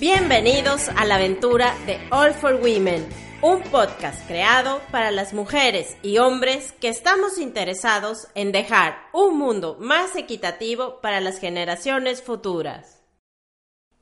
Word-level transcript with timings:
Bienvenidos 0.00 0.88
a 0.96 1.04
la 1.04 1.16
aventura 1.16 1.76
de 1.84 2.00
All 2.10 2.32
for 2.32 2.54
Women, 2.54 3.06
un 3.42 3.60
podcast 3.64 4.26
creado 4.26 4.80
para 4.90 5.10
las 5.10 5.34
mujeres 5.34 5.94
y 6.02 6.16
hombres 6.16 6.72
que 6.80 6.88
estamos 6.88 7.36
interesados 7.36 8.26
en 8.34 8.50
dejar 8.50 8.96
un 9.12 9.36
mundo 9.36 9.76
más 9.78 10.16
equitativo 10.16 11.02
para 11.02 11.20
las 11.20 11.38
generaciones 11.38 12.22
futuras. 12.22 13.02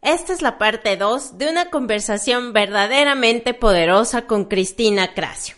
Esta 0.00 0.32
es 0.32 0.40
la 0.40 0.56
parte 0.56 0.96
2 0.96 1.36
de 1.36 1.50
una 1.50 1.68
conversación 1.68 2.52
verdaderamente 2.52 3.52
poderosa 3.52 4.28
con 4.28 4.44
Cristina 4.44 5.14
Cracio. 5.14 5.56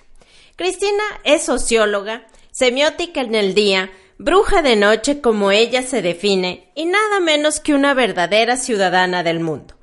Cristina 0.57 1.05
es 1.25 1.43
socióloga, 1.43 2.27
semiótica 2.51 3.21
en 3.21 3.35
el 3.35 3.53
día, 3.53 3.91
bruja 4.17 4.63
de 4.63 4.77
noche 4.77 5.21
como 5.21 5.51
ella 5.51 5.83
se 5.83 6.01
define 6.01 6.73
y 6.75 6.87
nada 6.87 7.21
menos 7.21 7.61
que 7.61 7.75
una 7.75 7.93
verdadera 7.93 8.57
ciudadana 8.57 9.23
del 9.23 9.41
mundo. 9.41 9.75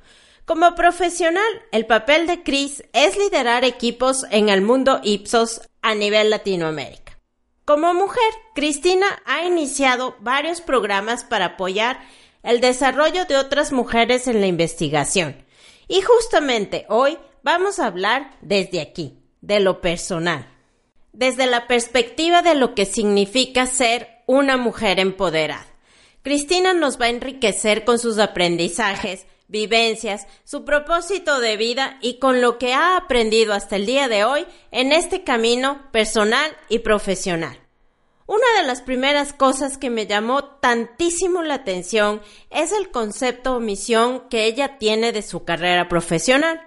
Como 0.48 0.74
profesional, 0.74 1.44
el 1.72 1.84
papel 1.84 2.26
de 2.26 2.42
Chris 2.42 2.82
es 2.94 3.18
liderar 3.18 3.66
equipos 3.66 4.24
en 4.30 4.48
el 4.48 4.62
mundo 4.62 4.98
Ipsos 5.02 5.60
a 5.82 5.94
nivel 5.94 6.30
Latinoamérica. 6.30 7.18
Como 7.66 7.92
mujer, 7.92 8.32
Cristina 8.54 9.06
ha 9.26 9.44
iniciado 9.44 10.16
varios 10.20 10.62
programas 10.62 11.22
para 11.22 11.44
apoyar 11.44 12.00
el 12.42 12.62
desarrollo 12.62 13.26
de 13.26 13.36
otras 13.36 13.72
mujeres 13.72 14.26
en 14.26 14.40
la 14.40 14.46
investigación. 14.46 15.36
Y 15.86 16.00
justamente 16.00 16.86
hoy 16.88 17.18
vamos 17.42 17.78
a 17.78 17.84
hablar 17.84 18.34
desde 18.40 18.80
aquí, 18.80 19.18
de 19.42 19.60
lo 19.60 19.82
personal, 19.82 20.48
desde 21.12 21.44
la 21.44 21.66
perspectiva 21.66 22.40
de 22.40 22.54
lo 22.54 22.74
que 22.74 22.86
significa 22.86 23.66
ser 23.66 24.22
una 24.24 24.56
mujer 24.56 24.98
empoderada. 24.98 25.66
Cristina 26.22 26.72
nos 26.72 26.98
va 26.98 27.04
a 27.04 27.10
enriquecer 27.10 27.84
con 27.84 27.98
sus 27.98 28.18
aprendizajes, 28.18 29.26
vivencias, 29.48 30.26
su 30.44 30.64
propósito 30.64 31.40
de 31.40 31.56
vida 31.56 31.98
y 32.00 32.18
con 32.18 32.40
lo 32.40 32.58
que 32.58 32.74
ha 32.74 32.96
aprendido 32.96 33.54
hasta 33.54 33.76
el 33.76 33.86
día 33.86 34.08
de 34.08 34.24
hoy 34.24 34.46
en 34.70 34.92
este 34.92 35.24
camino 35.24 35.90
personal 35.90 36.56
y 36.68 36.80
profesional. 36.80 37.58
Una 38.26 38.60
de 38.60 38.66
las 38.66 38.82
primeras 38.82 39.32
cosas 39.32 39.78
que 39.78 39.88
me 39.88 40.06
llamó 40.06 40.44
tantísimo 40.44 41.42
la 41.42 41.54
atención 41.54 42.20
es 42.50 42.72
el 42.72 42.90
concepto 42.90 43.56
o 43.56 43.60
misión 43.60 44.28
que 44.28 44.44
ella 44.44 44.76
tiene 44.76 45.12
de 45.12 45.22
su 45.22 45.44
carrera 45.44 45.88
profesional. 45.88 46.60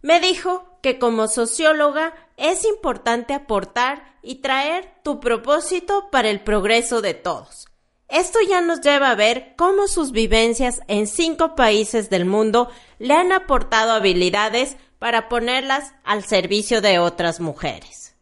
Me 0.00 0.18
dijo 0.18 0.78
que 0.80 0.98
como 0.98 1.28
socióloga 1.28 2.14
es 2.38 2.64
importante 2.64 3.34
aportar 3.34 4.16
y 4.22 4.36
traer 4.36 4.94
tu 5.02 5.20
propósito 5.20 6.08
para 6.10 6.30
el 6.30 6.40
progreso 6.40 7.02
de 7.02 7.12
todos. 7.12 7.66
Esto 8.14 8.38
ya 8.48 8.60
nos 8.60 8.80
lleva 8.80 9.10
a 9.10 9.16
ver 9.16 9.54
cómo 9.56 9.88
sus 9.88 10.12
vivencias 10.12 10.82
en 10.86 11.08
cinco 11.08 11.56
países 11.56 12.10
del 12.10 12.26
mundo 12.26 12.70
le 13.00 13.12
han 13.12 13.32
aportado 13.32 13.90
habilidades 13.90 14.76
para 15.00 15.28
ponerlas 15.28 15.94
al 16.04 16.22
servicio 16.22 16.80
de 16.80 17.00
otras 17.00 17.40
mujeres. 17.40 18.14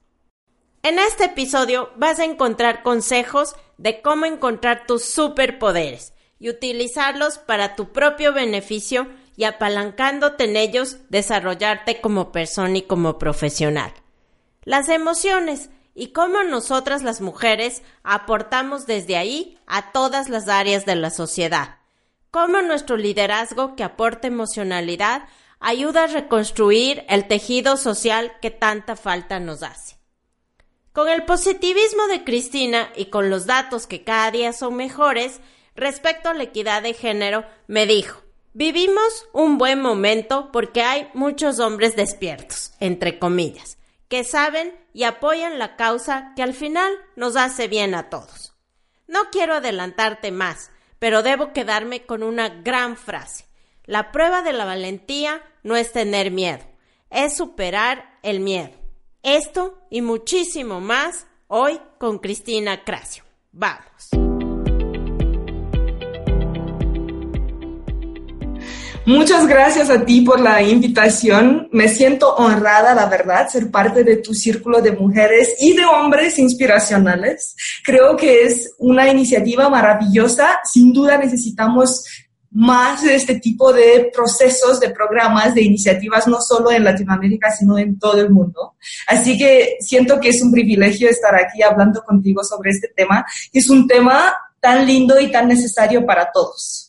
En 0.82 0.98
este 0.98 1.26
episodio 1.26 1.90
vas 1.96 2.20
a 2.20 2.24
encontrar 2.24 2.82
consejos 2.82 3.54
de 3.76 4.00
cómo 4.00 4.24
encontrar 4.24 4.86
tus 4.86 5.04
superpoderes 5.04 6.14
y 6.38 6.48
utilizarlos 6.48 7.36
para 7.36 7.76
tu 7.76 7.92
propio 7.92 8.32
beneficio 8.32 9.08
y 9.36 9.44
apalancándote 9.44 10.44
en 10.44 10.56
ellos 10.56 11.00
desarrollarte 11.10 12.00
como 12.00 12.32
persona 12.32 12.78
y 12.78 12.82
como 12.82 13.18
profesional. 13.18 13.92
Las 14.64 14.88
emociones 14.88 15.68
y 15.94 16.08
cómo 16.08 16.42
nosotras 16.42 17.02
las 17.02 17.20
mujeres 17.20 17.82
aportamos 18.02 18.86
desde 18.86 19.16
ahí 19.16 19.58
a 19.66 19.92
todas 19.92 20.28
las 20.28 20.48
áreas 20.48 20.86
de 20.86 20.96
la 20.96 21.10
sociedad. 21.10 21.76
Cómo 22.30 22.62
nuestro 22.62 22.96
liderazgo 22.96 23.76
que 23.76 23.84
aporta 23.84 24.26
emocionalidad 24.26 25.28
ayuda 25.60 26.04
a 26.04 26.08
reconstruir 26.08 27.04
el 27.08 27.28
tejido 27.28 27.76
social 27.76 28.32
que 28.40 28.50
tanta 28.50 28.96
falta 28.96 29.38
nos 29.38 29.62
hace. 29.62 29.96
Con 30.92 31.08
el 31.08 31.24
positivismo 31.24 32.06
de 32.08 32.24
Cristina 32.24 32.90
y 32.96 33.06
con 33.06 33.30
los 33.30 33.46
datos 33.46 33.86
que 33.86 34.04
cada 34.04 34.30
día 34.30 34.52
son 34.52 34.74
mejores 34.74 35.40
respecto 35.74 36.28
a 36.28 36.34
la 36.34 36.42
equidad 36.42 36.82
de 36.82 36.92
género, 36.92 37.46
me 37.66 37.86
dijo, 37.86 38.20
vivimos 38.52 39.26
un 39.32 39.56
buen 39.56 39.80
momento 39.80 40.50
porque 40.52 40.82
hay 40.82 41.08
muchos 41.14 41.60
hombres 41.60 41.96
despiertos, 41.96 42.72
entre 42.78 43.18
comillas, 43.18 43.78
que 44.12 44.24
saben 44.24 44.78
y 44.92 45.04
apoyan 45.04 45.58
la 45.58 45.74
causa 45.74 46.34
que 46.36 46.42
al 46.42 46.52
final 46.52 46.92
nos 47.16 47.34
hace 47.34 47.66
bien 47.66 47.94
a 47.94 48.10
todos. 48.10 48.52
No 49.06 49.30
quiero 49.30 49.54
adelantarte 49.54 50.30
más, 50.30 50.70
pero 50.98 51.22
debo 51.22 51.54
quedarme 51.54 52.04
con 52.04 52.22
una 52.22 52.50
gran 52.50 52.98
frase. 52.98 53.46
La 53.86 54.12
prueba 54.12 54.42
de 54.42 54.52
la 54.52 54.66
valentía 54.66 55.42
no 55.62 55.76
es 55.76 55.92
tener 55.92 56.30
miedo, 56.30 56.62
es 57.08 57.34
superar 57.38 58.18
el 58.22 58.40
miedo. 58.40 58.74
Esto 59.22 59.78
y 59.88 60.02
muchísimo 60.02 60.82
más 60.82 61.26
hoy 61.46 61.80
con 61.96 62.18
Cristina 62.18 62.84
Cracio. 62.84 63.24
Vamos. 63.50 63.91
Muchas 69.04 69.48
gracias 69.48 69.90
a 69.90 70.04
ti 70.04 70.20
por 70.20 70.38
la 70.38 70.62
invitación. 70.62 71.68
Me 71.72 71.88
siento 71.88 72.36
honrada, 72.36 72.94
la 72.94 73.06
verdad, 73.06 73.48
ser 73.48 73.68
parte 73.68 74.04
de 74.04 74.18
tu 74.18 74.32
círculo 74.32 74.80
de 74.80 74.92
mujeres 74.92 75.56
y 75.60 75.74
de 75.74 75.84
hombres 75.84 76.38
inspiracionales. 76.38 77.56
Creo 77.84 78.16
que 78.16 78.44
es 78.44 78.74
una 78.78 79.08
iniciativa 79.08 79.68
maravillosa. 79.68 80.60
Sin 80.64 80.92
duda 80.92 81.18
necesitamos 81.18 82.04
más 82.52 83.02
de 83.02 83.16
este 83.16 83.40
tipo 83.40 83.72
de 83.72 84.12
procesos, 84.14 84.78
de 84.78 84.90
programas, 84.90 85.52
de 85.52 85.62
iniciativas, 85.62 86.28
no 86.28 86.40
solo 86.40 86.70
en 86.70 86.84
Latinoamérica, 86.84 87.50
sino 87.50 87.78
en 87.78 87.98
todo 87.98 88.20
el 88.20 88.30
mundo. 88.30 88.76
Así 89.08 89.36
que 89.36 89.78
siento 89.80 90.20
que 90.20 90.28
es 90.28 90.40
un 90.42 90.52
privilegio 90.52 91.08
estar 91.08 91.34
aquí 91.34 91.60
hablando 91.60 92.04
contigo 92.04 92.44
sobre 92.44 92.70
este 92.70 92.86
tema. 92.94 93.26
Es 93.52 93.68
un 93.68 93.88
tema 93.88 94.32
tan 94.60 94.86
lindo 94.86 95.18
y 95.18 95.28
tan 95.32 95.48
necesario 95.48 96.06
para 96.06 96.30
todos. 96.30 96.81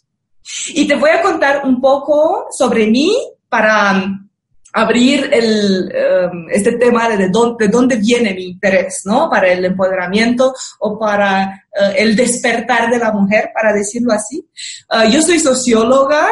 Y 0.69 0.87
te 0.87 0.95
voy 0.95 1.09
a 1.09 1.21
contar 1.21 1.65
un 1.65 1.79
poco 1.79 2.47
sobre 2.51 2.87
mí 2.87 3.15
para 3.49 3.93
um, 3.93 4.29
abrir 4.73 5.29
el, 5.31 5.93
um, 6.31 6.49
este 6.49 6.73
tema 6.77 7.09
de, 7.09 7.29
dónde, 7.29 7.65
de 7.65 7.71
dónde 7.71 7.95
viene 7.97 8.33
mi 8.33 8.45
interés, 8.45 9.01
¿no? 9.05 9.29
Para 9.29 9.51
el 9.51 9.63
empoderamiento 9.65 10.53
o 10.79 10.97
para 10.97 11.63
uh, 11.71 11.91
el 11.95 12.15
despertar 12.15 12.89
de 12.89 12.97
la 12.97 13.11
mujer, 13.11 13.51
para 13.53 13.73
decirlo 13.73 14.13
así. 14.13 14.47
Uh, 14.89 15.09
yo 15.09 15.21
soy 15.21 15.39
socióloga, 15.39 16.27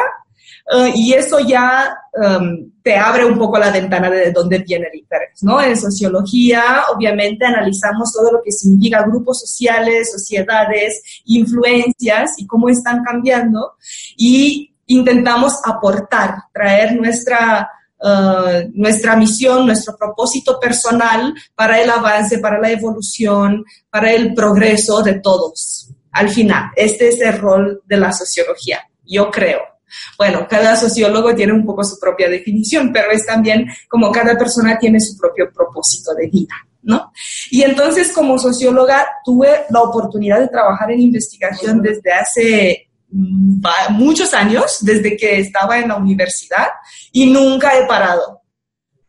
Uh, 0.72 0.90
y 0.94 1.12
eso 1.12 1.38
ya 1.40 1.94
um, 2.14 2.70
te 2.82 2.96
abre 2.96 3.26
un 3.26 3.36
poco 3.36 3.58
la 3.58 3.70
ventana 3.70 4.08
de 4.08 4.32
dónde 4.32 4.60
viene 4.60 4.86
el 4.90 5.00
interés, 5.00 5.42
¿no? 5.42 5.60
En 5.60 5.76
sociología, 5.76 6.84
obviamente, 6.94 7.44
analizamos 7.44 8.10
todo 8.10 8.32
lo 8.32 8.42
que 8.42 8.52
significa 8.52 9.02
grupos 9.02 9.40
sociales, 9.40 10.10
sociedades, 10.10 11.02
influencias 11.26 12.38
y 12.38 12.46
cómo 12.46 12.70
están 12.70 13.04
cambiando 13.04 13.74
y 14.16 14.72
intentamos 14.86 15.60
aportar, 15.62 16.36
traer 16.54 16.96
nuestra, 16.96 17.68
uh, 18.00 18.70
nuestra 18.72 19.14
misión, 19.14 19.66
nuestro 19.66 19.94
propósito 19.98 20.58
personal 20.58 21.34
para 21.54 21.82
el 21.82 21.90
avance, 21.90 22.38
para 22.38 22.58
la 22.58 22.70
evolución, 22.70 23.62
para 23.90 24.10
el 24.10 24.32
progreso 24.32 25.02
de 25.02 25.20
todos. 25.20 25.90
Al 26.12 26.30
final, 26.30 26.70
este 26.76 27.08
es 27.08 27.20
el 27.20 27.36
rol 27.38 27.82
de 27.84 27.96
la 27.98 28.10
sociología, 28.10 28.80
yo 29.04 29.30
creo. 29.30 29.71
Bueno, 30.16 30.46
cada 30.48 30.76
sociólogo 30.76 31.34
tiene 31.34 31.52
un 31.52 31.64
poco 31.64 31.84
su 31.84 31.98
propia 31.98 32.28
definición, 32.28 32.92
pero 32.92 33.10
es 33.10 33.26
también 33.26 33.66
como 33.88 34.10
cada 34.10 34.36
persona 34.36 34.78
tiene 34.78 35.00
su 35.00 35.16
propio 35.16 35.50
propósito 35.52 36.14
de 36.14 36.28
vida. 36.28 36.54
¿No? 36.84 37.12
Y 37.50 37.62
entonces 37.62 38.10
como 38.10 38.40
socióloga 38.40 39.06
tuve 39.24 39.66
la 39.70 39.82
oportunidad 39.82 40.40
de 40.40 40.48
trabajar 40.48 40.90
en 40.90 41.00
investigación 41.00 41.80
desde 41.80 42.12
hace 42.12 42.88
mm, 43.08 43.92
muchos 43.92 44.34
años, 44.34 44.78
desde 44.80 45.16
que 45.16 45.38
estaba 45.38 45.78
en 45.78 45.88
la 45.88 45.96
universidad, 45.96 46.66
y 47.12 47.30
nunca 47.30 47.78
he 47.78 47.86
parado. 47.86 48.42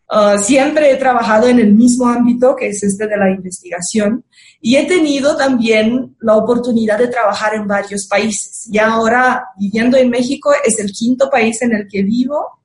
Uh, 0.07 0.37
siempre 0.37 0.91
he 0.91 0.97
trabajado 0.97 1.47
en 1.47 1.57
el 1.57 1.73
mismo 1.73 2.07
ámbito, 2.07 2.55
que 2.55 2.67
es 2.67 2.83
este 2.83 3.07
de 3.07 3.17
la 3.17 3.31
investigación, 3.31 4.23
y 4.65 4.77
he 4.77 4.85
tenido 4.85 5.35
también 5.35 6.15
la 6.21 6.37
oportunidad 6.37 6.97
de 6.97 7.09
trabajar 7.09 7.53
en 7.53 7.67
varios 7.67 8.07
países. 8.07 8.65
Y 8.71 8.77
ahora, 8.77 9.43
viviendo 9.59 9.97
en 9.97 10.09
México, 10.09 10.53
es 10.63 10.79
el 10.79 10.89
quinto 10.93 11.29
país 11.29 11.61
en 11.61 11.75
el 11.75 11.85
que 11.85 12.01
vivo. 12.01 12.61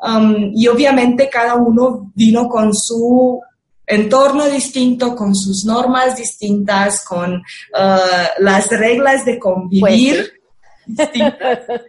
Um, 0.00 0.50
y 0.52 0.66
obviamente 0.66 1.30
cada 1.30 1.54
uno 1.54 2.10
vino 2.16 2.48
con 2.48 2.74
su 2.74 3.40
entorno 3.86 4.46
distinto, 4.46 5.14
con 5.14 5.36
sus 5.36 5.64
normas 5.64 6.16
distintas, 6.16 7.04
con 7.04 7.36
uh, 7.36 7.42
las 8.38 8.68
reglas 8.70 9.24
de 9.24 9.38
convivir 9.38 10.32
pues 10.84 11.12
distintas. 11.12 11.60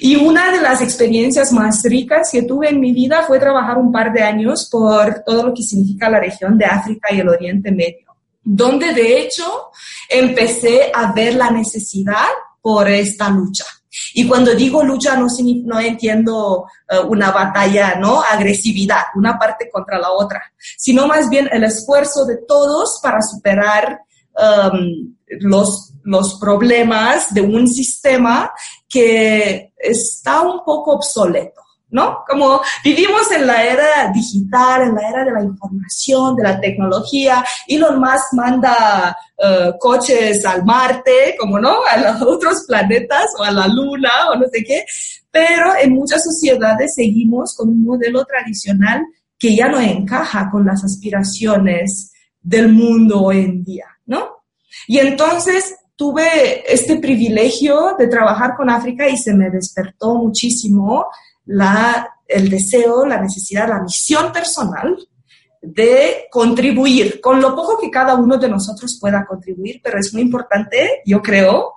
Y 0.00 0.16
una 0.16 0.50
de 0.50 0.62
las 0.62 0.80
experiencias 0.80 1.52
más 1.52 1.82
ricas 1.84 2.30
que 2.32 2.42
tuve 2.42 2.70
en 2.70 2.80
mi 2.80 2.92
vida 2.92 3.22
fue 3.24 3.38
trabajar 3.38 3.76
un 3.76 3.92
par 3.92 4.10
de 4.10 4.22
años 4.22 4.66
por 4.72 5.22
todo 5.26 5.42
lo 5.42 5.52
que 5.52 5.62
significa 5.62 6.08
la 6.08 6.20
región 6.20 6.56
de 6.56 6.64
África 6.64 7.12
y 7.12 7.20
el 7.20 7.28
Oriente 7.28 7.70
Medio, 7.70 8.11
donde 8.42 8.92
de 8.92 9.20
hecho 9.20 9.70
empecé 10.08 10.90
a 10.94 11.12
ver 11.12 11.34
la 11.34 11.50
necesidad 11.50 12.28
por 12.60 12.88
esta 12.88 13.28
lucha. 13.28 13.64
Y 14.14 14.26
cuando 14.26 14.54
digo 14.54 14.82
lucha, 14.82 15.16
no, 15.16 15.26
no 15.64 15.80
entiendo 15.80 16.66
eh, 16.88 16.98
una 17.00 17.30
batalla, 17.30 17.96
¿no? 17.96 18.22
Agresividad, 18.22 19.02
una 19.16 19.38
parte 19.38 19.68
contra 19.70 19.98
la 19.98 20.10
otra, 20.12 20.42
sino 20.78 21.06
más 21.06 21.28
bien 21.28 21.48
el 21.52 21.64
esfuerzo 21.64 22.24
de 22.24 22.38
todos 22.48 23.00
para 23.02 23.20
superar 23.20 24.00
um, 24.34 25.14
los, 25.40 25.92
los 26.04 26.38
problemas 26.40 27.34
de 27.34 27.42
un 27.42 27.68
sistema 27.68 28.52
que 28.88 29.72
está 29.76 30.40
un 30.40 30.64
poco 30.64 30.92
obsoleto. 30.92 31.60
¿No? 31.92 32.24
Como 32.26 32.60
vivimos 32.82 33.30
en 33.30 33.46
la 33.46 33.62
era 33.64 34.10
digital, 34.12 34.82
en 34.82 34.94
la 34.94 35.08
era 35.08 35.24
de 35.24 35.32
la 35.32 35.44
información, 35.44 36.34
de 36.34 36.42
la 36.42 36.60
tecnología, 36.60 37.44
Elon 37.68 38.00
Musk 38.00 38.32
manda 38.32 39.16
uh, 39.38 39.78
coches 39.78 40.44
al 40.44 40.64
Marte, 40.64 41.36
como 41.38 41.60
no, 41.60 41.76
a 41.88 41.98
los 41.98 42.22
otros 42.22 42.64
planetas 42.66 43.26
o 43.38 43.44
a 43.44 43.50
la 43.50 43.68
Luna 43.68 44.10
o 44.32 44.36
no 44.36 44.46
sé 44.50 44.64
qué, 44.64 44.84
pero 45.30 45.76
en 45.80 45.92
muchas 45.92 46.24
sociedades 46.24 46.94
seguimos 46.94 47.54
con 47.56 47.68
un 47.68 47.84
modelo 47.84 48.24
tradicional 48.24 49.04
que 49.38 49.54
ya 49.54 49.68
no 49.68 49.78
encaja 49.78 50.50
con 50.50 50.64
las 50.64 50.82
aspiraciones 50.84 52.10
del 52.40 52.72
mundo 52.72 53.22
hoy 53.22 53.40
en 53.40 53.62
día, 53.62 53.86
¿no? 54.06 54.44
Y 54.86 54.98
entonces 54.98 55.76
tuve 55.94 56.72
este 56.72 56.96
privilegio 56.96 57.96
de 57.98 58.08
trabajar 58.08 58.56
con 58.56 58.70
África 58.70 59.08
y 59.08 59.16
se 59.16 59.34
me 59.34 59.50
despertó 59.50 60.14
muchísimo 60.14 61.06
la, 61.46 62.08
el 62.26 62.48
deseo, 62.48 63.06
la 63.06 63.20
necesidad, 63.20 63.68
la 63.68 63.82
misión 63.82 64.32
personal 64.32 64.96
de 65.62 66.24
contribuir 66.30 67.20
con 67.20 67.40
lo 67.40 67.54
poco 67.54 67.78
que 67.78 67.90
cada 67.90 68.16
uno 68.16 68.36
de 68.36 68.48
nosotros 68.48 68.98
pueda 69.00 69.24
contribuir, 69.24 69.80
pero 69.82 69.98
es 69.98 70.12
muy 70.12 70.22
importante, 70.22 71.02
yo 71.06 71.22
creo, 71.22 71.74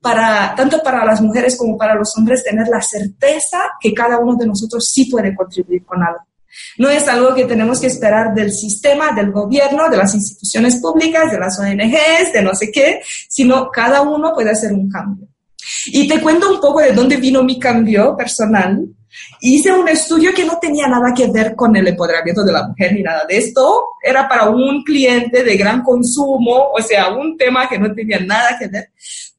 para, 0.00 0.54
tanto 0.56 0.82
para 0.82 1.04
las 1.04 1.20
mujeres 1.20 1.56
como 1.56 1.76
para 1.76 1.94
los 1.94 2.16
hombres, 2.16 2.42
tener 2.42 2.66
la 2.68 2.80
certeza 2.80 3.58
que 3.78 3.92
cada 3.92 4.18
uno 4.18 4.36
de 4.36 4.46
nosotros 4.46 4.90
sí 4.90 5.10
puede 5.10 5.34
contribuir 5.34 5.84
con 5.84 6.02
algo. 6.02 6.20
No 6.78 6.88
es 6.88 7.06
algo 7.08 7.34
que 7.34 7.44
tenemos 7.44 7.80
que 7.80 7.88
esperar 7.88 8.34
del 8.34 8.50
sistema, 8.50 9.12
del 9.12 9.30
gobierno, 9.30 9.90
de 9.90 9.98
las 9.98 10.14
instituciones 10.14 10.76
públicas, 10.76 11.30
de 11.30 11.38
las 11.38 11.58
ONGs, 11.58 12.32
de 12.32 12.42
no 12.42 12.54
sé 12.54 12.70
qué, 12.70 13.02
sino 13.28 13.70
cada 13.70 14.00
uno 14.00 14.32
puede 14.34 14.50
hacer 14.50 14.72
un 14.72 14.88
cambio. 14.88 15.28
Y 15.86 16.08
te 16.08 16.20
cuento 16.20 16.50
un 16.50 16.60
poco 16.60 16.80
de 16.80 16.92
dónde 16.92 17.16
vino 17.16 17.42
mi 17.42 17.58
cambio 17.58 18.16
personal. 18.16 18.86
Hice 19.40 19.72
un 19.72 19.88
estudio 19.88 20.32
que 20.34 20.44
no 20.44 20.58
tenía 20.58 20.86
nada 20.86 21.12
que 21.14 21.26
ver 21.28 21.54
con 21.54 21.74
el 21.76 21.86
empoderamiento 21.88 22.44
de 22.44 22.52
la 22.52 22.66
mujer 22.66 22.92
ni 22.92 23.02
nada 23.02 23.24
de 23.28 23.38
esto. 23.38 23.84
Era 24.02 24.28
para 24.28 24.48
un 24.48 24.82
cliente 24.82 25.42
de 25.42 25.56
gran 25.56 25.82
consumo, 25.82 26.70
o 26.72 26.82
sea, 26.82 27.10
un 27.10 27.36
tema 27.36 27.68
que 27.68 27.78
no 27.78 27.92
tenía 27.94 28.20
nada 28.20 28.56
que 28.58 28.68
ver. 28.68 28.90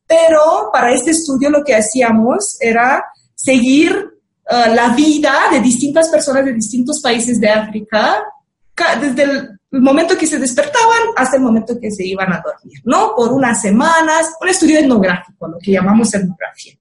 Pero 0.06 0.70
para 0.72 0.94
este 0.94 1.12
estudio 1.12 1.50
lo 1.50 1.64
que 1.64 1.76
hacíamos 1.76 2.58
era 2.60 3.04
seguir 3.36 3.94
uh, 3.94 4.74
la 4.74 4.90
vida 4.90 5.34
de 5.52 5.60
distintas 5.60 6.10
personas 6.10 6.46
de 6.46 6.54
distintos 6.54 7.02
países 7.02 7.40
de 7.40 7.50
África 7.50 8.24
desde 9.02 9.24
el 9.24 9.60
momento 9.72 10.18
que 10.18 10.28
se 10.28 10.38
despertaban 10.38 11.10
hasta 11.16 11.38
el 11.38 11.44
momento 11.44 11.80
que 11.80 11.92
se 11.92 12.06
iban 12.06 12.32
a 12.32 12.42
dormir, 12.42 12.80
¿no? 12.86 13.14
Por 13.16 13.34
unas 13.34 13.62
semanas, 13.62 14.34
un 14.40 14.50
estudio 14.50 14.80
etnográfico, 14.80 15.48
lo 15.48 15.58
que 15.60 15.72
llamamos 15.72 16.14
etnografía. 16.14 16.76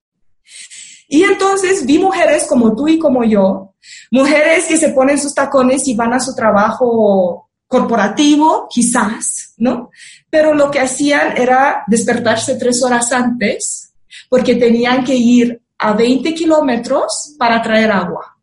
Y 1.07 1.23
entonces 1.23 1.85
vi 1.85 1.99
mujeres 1.99 2.45
como 2.47 2.75
tú 2.75 2.87
y 2.87 2.99
como 2.99 3.23
yo, 3.23 3.73
mujeres 4.11 4.65
que 4.65 4.77
se 4.77 4.89
ponen 4.89 5.19
sus 5.19 5.33
tacones 5.33 5.87
y 5.87 5.95
van 5.95 6.13
a 6.13 6.19
su 6.19 6.35
trabajo 6.35 7.49
corporativo, 7.67 8.67
quizás, 8.69 9.53
¿no? 9.57 9.89
Pero 10.29 10.53
lo 10.53 10.71
que 10.71 10.79
hacían 10.79 11.37
era 11.37 11.83
despertarse 11.87 12.55
tres 12.55 12.83
horas 12.83 13.11
antes 13.11 13.93
porque 14.29 14.55
tenían 14.55 15.03
que 15.03 15.15
ir 15.15 15.61
a 15.77 15.93
20 15.93 16.33
kilómetros 16.33 17.35
para 17.37 17.61
traer 17.61 17.91
agua. 17.91 18.37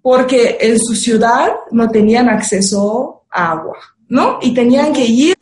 Porque 0.00 0.58
en 0.60 0.78
su 0.78 0.94
ciudad 0.94 1.50
no 1.70 1.88
tenían 1.88 2.28
acceso 2.28 3.24
a 3.30 3.52
agua, 3.52 3.78
¿no? 4.08 4.38
Y 4.42 4.52
tenían 4.52 4.92
que 4.92 5.04
ir 5.04 5.38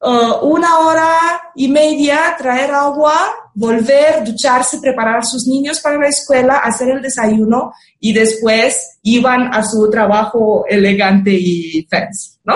uh, 0.00 0.46
una 0.46 0.78
hora 0.80 1.18
y 1.54 1.68
media, 1.68 2.34
traer 2.36 2.72
agua, 2.72 3.14
volver, 3.54 4.24
ducharse, 4.24 4.78
preparar 4.78 5.18
a 5.18 5.22
sus 5.22 5.46
niños 5.46 5.80
para 5.80 5.98
la 5.98 6.08
escuela, 6.08 6.58
hacer 6.58 6.90
el 6.90 7.02
desayuno 7.02 7.72
y 7.98 8.12
después 8.12 8.98
iban 9.02 9.52
a 9.52 9.64
su 9.64 9.88
trabajo 9.90 10.64
elegante 10.68 11.32
y 11.32 11.86
fancy, 11.90 12.38
¿no? 12.44 12.54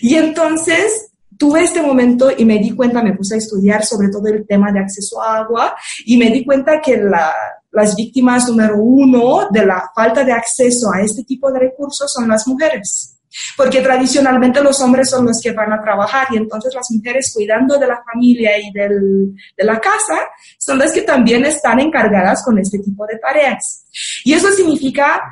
Y 0.00 0.14
entonces 0.14 1.10
tuve 1.36 1.62
este 1.62 1.82
momento 1.82 2.30
y 2.36 2.44
me 2.44 2.58
di 2.58 2.70
cuenta, 2.70 3.02
me 3.02 3.14
puse 3.14 3.34
a 3.34 3.38
estudiar 3.38 3.84
sobre 3.84 4.08
todo 4.08 4.26
el 4.28 4.46
tema 4.46 4.72
de 4.72 4.80
acceso 4.80 5.20
a 5.20 5.38
agua 5.38 5.74
y 6.04 6.16
me 6.16 6.30
di 6.30 6.44
cuenta 6.44 6.80
que 6.80 6.96
la, 6.96 7.32
las 7.72 7.94
víctimas 7.94 8.48
número 8.48 8.76
uno 8.78 9.48
de 9.50 9.66
la 9.66 9.90
falta 9.94 10.24
de 10.24 10.32
acceso 10.32 10.90
a 10.92 11.02
este 11.02 11.24
tipo 11.24 11.50
de 11.52 11.60
recursos 11.60 12.10
son 12.12 12.28
las 12.28 12.46
mujeres 12.46 13.15
porque 13.56 13.80
tradicionalmente 13.80 14.62
los 14.62 14.80
hombres 14.80 15.10
son 15.10 15.26
los 15.26 15.40
que 15.42 15.52
van 15.52 15.72
a 15.72 15.80
trabajar 15.80 16.28
y 16.30 16.36
entonces 16.36 16.74
las 16.74 16.90
mujeres 16.90 17.32
cuidando 17.34 17.78
de 17.78 17.86
la 17.86 18.02
familia 18.02 18.58
y 18.58 18.72
del, 18.72 19.34
de 19.56 19.64
la 19.64 19.80
casa 19.80 20.18
son 20.58 20.78
las 20.78 20.92
que 20.92 21.02
también 21.02 21.44
están 21.44 21.80
encargadas 21.80 22.42
con 22.44 22.58
este 22.58 22.78
tipo 22.78 23.06
de 23.06 23.18
tareas. 23.18 23.86
Y 24.24 24.32
eso 24.32 24.50
significa 24.52 25.22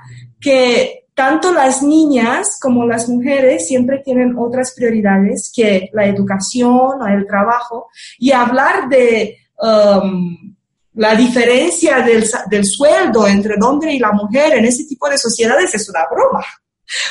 que 0.40 1.06
tanto 1.14 1.52
las 1.52 1.82
niñas 1.82 2.58
como 2.60 2.86
las 2.86 3.08
mujeres 3.08 3.66
siempre 3.68 4.02
tienen 4.04 4.34
otras 4.36 4.74
prioridades 4.74 5.52
que 5.54 5.90
la 5.92 6.06
educación 6.06 7.02
o 7.02 7.06
el 7.06 7.26
trabajo 7.26 7.88
y 8.18 8.32
hablar 8.32 8.88
de... 8.88 9.38
Um, 9.58 10.54
la 10.96 11.16
diferencia 11.16 12.02
del, 12.02 12.24
del, 12.48 12.64
sueldo 12.64 13.26
entre 13.26 13.54
el 13.54 13.62
hombre 13.64 13.92
y 13.92 13.98
la 13.98 14.12
mujer 14.12 14.54
en 14.54 14.64
ese 14.64 14.84
tipo 14.84 15.08
de 15.08 15.18
sociedades 15.18 15.74
es 15.74 15.88
una 15.88 16.06
broma 16.08 16.44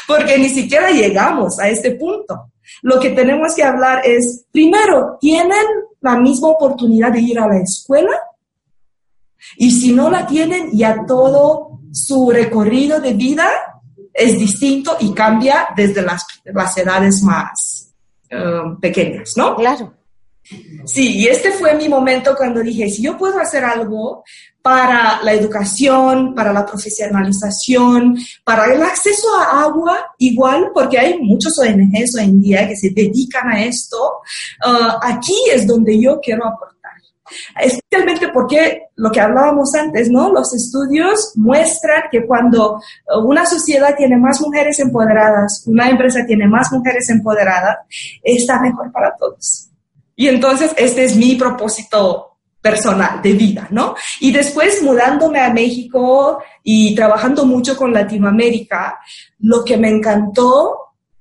porque 0.07 0.37
ni 0.37 0.49
siquiera 0.49 0.91
llegamos 0.91 1.59
a 1.59 1.69
este 1.69 1.91
punto. 1.91 2.51
Lo 2.81 2.99
que 2.99 3.11
tenemos 3.11 3.55
que 3.55 3.63
hablar 3.63 4.01
es, 4.05 4.45
primero, 4.51 5.17
¿tienen 5.19 5.65
la 6.01 6.17
misma 6.17 6.49
oportunidad 6.49 7.11
de 7.11 7.21
ir 7.21 7.39
a 7.39 7.47
la 7.47 7.59
escuela? 7.59 8.11
Y 9.57 9.71
si 9.71 9.93
no 9.93 10.09
la 10.09 10.25
tienen, 10.25 10.71
ya 10.71 11.05
todo 11.05 11.79
su 11.91 12.31
recorrido 12.31 12.99
de 12.99 13.13
vida 13.13 13.47
es 14.13 14.37
distinto 14.37 14.97
y 14.99 15.13
cambia 15.13 15.69
desde 15.75 16.01
las, 16.01 16.25
las 16.45 16.77
edades 16.77 17.21
más 17.23 17.93
um, 18.31 18.79
pequeñas, 18.79 19.33
¿no? 19.35 19.55
Claro. 19.55 19.93
Sí, 20.85 21.19
y 21.19 21.27
este 21.27 21.51
fue 21.51 21.75
mi 21.75 21.87
momento 21.87 22.35
cuando 22.35 22.59
dije, 22.59 22.89
si 22.89 23.01
yo 23.01 23.17
puedo 23.17 23.39
hacer 23.39 23.63
algo 23.63 24.23
para 24.63 25.21
la 25.21 25.33
educación, 25.33 26.33
para 26.33 26.53
la 26.53 26.65
profesionalización, 26.65 28.17
para 28.45 28.73
el 28.73 28.81
acceso 28.81 29.27
a 29.37 29.63
agua, 29.63 30.15
igual, 30.17 30.71
porque 30.73 30.97
hay 30.97 31.19
muchos 31.19 31.59
ONGs 31.59 32.15
hoy 32.17 32.23
en 32.23 32.41
día 32.41 32.67
que 32.69 32.77
se 32.77 32.89
dedican 32.91 33.51
a 33.51 33.61
esto, 33.61 33.97
uh, 34.65 34.97
aquí 35.01 35.35
es 35.53 35.67
donde 35.67 36.01
yo 36.01 36.17
quiero 36.21 36.47
aportar. 36.47 36.73
Especialmente 37.59 38.29
porque 38.29 38.83
lo 38.95 39.11
que 39.11 39.19
hablábamos 39.19 39.75
antes, 39.75 40.09
¿no? 40.09 40.31
Los 40.31 40.53
estudios 40.53 41.33
muestran 41.35 42.03
que 42.09 42.25
cuando 42.25 42.79
una 43.25 43.45
sociedad 43.45 43.95
tiene 43.97 44.15
más 44.15 44.39
mujeres 44.39 44.79
empoderadas, 44.79 45.63
una 45.65 45.89
empresa 45.89 46.25
tiene 46.25 46.47
más 46.47 46.71
mujeres 46.71 47.09
empoderadas, 47.09 47.79
está 48.23 48.61
mejor 48.61 48.91
para 48.93 49.13
todos. 49.17 49.69
Y 50.15 50.27
entonces 50.29 50.71
este 50.77 51.03
es 51.03 51.17
mi 51.17 51.35
propósito 51.35 52.32
personal, 52.63 53.21
de 53.21 53.33
vida, 53.33 53.67
¿no? 53.71 53.93
Y 54.21 54.31
después 54.31 54.81
mudándome 54.81 55.41
a 55.41 55.53
México 55.53 56.41
y 56.63 56.95
trabajando 56.95 57.45
mucho 57.45 57.75
con 57.75 57.93
Latinoamérica, 57.93 58.99
lo 59.39 59.65
que 59.65 59.75
me 59.75 59.89
encantó 59.89 60.77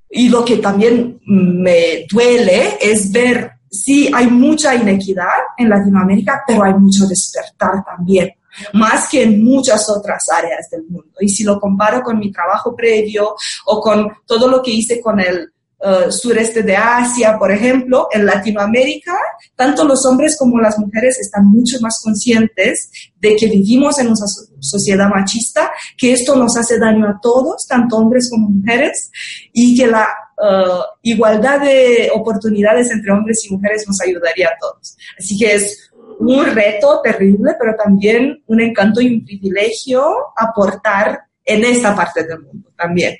y 0.09 0.29
lo 0.29 0.45
que 0.45 0.59
también 0.59 1.21
me 1.27 2.07
duele 2.09 2.79
es 2.81 3.11
ver, 3.11 3.55
sí, 3.69 4.09
hay 4.15 4.29
mucha 4.29 4.77
inequidad 4.77 5.27
en 5.59 5.69
Latinoamérica, 5.69 6.45
pero 6.47 6.63
hay 6.63 6.75
mucho 6.75 7.07
despertar 7.07 7.85
también 7.85 8.31
más 8.75 9.09
que 9.09 9.23
en 9.23 9.43
muchas 9.43 9.89
otras 9.89 10.29
áreas 10.29 10.69
del 10.71 10.85
mundo. 10.89 11.13
Y 11.21 11.29
si 11.29 11.43
lo 11.43 11.59
comparo 11.59 12.03
con 12.03 12.19
mi 12.19 12.31
trabajo 12.31 12.77
previo 12.77 13.35
o 13.65 13.81
con 13.81 14.13
todo 14.27 14.49
lo 14.49 14.63
que 14.63 14.71
hice 14.71 15.01
con 15.01 15.19
el 15.21 15.53
eh, 15.85 16.13
sureste 16.13 16.63
de 16.63 16.77
Asia, 16.77 17.37
por 17.39 17.51
ejemplo, 17.51 18.07
en 18.13 18.25
Latinoamérica, 18.25 19.19
tanto 19.57 19.85
los 19.85 20.07
hombres 20.07 20.37
como 20.39 20.61
las 20.61 20.79
mujeres 20.79 21.19
están 21.19 21.47
mucho 21.47 21.79
más 21.81 22.01
conscientes 22.05 22.91
de 23.19 23.35
que 23.35 23.47
vivimos 23.47 23.99
en 23.99 24.07
una 24.07 24.27
sociedad 24.61 25.09
machista, 25.09 25.73
que 25.99 26.13
esto 26.13 26.37
nos 26.37 26.57
hace 26.57 26.79
daño 26.79 27.09
a 27.09 27.19
todos, 27.21 27.67
tanto 27.67 27.97
hombres 27.97 28.31
como 28.31 28.49
mujeres, 28.49 29.11
y 29.53 29.77
que 29.77 29.89
la 29.89 30.07
eh, 30.41 30.83
igualdad 31.03 31.61
de 31.61 32.11
oportunidades 32.15 32.89
entre 32.93 33.11
hombres 33.11 33.45
y 33.45 33.53
mujeres 33.53 33.85
nos 33.89 34.01
ayudaría 34.01 34.51
a 34.51 34.59
todos. 34.61 34.97
Así 35.19 35.37
que 35.37 35.55
es 35.55 35.91
un 36.21 36.47
reto 36.47 37.01
terrible, 37.03 37.57
pero 37.59 37.75
también 37.75 38.41
un 38.47 38.61
encanto 38.61 39.01
y 39.01 39.15
un 39.15 39.25
privilegio 39.25 40.05
aportar 40.37 41.23
en 41.45 41.65
esa 41.65 41.95
parte 41.97 42.23
del 42.25 42.41
mundo 42.41 42.71
también. 42.77 43.17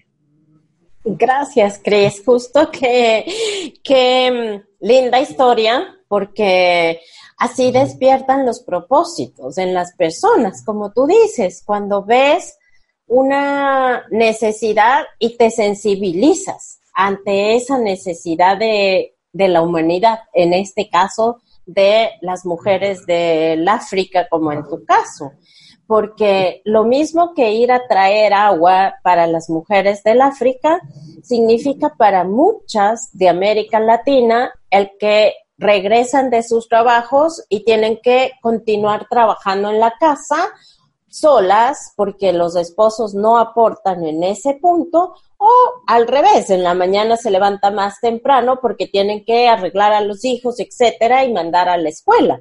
Gracias, 1.05 1.81
Cris. 1.83 2.23
Justo 2.25 2.71
que, 2.71 3.75
que 3.83 4.31
mm, 4.31 4.87
linda 4.87 5.21
historia, 5.21 5.97
porque 6.09 7.01
así 7.39 7.73
despiertan 7.73 8.47
los 8.47 8.61
propósitos 8.61 9.59
en 9.59 9.75
las 9.75 9.95
personas, 9.97 10.65
como 10.65 10.93
tú 10.93 11.07
dices, 11.07 11.63
cuando 11.65 12.05
ves 12.05 12.57
una 13.07 14.05
necesidad 14.11 15.05
y 15.19 15.37
te 15.37 15.51
sensibilizas 15.51 16.81
ante 16.95 17.57
esa 17.57 17.79
necesidad 17.79 18.57
de, 18.57 19.17
de 19.33 19.49
la 19.49 19.63
humanidad, 19.63 20.21
en 20.33 20.53
este 20.53 20.89
caso 20.89 21.41
de 21.67 22.11
las 22.21 22.45
mujeres 22.45 23.07
del 23.07 23.67
África, 23.69 24.29
como 24.29 24.53
en 24.53 24.65
tu 24.69 24.85
caso 24.85 25.33
porque 25.87 26.63
lo 26.65 26.85
mismo 26.85 27.35
que 27.35 27.53
ir 27.53 27.73
a 27.73 27.87
traer 27.87 28.33
agua 28.33 28.95
para 29.03 29.27
las 29.27 29.51
mujeres 29.51 30.03
del 30.03 30.21
África 30.23 30.81
significa 31.23 31.95
para 31.97 32.25
muchas 32.25 33.11
de 33.13 33.29
América 33.29 33.79
Latina 33.81 34.53
el 34.71 34.91
que 34.99 35.35
regresan 35.59 36.31
de 36.31 36.43
sus 36.43 36.69
trabajos 36.69 37.45
y 37.49 37.65
tienen 37.65 37.99
que 38.03 38.33
continuar 38.41 39.07
trabajando 39.09 39.71
en 39.71 39.81
la 39.81 39.95
casa 39.99 40.51
solas 41.09 41.93
porque 41.95 42.33
los 42.33 42.57
esposos 42.57 43.15
no 43.15 43.39
aportan 43.39 44.05
en 44.05 44.25
ese 44.25 44.55
punto 44.55 45.15
o 45.37 45.51
al 45.87 46.07
revés, 46.07 46.51
en 46.51 46.63
la 46.63 46.75
mañana 46.75 47.17
se 47.17 47.31
levanta 47.31 47.71
más 47.71 48.01
temprano 48.01 48.61
porque 48.63 48.87
tienen 48.87 49.25
que 49.25 49.49
arreglar 49.49 49.93
a 49.93 50.01
los 50.01 50.25
hijos, 50.25 50.59
etcétera, 50.59 51.25
y 51.25 51.33
mandar 51.33 51.69
a 51.69 51.77
la 51.77 51.89
escuela. 51.89 52.41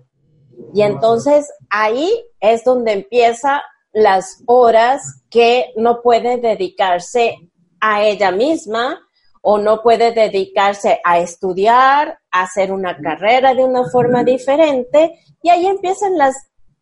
Y 0.73 0.81
entonces 0.81 1.51
ahí 1.69 2.11
es 2.39 2.63
donde 2.63 2.93
empieza 2.93 3.61
las 3.93 4.41
horas 4.45 5.23
que 5.29 5.73
no 5.75 6.01
puede 6.01 6.37
dedicarse 6.37 7.35
a 7.79 8.03
ella 8.03 8.31
misma 8.31 8.99
o 9.41 9.57
no 9.57 9.81
puede 9.81 10.11
dedicarse 10.11 11.01
a 11.03 11.19
estudiar, 11.19 12.19
a 12.31 12.43
hacer 12.43 12.71
una 12.71 12.95
carrera 12.97 13.53
de 13.53 13.63
una 13.63 13.89
forma 13.89 14.23
diferente. 14.23 15.19
Y 15.41 15.49
ahí 15.49 15.65
empiezan 15.65 16.17
las 16.17 16.35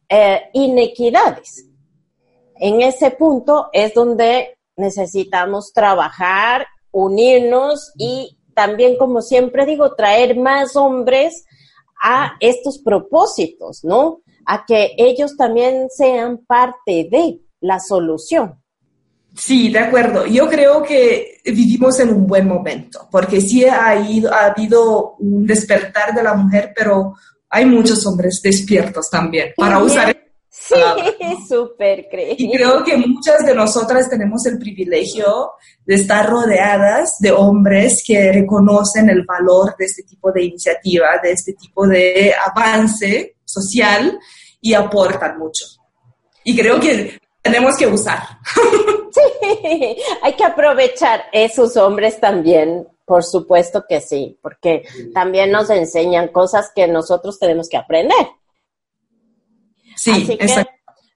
eh, 0.09 0.49
inequidades. 0.53 1.65
En 2.55 2.81
ese 2.81 3.11
punto 3.11 3.69
es 3.71 3.93
donde 3.93 4.57
necesitamos 4.75 5.71
trabajar, 5.73 6.67
unirnos 6.91 7.93
y 7.97 8.38
también, 8.53 8.97
como 8.97 9.21
siempre 9.21 9.65
digo, 9.65 9.95
traer 9.95 10.35
más 10.35 10.75
hombres 10.75 11.45
a 12.01 12.34
estos 12.39 12.79
propósitos, 12.79 13.84
¿no? 13.84 14.22
A 14.46 14.65
que 14.65 14.94
ellos 14.98 15.36
también 15.38 15.88
sean 15.89 16.39
parte 16.46 17.08
de 17.12 17.41
la 17.62 17.79
solución. 17.79 18.56
Sí, 19.36 19.72
de 19.72 19.79
acuerdo. 19.79 20.25
Yo 20.25 20.48
creo 20.50 20.82
que 20.82 21.39
vivimos 21.46 22.00
en 22.00 22.10
un 22.10 22.27
buen 22.27 22.48
momento, 22.48 23.08
porque 23.12 23.41
sí 23.41 23.65
ha, 23.65 23.89
ha 23.89 24.46
habido 24.46 25.15
un 25.20 25.46
despertar 25.46 26.13
de 26.13 26.24
la 26.24 26.34
mujer, 26.34 26.74
pero 26.75 27.13
hay 27.50 27.65
muchos 27.65 28.06
hombres 28.06 28.41
despiertos 28.44 29.10
también 29.10 29.53
para 29.56 29.79
usar 29.79 30.15
Sí, 30.60 30.75
súper 31.48 32.08
creíble. 32.10 32.36
Y 32.38 32.51
creo 32.51 32.84
que 32.84 32.98
muchas 32.98 33.46
de 33.46 33.56
nosotras 33.56 34.10
tenemos 34.10 34.46
el 34.46 34.60
privilegio 34.60 35.54
de 35.86 35.96
estar 35.96 36.30
rodeadas 36.30 37.18
de 37.20 37.32
hombres 37.32 38.04
que 38.06 38.32
reconocen 38.32 39.10
el 39.10 39.24
valor 39.25 39.75
de 39.78 39.86
este 39.86 40.04
tipo 40.04 40.32
de 40.34 40.44
iniciativa, 40.44 41.08
de 41.24 41.32
este 41.32 41.54
tipo 41.54 41.88
de 41.88 42.34
avance 42.34 43.38
social 43.46 44.20
y 44.60 44.74
aportan 44.74 45.39
mucho. 45.39 45.66
Y 46.44 46.56
creo 46.56 46.80
que 46.80 47.18
tenemos 47.42 47.78
que 47.78 47.88
usar. 47.88 48.22
Sí, 49.12 49.98
hay 50.22 50.34
que 50.34 50.44
aprovechar 50.44 51.24
esos 51.34 51.75
hombres 51.78 52.20
también, 52.20 52.88
por 53.06 53.24
supuesto 53.24 53.84
que 53.89 54.01
sí, 54.01 54.38
porque 54.39 54.84
también 55.16 55.51
nos 55.51 55.72
enseñan 55.72 56.28
cosas 56.28 56.72
que 56.75 56.88
nosotros 56.88 57.39
tenemos 57.39 57.68
que 57.68 57.78
aprender. 57.78 58.28
Sí, 60.00 60.38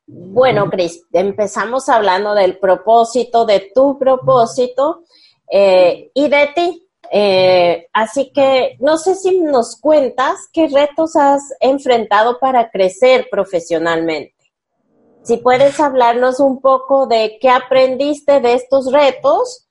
bueno, 0.06 0.70
Cris, 0.70 1.06
empezamos 1.14 1.88
hablando 1.88 2.34
del 2.34 2.58
propósito, 2.60 3.46
de 3.46 3.72
tu 3.74 3.98
propósito 3.98 5.04
eh, 5.50 6.12
y 6.14 6.28
de 6.28 6.50
ti. 6.54 6.80
Eh, 7.12 7.88
así 7.94 8.32
que 8.34 8.76
no 8.80 8.98
sé 8.98 9.16
si 9.16 9.40
nos 9.40 9.80
cuentas 9.80 10.50
qué 10.52 10.68
retos 10.68 11.16
has 11.16 11.42
enfrentado 11.60 12.40
para 12.40 12.70
crecer 12.70 13.28
profesionalmente. 13.30 14.34
Si 15.22 15.38
puedes 15.38 15.80
hablarnos 15.80 16.40
un 16.40 16.60
poco 16.60 17.08
de 17.08 17.38
qué 17.40 17.50
aprendiste 17.50 18.42
de 18.42 18.56
estos 18.56 18.92
retos, 18.92 19.68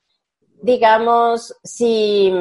digamos, 0.61 1.55
si 1.63 2.33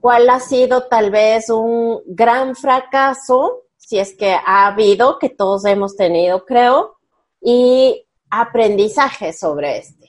cuál 0.00 0.28
ha 0.28 0.40
sido 0.40 0.88
tal 0.88 1.10
vez 1.10 1.48
un 1.48 2.02
gran 2.06 2.54
fracaso 2.54 3.62
si 3.92 3.98
es 3.98 4.14
que 4.14 4.32
ha 4.32 4.68
habido, 4.68 5.18
que 5.18 5.28
todos 5.28 5.66
hemos 5.66 5.96
tenido, 5.96 6.46
creo, 6.46 6.96
y 7.42 8.06
aprendizaje 8.30 9.34
sobre 9.34 9.80
este. 9.80 10.08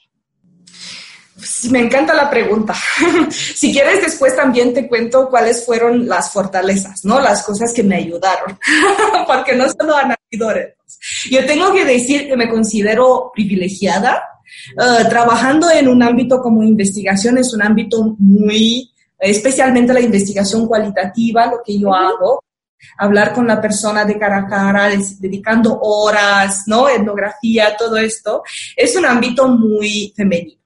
me 1.70 1.80
encanta 1.80 2.14
la 2.14 2.30
pregunta. 2.30 2.74
si 3.30 3.74
quieres, 3.74 4.00
después 4.00 4.34
también 4.34 4.72
te 4.72 4.88
cuento 4.88 5.28
cuáles 5.28 5.66
fueron 5.66 6.08
las 6.08 6.32
fortalezas, 6.32 7.04
¿no? 7.04 7.20
Las 7.20 7.42
cosas 7.42 7.74
que 7.74 7.82
me 7.82 7.96
ayudaron, 7.96 8.58
porque 9.26 9.54
no 9.54 9.66
solo 9.68 9.94
han 9.94 10.14
habido 10.16 10.50
retos. 10.50 10.98
Yo 11.30 11.44
tengo 11.44 11.70
que 11.74 11.84
decir 11.84 12.26
que 12.26 12.38
me 12.38 12.48
considero 12.48 13.32
privilegiada. 13.34 14.22
Eh, 14.80 15.04
trabajando 15.10 15.70
en 15.70 15.88
un 15.88 16.02
ámbito 16.02 16.40
como 16.40 16.62
investigación 16.62 17.36
es 17.36 17.52
un 17.52 17.60
ámbito 17.60 18.16
muy, 18.18 18.90
especialmente 19.18 19.92
la 19.92 20.00
investigación 20.00 20.66
cualitativa, 20.66 21.48
lo 21.48 21.60
que 21.62 21.78
yo 21.78 21.92
hago, 21.92 22.43
hablar 22.98 23.32
con 23.32 23.46
la 23.46 23.60
persona 23.60 24.04
de 24.04 24.18
cara 24.18 24.38
a 24.38 24.46
cara, 24.46 24.90
dedicando 25.18 25.78
horas, 25.80 26.64
¿no? 26.66 26.88
Etnografía, 26.88 27.76
todo 27.76 27.96
esto, 27.96 28.42
es 28.76 28.96
un 28.96 29.06
ámbito 29.06 29.48
muy 29.48 30.12
femenino. 30.16 30.60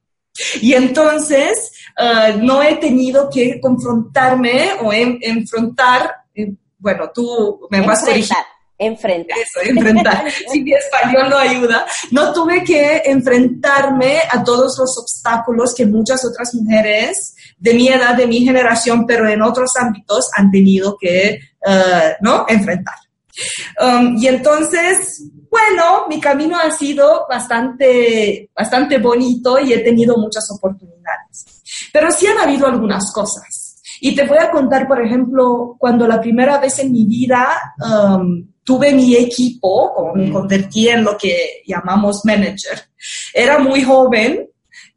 Y 0.61 0.75
entonces, 0.75 1.73
ah, 1.97 2.31
no 2.37 2.63
he 2.63 2.77
tenido 2.77 3.29
que 3.29 3.61
confrontarme 3.61 4.73
o 4.83 4.93
enfrentar, 4.93 6.15
eh, 6.35 6.55
bueno, 6.79 7.11
tú 7.13 7.67
me 7.71 7.81
vas 7.81 8.03
a 8.03 8.07
corregir. 8.07 8.37
Enfrentar. 8.79 9.37
Eso, 9.37 9.69
enfrentar. 9.69 10.25
si 10.53 10.63
mi 10.63 10.73
español 10.73 11.31
no 11.31 11.37
ayuda, 11.37 11.85
no 12.13 12.33
tuve 12.33 12.63
que 12.63 13.03
enfrentarme 13.05 14.21
a 14.31 14.45
todos 14.45 14.79
los 14.79 14.97
obstáculos 14.99 15.75
que 15.75 15.85
muchas 15.85 16.25
otras 16.25 16.55
mujeres 16.55 17.35
de 17.59 17.75
mi 17.75 17.89
edad, 17.89 18.15
de 18.15 18.29
mi 18.29 18.45
generación, 18.45 19.05
pero 19.05 19.29
en 19.29 19.43
otros 19.43 19.73
ámbitos 19.77 20.31
han 20.37 20.51
tenido 20.51 20.97
que 20.97 21.41
eh, 21.67 22.17
¿no? 22.21 22.47
enfrentar. 22.49 22.95
Um, 23.81 24.17
y 24.17 24.27
entonces, 24.27 25.25
bueno, 25.51 26.07
mi 26.09 26.21
camino 26.21 26.57
ha 26.59 26.71
sido 26.71 27.27
bastante, 27.29 28.51
bastante 28.55 28.99
bonito 28.99 29.59
y 29.59 29.73
he 29.73 29.79
tenido 29.79 30.17
muchas 30.17 30.49
oportunidades. 30.51 31.63
Pero 31.93 32.11
sí 32.11 32.27
han 32.27 32.39
habido 32.39 32.67
algunas 32.67 33.13
cosas. 33.13 33.81
Y 34.01 34.15
te 34.15 34.27
voy 34.27 34.39
a 34.39 34.51
contar, 34.51 34.87
por 34.87 35.05
ejemplo, 35.05 35.77
cuando 35.79 36.07
la 36.07 36.21
primera 36.21 36.59
vez 36.59 36.79
en 36.79 36.93
mi 36.93 37.05
vida 37.05 37.75
um, 37.79 38.47
tuve 38.69 38.93
mi 38.93 39.17
equipo, 39.17 40.13
me 40.15 40.27
mm. 40.27 40.33
convertí 40.35 40.91
en 40.91 41.03
lo 41.03 41.17
que 41.17 41.63
llamamos 41.67 42.21
manager, 42.27 42.79
era 43.33 43.59
muy 43.59 43.83
joven 43.83 44.47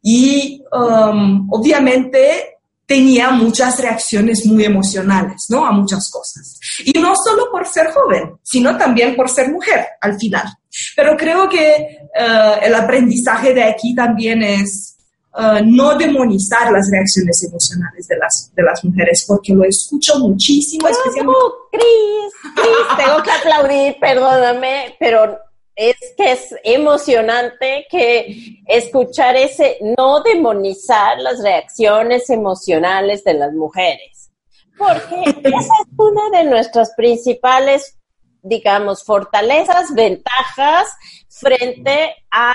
y 0.02 0.62
um, 0.70 1.48
obviamente 1.50 2.58
tenía 2.84 3.30
muchas 3.30 3.80
reacciones 3.80 4.44
muy 4.44 4.66
emocionales, 4.66 5.46
¿no? 5.48 5.64
A 5.64 5.72
muchas 5.72 6.10
cosas. 6.10 6.60
Y 6.84 6.92
no 7.00 7.14
solo 7.16 7.50
por 7.50 7.66
ser 7.66 7.90
joven, 7.92 8.34
sino 8.42 8.76
también 8.76 9.16
por 9.16 9.30
ser 9.30 9.50
mujer 9.50 9.86
al 10.02 10.18
final. 10.18 10.48
Pero 10.94 11.16
creo 11.16 11.48
que 11.48 11.70
eh, 11.74 12.54
el 12.60 12.74
aprendizaje 12.74 13.54
de 13.54 13.62
aquí 13.62 13.94
también 13.94 14.42
es 14.42 14.91
eh, 15.38 15.62
no 15.64 15.96
demonizar 15.96 16.70
las 16.70 16.90
reacciones 16.90 17.42
emocionales 17.42 18.06
de 18.06 18.18
las, 18.18 18.52
de 18.54 18.62
las 18.62 18.84
mujeres, 18.84 19.24
porque 19.26 19.54
lo 19.54 19.64
escucho 19.64 20.18
muchísimo, 20.18 20.86
especialmente... 20.88 21.40
Cris! 21.70 22.52
Cris, 22.54 22.96
tengo 22.98 23.22
que 23.22 23.30
aplaudir, 23.30 23.96
perdóname, 23.98 24.94
pero 25.00 25.38
es 25.74 25.96
que 26.18 26.32
es 26.32 26.54
emocionante 26.64 27.86
que 27.90 28.62
escuchar 28.66 29.36
ese 29.36 29.78
no 29.96 30.22
demonizar 30.22 31.18
las 31.18 31.42
reacciones 31.42 32.28
emocionales 32.28 33.24
de 33.24 33.34
las 33.34 33.54
mujeres, 33.54 34.30
porque 34.76 35.30
esa 35.30 35.58
es 35.58 35.88
una 35.96 36.28
de 36.38 36.44
nuestras 36.44 36.92
principales, 36.94 37.98
digamos, 38.42 39.02
fortalezas, 39.02 39.94
ventajas 39.94 40.88
frente 41.30 42.16
a 42.30 42.52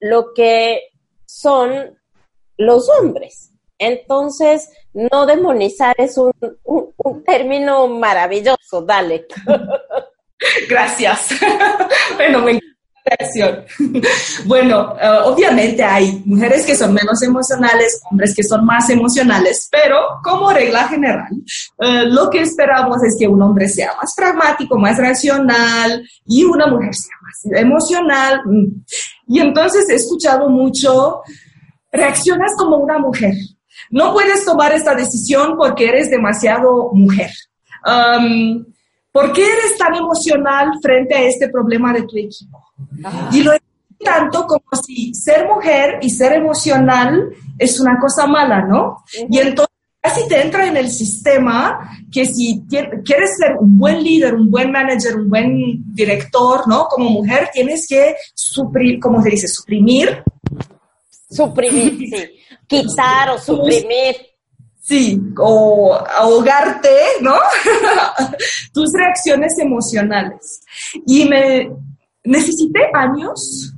lo 0.00 0.34
que 0.34 0.80
son 1.24 1.96
los 2.56 2.88
hombres. 2.88 3.52
Entonces, 3.78 4.70
no 4.94 5.26
demonizar 5.26 5.94
es 5.98 6.16
un, 6.16 6.32
término 7.26 7.88
maravilloso, 7.88 8.82
dale. 8.82 9.26
Gracias. 10.68 11.30
bueno, 12.16 12.40
me. 12.40 12.60
Bueno, 14.46 14.96
eh, 15.00 15.20
obviamente 15.24 15.82
hay 15.82 16.22
mujeres 16.24 16.66
que 16.66 16.74
son 16.74 16.92
menos 16.92 17.22
emocionales, 17.22 18.00
hombres 18.10 18.34
que 18.34 18.42
son 18.42 18.64
más 18.64 18.90
emocionales, 18.90 19.68
pero 19.70 20.00
como 20.22 20.52
regla 20.52 20.88
general, 20.88 21.28
eh, 21.78 22.04
lo 22.06 22.28
que 22.30 22.40
esperamos 22.40 23.02
es 23.04 23.16
que 23.18 23.28
un 23.28 23.40
hombre 23.42 23.68
sea 23.68 23.92
más 24.00 24.12
pragmático, 24.16 24.76
más 24.78 24.98
racional 24.98 26.02
y 26.26 26.44
una 26.44 26.66
mujer 26.66 26.94
sea 26.94 27.16
más 27.22 27.60
emocional. 27.60 28.40
Y 29.28 29.40
entonces 29.40 29.88
he 29.88 29.94
escuchado 29.94 30.48
mucho, 30.48 31.22
reaccionas 31.96 32.52
como 32.56 32.76
una 32.76 32.98
mujer. 32.98 33.34
No 33.90 34.12
puedes 34.12 34.44
tomar 34.44 34.72
esta 34.72 34.94
decisión 34.94 35.56
porque 35.56 35.88
eres 35.88 36.10
demasiado 36.10 36.90
mujer. 36.92 37.30
¿Por 39.12 39.32
qué 39.32 39.42
eres 39.42 39.78
tan 39.78 39.94
emocional 39.94 40.72
frente 40.82 41.14
a 41.14 41.22
este 41.22 41.48
problema 41.48 41.92
de 41.92 42.02
tu 42.02 42.16
equipo? 42.16 42.62
Ah. 43.04 43.30
Y 43.32 43.42
lo 43.42 43.52
tanto 44.04 44.46
como 44.46 44.82
si 44.84 45.14
ser 45.14 45.46
mujer 45.46 45.98
y 46.02 46.10
ser 46.10 46.34
emocional 46.34 47.30
es 47.58 47.80
una 47.80 47.98
cosa 47.98 48.26
mala, 48.26 48.62
¿no? 48.62 49.02
Y 49.30 49.38
entonces 49.38 49.74
casi 50.00 50.28
te 50.28 50.42
entra 50.42 50.66
en 50.66 50.76
el 50.76 50.90
sistema 50.90 51.80
que 52.12 52.26
si 52.26 52.62
quieres 52.68 53.36
ser 53.38 53.56
un 53.58 53.78
buen 53.78 54.02
líder, 54.02 54.34
un 54.34 54.50
buen 54.50 54.70
manager, 54.70 55.16
un 55.16 55.28
buen 55.30 55.94
director, 55.94 56.68
¿no? 56.68 56.86
Como 56.86 57.10
mujer 57.10 57.48
tienes 57.52 57.86
que 57.88 58.14
suprimir, 58.34 59.00
¿cómo 59.00 59.22
se 59.22 59.30
dice? 59.30 59.48
Suprimir. 59.48 60.22
Suprimir, 61.28 61.96
sí. 62.10 62.24
Quitar 62.66 63.30
o 63.30 63.38
suprimir. 63.38 64.16
Sí, 64.80 65.20
o 65.38 65.94
ahogarte, 65.94 66.96
¿no? 67.20 67.34
Tus 68.72 68.92
reacciones 68.92 69.58
emocionales. 69.58 70.62
Y 71.04 71.24
me, 71.24 71.70
necesité 72.22 72.80
años 72.94 73.72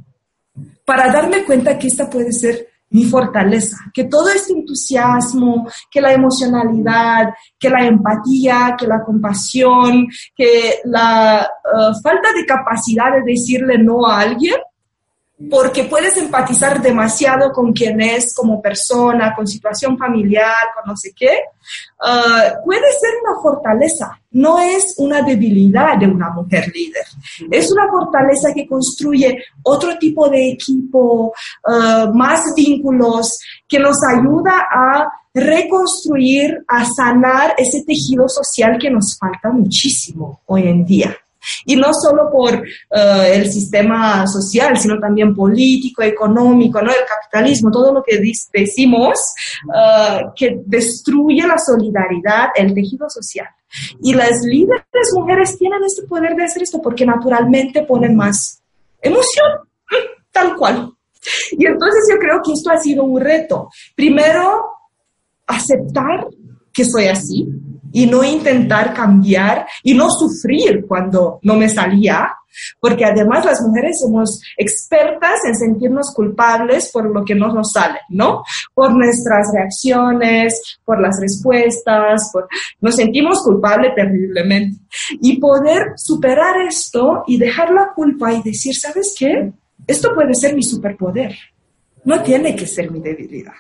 para 0.85 1.11
darme 1.11 1.45
cuenta 1.45 1.79
que 1.79 1.87
esta 1.87 2.11
puede 2.11 2.33
ser 2.33 2.69
mi 2.91 3.05
fortaleza, 3.05 3.77
que 3.93 4.05
todo 4.05 4.31
este 4.31 4.55
entusiasmo, 4.55 5.69
que 5.91 6.01
la 6.01 6.13
emocionalidad, 6.13 7.35
que 7.59 7.69
la 7.69 7.87
empatía, 7.87 8.75
que 8.79 8.87
la 8.87 9.03
compasión, 9.05 10.07
que 10.35 10.81
la 10.85 11.47
uh, 11.65 12.03
falta 12.03 12.33
de 12.33 12.47
capacidad 12.47 13.13
de 13.13 13.31
decirle 13.31 13.77
no 13.79 14.07
a 14.07 14.21
alguien, 14.21 14.57
porque 15.51 15.85
puedes 15.85 16.17
empatizar 16.17 16.83
demasiado 16.83 17.53
con 17.53 17.73
quien 17.73 18.01
es 18.01 18.35
como 18.35 18.61
persona, 18.61 19.35
con 19.37 19.47
situación 19.47 19.97
familiar, 19.97 20.53
con 20.75 20.91
no 20.91 20.97
sé 20.97 21.13
qué, 21.15 21.31
uh, 22.01 22.65
puede 22.65 22.91
ser 23.01 23.11
una 23.23 23.41
fortaleza, 23.41 24.21
no 24.33 24.59
es 24.59 24.95
una 24.99 25.23
debilidad 25.23 25.97
de 25.97 26.07
una 26.07 26.31
mujer 26.31 26.71
líder, 26.75 27.05
es 27.53 27.71
una 27.71 27.89
fortaleza 27.89 28.53
que 28.53 28.67
construye 28.67 29.45
otro 29.63 29.97
tipo 29.97 30.29
de 30.29 30.51
equipo, 30.51 31.33
uh, 31.67 32.13
más 32.13 32.53
vínculos, 32.57 33.39
que 33.69 33.79
nos 33.79 33.97
ayuda 34.11 34.67
a 34.71 35.09
reconstruir, 35.33 36.65
a 36.67 36.85
sanar 36.85 37.55
ese 37.57 37.85
tejido 37.85 38.29
social 38.29 38.77
que 38.77 38.91
nos 38.91 39.17
falta 39.17 39.51
muchísimo 39.51 40.41
hoy 40.47 40.67
en 40.67 40.85
día. 40.85 41.17
Y 41.65 41.77
no 41.77 41.93
solo 41.93 42.31
por 42.31 42.55
eh, 42.55 43.33
el 43.35 43.51
sistema 43.51 44.27
social, 44.27 44.77
sino 44.79 44.99
también 44.99 45.35
político, 45.35 46.03
económico, 46.03 46.81
¿no? 46.81 46.91
El 46.91 47.07
capitalismo, 47.07 47.71
todo 47.71 47.93
lo 47.93 48.03
que 48.03 48.21
decimos 48.53 49.19
eh, 49.75 50.21
que 50.35 50.61
destruye 50.65 51.47
la 51.47 51.59
solidaridad, 51.59 52.49
el 52.55 52.75
tejido 52.75 53.09
social. 53.09 53.49
Y 54.01 54.15
las 54.15 54.43
líderes 54.43 55.13
mujeres 55.15 55.59
tienen 55.59 55.85
este 55.85 56.03
poder 56.07 56.35
de 56.35 56.45
hacer 56.45 56.63
esto 56.63 56.81
porque 56.81 57.05
naturalmente 57.05 57.83
ponen 57.83 58.17
más 58.17 58.63
emoción, 59.03 59.69
tal 60.33 60.57
cual. 60.57 60.93
Y 61.53 61.67
entonces 61.67 62.09
yo 62.11 62.19
creo 62.19 62.41
que 62.45 62.53
esto 62.53 62.71
ha 62.71 62.79
sido 62.79 63.05
un 63.05 63.21
reto. 63.21 63.69
Primero, 63.95 64.71
aceptar 65.47 66.29
que 66.73 66.85
soy 66.85 67.07
así, 67.07 67.49
y 67.93 68.07
no 68.07 68.25
intentar 68.25 68.95
cambiar 68.95 69.67
y 69.83 69.95
no 69.95 70.11
sufrir 70.11 70.85
cuando 70.87 71.39
no 71.43 71.57
me 71.57 71.69
salía, 71.69 72.33
porque 72.81 73.05
además 73.05 73.45
las 73.45 73.61
mujeres 73.63 74.01
somos 74.01 74.41
expertas 74.57 75.45
en 75.47 75.55
sentirnos 75.55 76.13
culpables 76.15 76.91
por 76.93 77.11
lo 77.11 77.25
que 77.25 77.35
no 77.35 77.53
nos 77.53 77.73
sale, 77.73 78.01
¿no? 78.09 78.43
Por 78.75 78.95
nuestras 78.97 79.53
reacciones, 79.55 80.79
por 80.85 81.01
las 81.01 81.21
respuestas, 81.21 82.31
por... 82.33 82.49
nos 82.81 82.97
sentimos 82.97 83.43
culpables 83.43 83.95
terriblemente. 83.95 84.81
Y 85.21 85.39
poder 85.39 85.93
superar 85.97 86.61
esto 86.63 87.23
y 87.27 87.39
dejar 87.39 87.71
la 87.71 87.93
culpa 87.95 88.33
y 88.33 88.43
decir, 88.43 88.75
¿sabes 88.75 89.15
qué? 89.19 89.53
Esto 89.87 90.15
puede 90.15 90.35
ser 90.35 90.55
mi 90.55 90.63
superpoder, 90.63 91.37
no 92.05 92.23
tiene 92.23 92.55
que 92.55 92.67
ser 92.67 92.91
mi 92.91 93.01
debilidad 93.01 93.55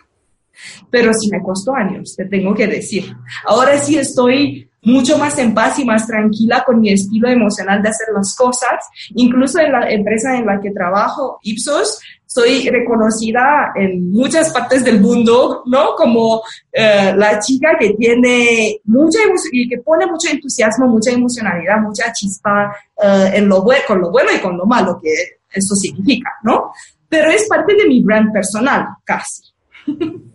pero 0.90 1.12
sí 1.12 1.28
me 1.30 1.42
costó 1.42 1.74
años, 1.74 2.14
te 2.16 2.24
tengo 2.24 2.54
que 2.54 2.66
decir. 2.66 3.14
Ahora 3.44 3.78
sí 3.78 3.98
estoy 3.98 4.68
mucho 4.82 5.18
más 5.18 5.38
en 5.38 5.54
paz 5.54 5.78
y 5.78 5.84
más 5.84 6.06
tranquila 6.06 6.62
con 6.64 6.80
mi 6.80 6.92
estilo 6.92 7.28
emocional 7.28 7.82
de 7.82 7.88
hacer 7.88 8.08
las 8.14 8.34
cosas. 8.36 8.84
Incluso 9.14 9.60
en 9.60 9.72
la 9.72 9.90
empresa 9.90 10.36
en 10.36 10.46
la 10.46 10.60
que 10.60 10.70
trabajo, 10.70 11.38
Ipsos, 11.42 12.00
soy 12.26 12.68
reconocida 12.68 13.72
en 13.74 14.10
muchas 14.10 14.52
partes 14.52 14.84
del 14.84 15.00
mundo, 15.00 15.62
¿no? 15.66 15.94
Como 15.96 16.42
eh, 16.70 17.12
la 17.16 17.38
chica 17.40 17.70
que 17.78 17.94
tiene 17.94 18.80
mucha 18.84 19.18
y 19.50 19.68
que 19.68 19.78
pone 19.78 20.06
mucho 20.06 20.30
entusiasmo, 20.30 20.86
mucha 20.86 21.10
emocionalidad, 21.10 21.80
mucha 21.80 22.12
chispa 22.12 22.70
eh, 23.02 23.30
en 23.34 23.48
lo 23.48 23.62
bueno, 23.62 23.82
con 23.86 24.00
lo 24.00 24.10
bueno 24.10 24.30
y 24.34 24.40
con 24.40 24.56
lo 24.56 24.66
malo 24.66 25.00
que 25.02 25.10
eso 25.50 25.74
significa, 25.74 26.30
¿no? 26.42 26.72
Pero 27.08 27.30
es 27.30 27.48
parte 27.48 27.74
de 27.74 27.86
mi 27.86 28.02
brand 28.02 28.30
personal, 28.32 28.88
casi. 29.04 29.42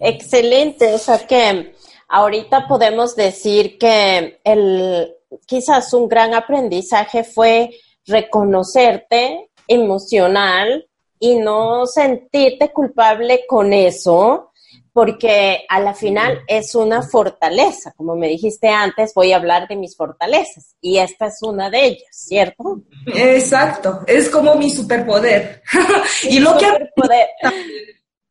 Excelente, 0.00 0.94
o 0.94 0.98
sea 0.98 1.26
que 1.26 1.74
ahorita 2.08 2.66
podemos 2.66 3.16
decir 3.16 3.78
que 3.78 4.40
el 4.44 5.14
quizás 5.46 5.92
un 5.92 6.08
gran 6.08 6.34
aprendizaje 6.34 7.24
fue 7.24 7.70
reconocerte 8.06 9.50
emocional 9.66 10.86
y 11.20 11.36
no 11.36 11.86
sentirte 11.86 12.72
culpable 12.72 13.44
con 13.46 13.72
eso, 13.72 14.52
porque 14.92 15.64
a 15.68 15.80
la 15.80 15.94
final 15.94 16.40
es 16.46 16.74
una 16.74 17.02
fortaleza. 17.02 17.92
Como 17.96 18.16
me 18.16 18.28
dijiste 18.28 18.68
antes, 18.68 19.12
voy 19.14 19.32
a 19.32 19.36
hablar 19.36 19.68
de 19.68 19.76
mis 19.76 19.96
fortalezas 19.96 20.76
y 20.80 20.98
esta 20.98 21.26
es 21.26 21.38
una 21.42 21.70
de 21.70 21.86
ellas, 21.86 22.08
¿cierto? 22.10 22.82
Exacto, 23.06 24.00
es 24.06 24.30
como 24.30 24.54
mi 24.54 24.70
superpoder. 24.70 25.62
y 26.28 26.38
lo 26.38 26.56
que 26.56 26.66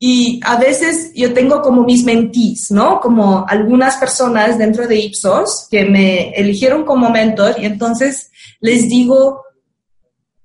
y 0.00 0.40
a 0.44 0.56
veces 0.56 1.12
yo 1.14 1.34
tengo 1.34 1.60
como 1.60 1.82
mis 1.82 2.04
mentís, 2.04 2.70
¿no? 2.70 3.00
Como 3.00 3.44
algunas 3.48 3.96
personas 3.96 4.56
dentro 4.56 4.86
de 4.86 4.96
Ipsos 4.96 5.66
que 5.68 5.84
me 5.84 6.30
eligieron 6.30 6.84
como 6.84 7.10
mentor 7.10 7.56
y 7.58 7.66
entonces 7.66 8.30
les 8.60 8.88
digo, 8.88 9.42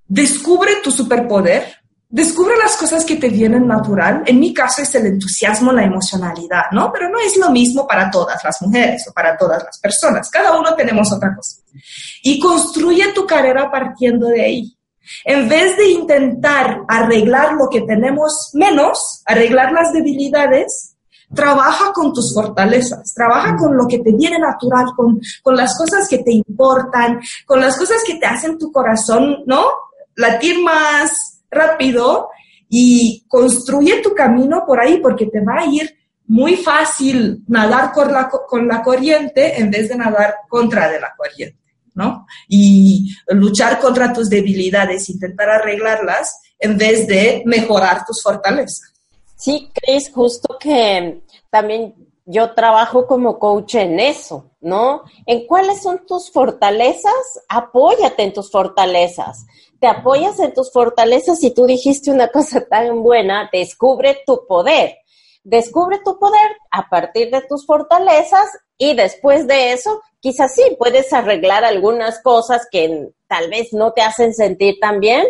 descubre 0.07 0.71
tu 0.83 0.89
superpoder, 0.89 1.65
descubre 2.09 2.55
las 2.57 2.75
cosas 2.77 3.05
que 3.05 3.17
te 3.17 3.29
vienen 3.29 3.67
natural. 3.67 4.23
En 4.25 4.39
mi 4.39 4.55
caso 4.55 4.81
es 4.81 4.95
el 4.95 5.05
entusiasmo, 5.05 5.71
la 5.71 5.83
emocionalidad, 5.83 6.63
¿no? 6.71 6.91
Pero 6.91 7.09
no 7.09 7.19
es 7.19 7.37
lo 7.37 7.51
mismo 7.51 7.85
para 7.85 8.09
todas 8.09 8.43
las 8.43 8.59
mujeres 8.59 9.07
o 9.07 9.13
para 9.13 9.37
todas 9.37 9.63
las 9.63 9.79
personas. 9.79 10.31
Cada 10.31 10.57
uno 10.59 10.73
tenemos 10.73 11.11
otra 11.11 11.35
cosa. 11.35 11.61
Y 12.23 12.39
construye 12.39 13.13
tu 13.13 13.27
carrera 13.27 13.69
partiendo 13.69 14.27
de 14.27 14.41
ahí. 14.41 14.77
En 15.25 15.49
vez 15.49 15.77
de 15.77 15.89
intentar 15.89 16.81
arreglar 16.87 17.53
lo 17.53 17.69
que 17.69 17.81
tenemos 17.81 18.51
menos, 18.53 19.21
arreglar 19.25 19.71
las 19.71 19.93
debilidades, 19.93 20.95
trabaja 21.33 21.91
con 21.93 22.13
tus 22.13 22.33
fortalezas, 22.33 23.13
trabaja 23.13 23.55
con 23.55 23.75
lo 23.75 23.87
que 23.87 23.99
te 23.99 24.11
viene 24.11 24.39
natural, 24.39 24.85
con, 24.95 25.19
con 25.41 25.55
las 25.55 25.77
cosas 25.77 26.07
que 26.07 26.19
te 26.19 26.31
importan, 26.31 27.19
con 27.45 27.59
las 27.59 27.77
cosas 27.77 28.03
que 28.05 28.15
te 28.15 28.25
hacen 28.25 28.57
tu 28.57 28.71
corazón, 28.71 29.43
¿no? 29.45 29.65
Latir 30.15 30.61
más 30.61 31.41
rápido 31.49 32.29
y 32.69 33.25
construye 33.27 34.01
tu 34.01 34.13
camino 34.13 34.63
por 34.65 34.79
ahí 34.79 34.97
porque 34.97 35.27
te 35.27 35.41
va 35.41 35.59
a 35.59 35.65
ir 35.65 35.95
muy 36.25 36.55
fácil 36.55 37.43
nadar 37.47 37.91
con 37.91 38.11
la, 38.11 38.29
con 38.29 38.67
la 38.67 38.81
corriente 38.81 39.59
en 39.59 39.69
vez 39.69 39.89
de 39.89 39.95
nadar 39.95 40.35
contra 40.47 40.89
de 40.89 40.99
la 40.99 41.13
corriente. 41.15 41.62
¿No? 41.95 42.25
Y 42.47 43.15
luchar 43.27 43.79
contra 43.79 44.11
tus 44.13 44.29
debilidades, 44.29 45.09
intentar 45.09 45.49
arreglarlas 45.49 46.39
en 46.59 46.77
vez 46.77 47.07
de 47.07 47.43
mejorar 47.45 48.05
tus 48.05 48.21
fortalezas. 48.21 48.93
Sí, 49.35 49.69
Cris, 49.73 50.11
justo 50.13 50.57
que 50.59 51.21
también 51.49 51.93
yo 52.25 52.53
trabajo 52.53 53.05
como 53.05 53.37
coach 53.37 53.75
en 53.75 53.99
eso, 53.99 54.51
¿no? 54.61 55.03
En 55.25 55.45
cuáles 55.45 55.81
son 55.81 56.05
tus 56.05 56.31
fortalezas, 56.31 57.13
apóyate 57.49 58.23
en 58.23 58.33
tus 58.33 58.49
fortalezas. 58.49 59.45
Te 59.79 59.87
apoyas 59.87 60.39
en 60.39 60.53
tus 60.53 60.71
fortalezas 60.71 61.43
y 61.43 61.51
tú 61.51 61.65
dijiste 61.65 62.09
una 62.09 62.29
cosa 62.29 62.61
tan 62.61 63.03
buena, 63.03 63.49
descubre 63.51 64.19
tu 64.25 64.47
poder. 64.47 64.95
Descubre 65.43 65.99
tu 66.03 66.17
poder 66.19 66.57
a 66.71 66.89
partir 66.89 67.29
de 67.29 67.41
tus 67.41 67.65
fortalezas 67.65 68.49
y 68.77 68.95
después 68.95 69.45
de 69.45 69.73
eso, 69.73 70.01
quizás 70.19 70.55
sí 70.55 70.63
puedes 70.79 71.11
arreglar 71.11 71.65
algunas 71.65 72.21
cosas 72.21 72.67
que 72.71 73.09
tal 73.27 73.49
vez 73.49 73.73
no 73.73 73.91
te 73.91 74.01
hacen 74.01 74.33
sentir 74.33 74.75
tan 74.79 74.99
bien, 74.99 75.25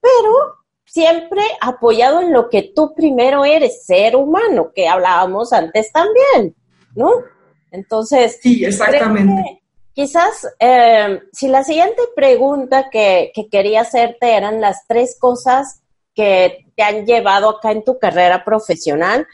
pero 0.00 0.58
siempre 0.86 1.42
apoyado 1.60 2.22
en 2.22 2.32
lo 2.32 2.48
que 2.48 2.72
tú 2.74 2.94
primero 2.94 3.44
eres, 3.44 3.84
ser 3.84 4.16
humano, 4.16 4.72
que 4.74 4.88
hablábamos 4.88 5.52
antes 5.52 5.92
también, 5.92 6.56
¿no? 6.94 7.10
Entonces, 7.70 8.38
sí, 8.42 8.64
exactamente. 8.64 9.62
Quizás, 9.92 10.46
eh, 10.60 11.20
si 11.32 11.48
la 11.48 11.64
siguiente 11.64 12.00
pregunta 12.14 12.88
que, 12.90 13.32
que 13.34 13.48
quería 13.48 13.82
hacerte 13.82 14.34
eran 14.34 14.60
las 14.60 14.86
tres 14.86 15.16
cosas 15.18 15.82
que 16.14 16.66
te 16.74 16.82
han 16.82 17.04
llevado 17.04 17.50
acá 17.50 17.72
en 17.72 17.84
tu 17.84 17.98
carrera 17.98 18.44
profesional, 18.44 19.26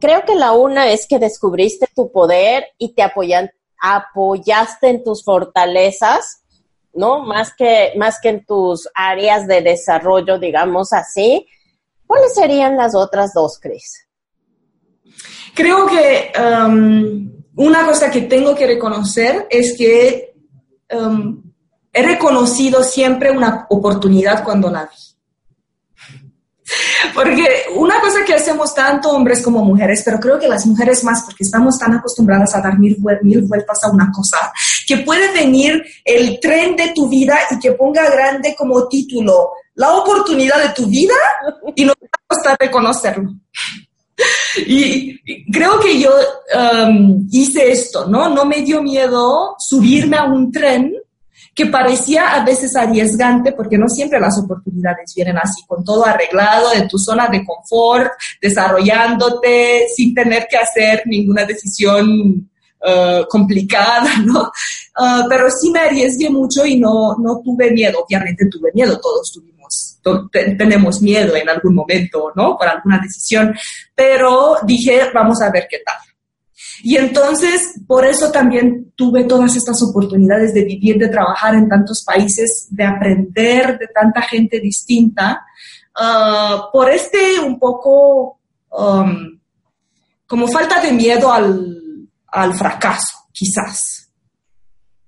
creo 0.00 0.24
que 0.24 0.34
la 0.34 0.52
una 0.52 0.90
es 0.90 1.06
que 1.06 1.18
descubriste 1.18 1.88
tu 1.94 2.10
poder 2.10 2.66
y 2.78 2.94
te 2.94 3.02
apoyaste 3.02 4.88
en 4.88 5.04
tus 5.04 5.24
fortalezas, 5.24 6.42
¿no? 6.94 7.20
Más 7.20 7.54
que, 7.54 7.92
más 7.96 8.20
que 8.20 8.30
en 8.30 8.44
tus 8.44 8.88
áreas 8.94 9.46
de 9.46 9.62
desarrollo, 9.62 10.38
digamos 10.38 10.92
así. 10.92 11.46
¿Cuáles 12.06 12.34
serían 12.34 12.76
las 12.76 12.94
otras 12.94 13.32
dos, 13.34 13.58
Cris? 13.60 14.06
Creo 15.54 15.86
que 15.86 16.32
um, 16.40 17.30
una 17.56 17.86
cosa 17.86 18.10
que 18.10 18.22
tengo 18.22 18.54
que 18.54 18.66
reconocer 18.66 19.46
es 19.50 19.76
que 19.76 20.34
um, 20.92 21.42
he 21.92 22.02
reconocido 22.02 22.82
siempre 22.82 23.30
una 23.30 23.66
oportunidad 23.70 24.44
cuando 24.44 24.70
la 24.70 24.84
vi. 24.84 25.15
Porque 27.14 27.64
una 27.74 28.00
cosa 28.00 28.24
que 28.24 28.34
hacemos 28.34 28.74
tanto 28.74 29.10
hombres 29.10 29.42
como 29.42 29.64
mujeres, 29.64 30.02
pero 30.04 30.18
creo 30.18 30.38
que 30.38 30.48
las 30.48 30.66
mujeres 30.66 31.04
más, 31.04 31.22
porque 31.24 31.44
estamos 31.44 31.78
tan 31.78 31.94
acostumbradas 31.94 32.54
a 32.54 32.60
dar 32.60 32.78
mil, 32.78 32.96
vueltas 32.98 33.82
a 33.84 33.90
una 33.90 34.10
cosa, 34.12 34.38
que 34.86 34.98
puede 34.98 35.32
venir 35.32 35.84
el 36.04 36.38
tren 36.40 36.76
de 36.76 36.92
tu 36.94 37.08
vida 37.08 37.38
y 37.50 37.58
que 37.58 37.72
ponga 37.72 38.08
grande 38.10 38.54
como 38.56 38.88
título 38.88 39.50
la 39.74 39.94
oportunidad 39.94 40.62
de 40.62 40.74
tu 40.74 40.86
vida 40.86 41.14
y 41.74 41.84
no 41.84 41.94
te 41.94 42.08
va 42.48 42.56
reconocerlo. 42.58 43.30
Y 44.66 45.52
creo 45.52 45.78
que 45.78 46.00
yo 46.00 46.10
um, 46.56 47.28
hice 47.30 47.70
esto, 47.70 48.06
¿no? 48.06 48.30
No 48.30 48.46
me 48.46 48.62
dio 48.62 48.82
miedo 48.82 49.54
subirme 49.58 50.16
a 50.16 50.24
un 50.24 50.50
tren 50.50 50.94
que 51.56 51.66
parecía 51.66 52.34
a 52.34 52.44
veces 52.44 52.76
arriesgante 52.76 53.52
porque 53.52 53.78
no 53.78 53.88
siempre 53.88 54.20
las 54.20 54.38
oportunidades 54.38 55.14
vienen 55.16 55.38
así, 55.38 55.64
con 55.66 55.82
todo 55.82 56.04
arreglado, 56.04 56.70
en 56.74 56.86
tu 56.86 56.98
zona 56.98 57.28
de 57.28 57.46
confort, 57.46 58.12
desarrollándote 58.42 59.86
sin 59.96 60.14
tener 60.14 60.46
que 60.50 60.58
hacer 60.58 61.02
ninguna 61.06 61.46
decisión 61.46 62.50
uh, 62.82 63.26
complicada, 63.26 64.18
¿no? 64.26 64.42
Uh, 64.42 65.26
pero 65.30 65.50
sí 65.50 65.70
me 65.70 65.80
arriesgué 65.80 66.28
mucho 66.28 66.66
y 66.66 66.78
no, 66.78 67.16
no 67.18 67.40
tuve 67.42 67.70
miedo, 67.70 68.04
obviamente 68.06 68.44
tuve 68.50 68.70
miedo, 68.74 69.00
todos 69.00 69.32
tuvimos, 69.32 69.98
tenemos 70.58 71.00
miedo 71.00 71.34
en 71.36 71.48
algún 71.48 71.74
momento, 71.74 72.32
¿no? 72.36 72.58
Por 72.58 72.68
alguna 72.68 73.00
decisión, 73.02 73.54
pero 73.94 74.56
dije, 74.62 75.04
vamos 75.14 75.40
a 75.40 75.50
ver 75.50 75.66
qué 75.70 75.78
tal. 75.78 75.96
Y 76.88 76.96
entonces, 76.96 77.80
por 77.84 78.06
eso 78.06 78.30
también 78.30 78.92
tuve 78.94 79.24
todas 79.24 79.56
estas 79.56 79.82
oportunidades 79.82 80.54
de 80.54 80.62
vivir, 80.62 80.96
de 80.98 81.08
trabajar 81.08 81.56
en 81.56 81.68
tantos 81.68 82.04
países, 82.04 82.68
de 82.70 82.84
aprender 82.84 83.76
de 83.76 83.88
tanta 83.88 84.22
gente 84.22 84.60
distinta, 84.60 85.44
ah, 85.96 86.68
por 86.72 86.88
este 86.88 87.40
un 87.40 87.58
poco 87.58 88.38
um, 88.70 89.36
como 90.28 90.46
falta 90.46 90.80
de 90.80 90.92
miedo 90.92 91.32
al, 91.32 92.08
al 92.28 92.54
fracaso, 92.54 93.26
quizás. 93.32 94.05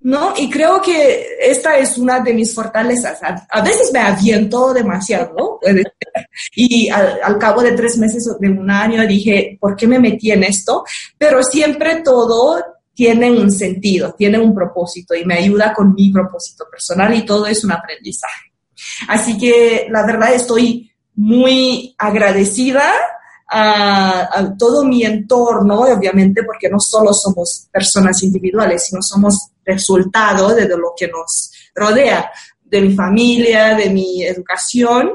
¿No? 0.01 0.33
Y 0.37 0.49
creo 0.49 0.81
que 0.81 1.39
esta 1.41 1.77
es 1.77 1.99
una 1.99 2.21
de 2.21 2.33
mis 2.33 2.55
fortalezas. 2.55 3.19
A, 3.23 3.61
veces 3.63 3.91
me 3.93 4.01
aviento 4.01 4.73
demasiado, 4.73 5.61
y 6.55 6.89
al, 6.89 7.39
cabo 7.39 7.63
de 7.63 7.73
tres 7.73 7.99
meses 7.99 8.29
o 8.29 8.39
de 8.39 8.49
un 8.49 8.71
año 8.71 9.07
dije, 9.07 9.59
¿por 9.61 9.77
qué 9.77 9.87
me 9.87 9.99
metí 9.99 10.31
en 10.31 10.45
esto? 10.45 10.85
Pero 11.17 11.43
siempre 11.43 12.03
todo 12.03 12.63
tiene 12.95 13.31
un 13.31 13.51
sentido, 13.51 14.15
tiene 14.17 14.39
un 14.39 14.55
propósito 14.55 15.15
y 15.15 15.25
me 15.25 15.35
ayuda 15.35 15.73
con 15.73 15.95
mi 15.95 16.11
propósito 16.11 16.65
personal 16.71 17.15
y 17.15 17.25
todo 17.25 17.47
es 17.47 17.65
un 17.65 17.73
aprendizaje. 17.73 18.53
Así 19.09 19.39
que 19.39 19.87
la 19.91 20.05
verdad 20.05 20.35
estoy 20.35 20.91
muy 21.15 21.95
agradecida 21.99 22.85
a, 23.51 24.55
todo 24.59 24.85
mi 24.85 25.05
entorno, 25.05 25.81
obviamente, 25.81 26.43
porque 26.45 26.69
no 26.69 26.79
solo 26.79 27.13
somos 27.13 27.69
personas 27.73 28.23
individuales, 28.23 28.87
sino 28.87 29.01
somos 29.03 29.51
resultado 29.69 30.55
de 30.55 30.67
lo 30.69 30.93
que 30.97 31.09
nos 31.09 31.53
rodea, 31.75 32.31
de 32.63 32.81
mi 32.81 32.95
familia, 32.95 33.75
de 33.75 33.91
mi 33.91 34.25
educación, 34.25 35.13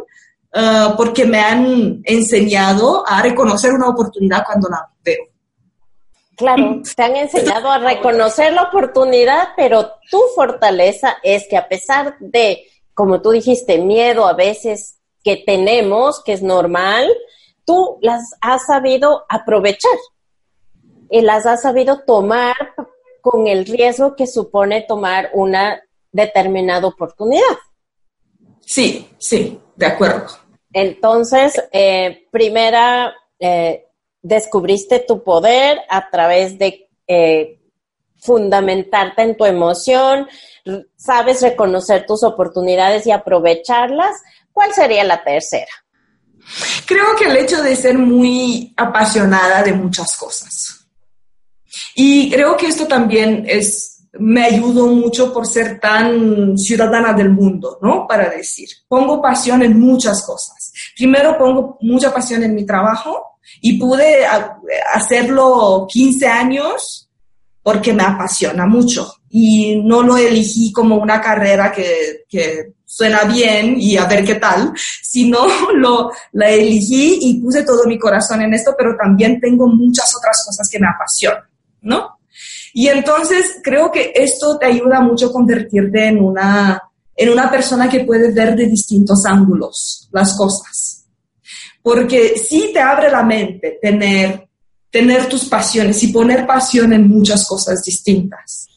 uh, 0.56 0.96
porque 0.96 1.26
me 1.26 1.40
han 1.40 2.02
enseñado 2.04 3.04
a 3.08 3.22
reconocer 3.22 3.72
una 3.74 3.90
oportunidad 3.90 4.44
cuando 4.46 4.70
la 4.70 4.88
veo. 5.04 5.26
Claro, 6.36 6.82
te 6.96 7.04
han 7.04 7.16
enseñado 7.16 7.72
a 7.72 7.80
reconocer 7.80 8.54
la 8.54 8.64
oportunidad, 8.64 9.50
pero 9.56 9.92
tu 10.10 10.20
fortaleza 10.36 11.18
es 11.24 11.48
que 11.50 11.58
a 11.58 11.68
pesar 11.68 12.18
de, 12.20 12.64
como 12.94 13.22
tú 13.22 13.32
dijiste, 13.32 13.78
miedo 13.80 14.26
a 14.28 14.34
veces 14.34 15.00
que 15.24 15.38
tenemos, 15.38 16.22
que 16.24 16.34
es 16.34 16.42
normal, 16.42 17.08
tú 17.66 17.98
las 18.02 18.22
has 18.42 18.66
sabido 18.66 19.26
aprovechar 19.30 19.98
y 21.10 21.22
las 21.22 21.46
has 21.46 21.62
sabido 21.62 22.02
tomar 22.06 22.56
con 23.24 23.48
el 23.48 23.66
riesgo 23.66 24.18
que 24.18 24.28
supone 24.28 24.82
tomar 24.82 25.30
una 25.34 25.82
determinada 26.12 26.86
oportunidad. 26.86 27.58
Sí, 28.60 29.10
sí, 29.18 29.58
de 29.78 29.86
acuerdo. 29.86 30.28
Entonces, 30.74 31.54
eh, 31.72 32.28
primera, 32.32 33.14
eh, 33.40 33.86
descubriste 34.22 35.00
tu 35.00 35.24
poder 35.24 35.80
a 35.90 36.10
través 36.10 36.60
de 36.60 36.90
eh, 37.08 37.62
fundamentarte 38.18 39.22
en 39.22 39.38
tu 39.38 39.46
emoción, 39.46 40.28
sabes 40.98 41.42
reconocer 41.42 42.06
tus 42.06 42.26
oportunidades 42.26 43.08
y 43.08 43.12
aprovecharlas. 43.12 44.22
¿Cuál 44.52 44.74
sería 44.74 45.06
la 45.06 45.24
tercera? 45.24 45.72
Creo 46.86 47.16
que 47.18 47.26
el 47.26 47.38
hecho 47.38 47.64
de 47.64 47.74
ser 47.78 47.98
muy 47.98 48.74
apasionada 48.76 49.64
de 49.64 49.72
muchas 49.72 50.18
cosas. 50.18 50.83
Y 51.96 52.30
creo 52.30 52.56
que 52.58 52.68
esto 52.68 52.88
también 52.88 53.46
es, 53.48 54.04
me 54.14 54.46
ayudó 54.46 54.88
mucho 54.88 55.34
por 55.34 55.48
ser 55.48 55.80
tan 55.80 56.58
ciudadana 56.58 57.14
del 57.14 57.30
mundo, 57.30 57.80
¿no? 57.82 58.08
Para 58.08 58.30
decir, 58.30 58.70
pongo 58.88 59.22
pasión 59.22 59.64
en 59.64 59.80
muchas 59.80 60.26
cosas. 60.26 60.72
Primero 60.96 61.38
pongo 61.38 61.78
mucha 61.82 62.14
pasión 62.14 62.44
en 62.44 62.56
mi 62.56 62.66
trabajo 62.66 63.40
y 63.62 63.78
pude 63.78 64.26
hacerlo 64.94 65.88
15 65.90 66.28
años 66.28 67.10
porque 67.62 67.94
me 67.94 68.04
apasiona 68.04 68.66
mucho 68.66 69.16
y 69.30 69.82
no 69.84 70.04
lo 70.04 70.18
elegí 70.18 70.72
como 70.72 70.98
una 70.98 71.20
carrera 71.20 71.72
que, 71.72 72.26
que 72.30 72.74
suena 72.86 73.24
bien 73.24 73.76
y 73.80 73.98
a 73.98 74.06
ver 74.06 74.24
qué 74.24 74.36
tal, 74.36 74.72
sino 75.02 75.48
lo, 75.74 76.12
la 76.34 76.50
elegí 76.52 77.18
y 77.22 77.42
puse 77.42 77.64
todo 77.64 77.86
mi 77.86 77.98
corazón 77.98 78.42
en 78.42 78.54
esto, 78.54 78.76
pero 78.78 78.96
también 78.96 79.40
tengo 79.40 79.68
muchas 79.68 80.16
otras 80.16 80.46
cosas 80.46 80.70
que 80.70 80.80
me 80.80 80.88
apasionan, 80.88 81.44
¿no? 81.84 82.20
Y 82.74 82.88
entonces 82.88 83.60
creo 83.64 83.92
que 83.92 84.12
esto 84.16 84.58
te 84.58 84.66
ayuda 84.66 85.00
mucho 85.00 85.28
a 85.28 85.32
convertirte 85.32 86.08
en 86.08 86.24
una, 86.24 86.82
en 87.16 87.30
una 87.30 87.52
persona 87.52 87.88
que 87.88 88.04
puede 88.04 88.32
ver 88.32 88.56
de 88.56 88.66
distintos 88.66 89.26
ángulos 89.26 90.10
las 90.12 90.36
cosas. 90.36 91.06
Porque 91.82 92.36
sí 92.38 92.72
te 92.74 92.80
abre 92.80 93.12
la 93.12 93.24
mente 93.24 93.78
tener, 93.80 94.48
tener 94.90 95.28
tus 95.28 95.46
pasiones 95.46 96.02
y 96.02 96.08
poner 96.08 96.48
pasión 96.48 96.94
en 96.94 97.08
muchas 97.08 97.48
cosas 97.48 97.84
distintas. 97.84 98.68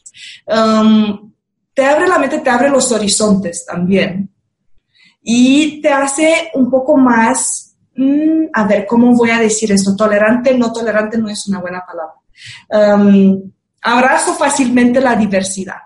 Um, 0.45 1.33
te 1.73 1.85
abre 1.85 2.07
la 2.07 2.19
mente, 2.19 2.39
te 2.39 2.49
abre 2.49 2.69
los 2.69 2.91
horizontes 2.91 3.65
también. 3.65 4.29
Y 5.21 5.81
te 5.81 5.89
hace 5.89 6.51
un 6.53 6.69
poco 6.69 6.97
más, 6.97 7.75
mm, 7.95 8.45
a 8.53 8.67
ver, 8.67 8.85
¿cómo 8.85 9.15
voy 9.15 9.31
a 9.31 9.39
decir 9.39 9.71
esto? 9.71 9.95
Tolerante, 9.95 10.57
no 10.57 10.71
tolerante 10.71 11.17
no 11.17 11.29
es 11.29 11.47
una 11.47 11.59
buena 11.59 11.83
palabra. 11.85 12.13
Um, 12.69 13.51
abrazo 13.81 14.33
fácilmente 14.35 14.99
la 15.01 15.15
diversidad. 15.15 15.77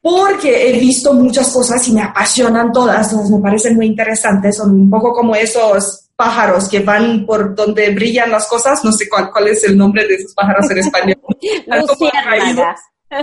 Porque 0.00 0.68
he 0.68 0.78
visto 0.78 1.14
muchas 1.14 1.50
cosas 1.50 1.86
y 1.88 1.92
me 1.92 2.02
apasionan 2.02 2.70
todas, 2.72 3.12
me 3.30 3.38
parecen 3.38 3.76
muy 3.76 3.86
interesantes, 3.86 4.58
son 4.58 4.72
un 4.72 4.90
poco 4.90 5.14
como 5.14 5.34
esos 5.34 6.10
pájaros 6.14 6.68
que 6.68 6.80
van 6.80 7.24
por 7.24 7.54
donde 7.54 7.88
brillan 7.90 8.30
las 8.30 8.46
cosas, 8.46 8.84
no 8.84 8.92
sé 8.92 9.08
cuál, 9.08 9.30
cuál 9.32 9.48
es 9.48 9.64
el 9.64 9.78
nombre 9.78 10.06
de 10.06 10.16
esos 10.16 10.34
pájaros 10.34 10.70
en 10.70 10.78
español. 10.78 11.16
y 13.14 13.16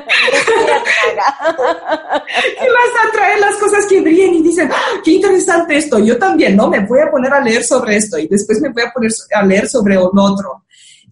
las 2.67 3.09
atraen 3.09 3.41
las 3.41 3.55
cosas 3.57 3.85
que 3.87 4.01
brillan 4.01 4.35
y 4.35 4.41
dicen, 4.41 4.69
ah, 4.71 5.01
qué 5.03 5.11
interesante 5.11 5.77
esto, 5.77 5.99
yo 5.99 6.17
también, 6.17 6.55
¿no? 6.55 6.67
Me 6.67 6.79
voy 6.85 6.99
a 6.99 7.11
poner 7.11 7.33
a 7.33 7.41
leer 7.41 7.63
sobre 7.63 7.97
esto 7.97 8.17
y 8.17 8.27
después 8.27 8.61
me 8.61 8.69
voy 8.69 8.83
a 8.83 8.91
poner 8.91 9.11
a 9.33 9.43
leer 9.43 9.67
sobre 9.67 9.97
un 9.97 10.17
otro. 10.17 10.63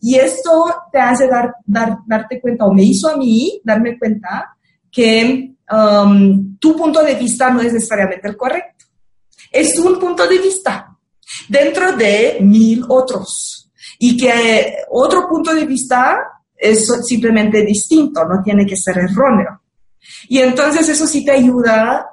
Y 0.01 0.15
esto 0.15 0.73
te 0.91 0.99
hace 0.99 1.27
dar, 1.27 1.55
dar, 1.65 1.97
darte 2.05 2.39
cuenta, 2.39 2.65
o 2.65 2.73
me 2.73 2.83
hizo 2.83 3.09
a 3.09 3.17
mí 3.17 3.61
darme 3.63 3.97
cuenta 3.97 4.55
que 4.91 5.55
um, 5.71 6.57
tu 6.57 6.75
punto 6.75 7.03
de 7.03 7.15
vista 7.15 7.49
no 7.49 7.61
es 7.61 7.73
necesariamente 7.73 8.27
el 8.27 8.37
correcto. 8.37 8.85
Es 9.51 9.77
un 9.79 9.99
punto 9.99 10.27
de 10.27 10.37
vista 10.37 10.95
dentro 11.47 11.93
de 11.93 12.37
mil 12.41 12.83
otros. 12.87 13.71
Y 13.99 14.15
que 14.15 14.77
otro 14.91 15.27
punto 15.27 15.53
de 15.53 15.65
vista 15.65 16.19
es 16.55 16.87
simplemente 17.05 17.63
distinto, 17.63 18.23
no 18.25 18.41
tiene 18.43 18.65
que 18.65 18.77
ser 18.77 18.97
erróneo. 18.97 19.61
Y 20.27 20.39
entonces 20.39 20.87
eso 20.89 21.05
sí 21.05 21.23
te 21.25 21.31
ayuda 21.31 22.05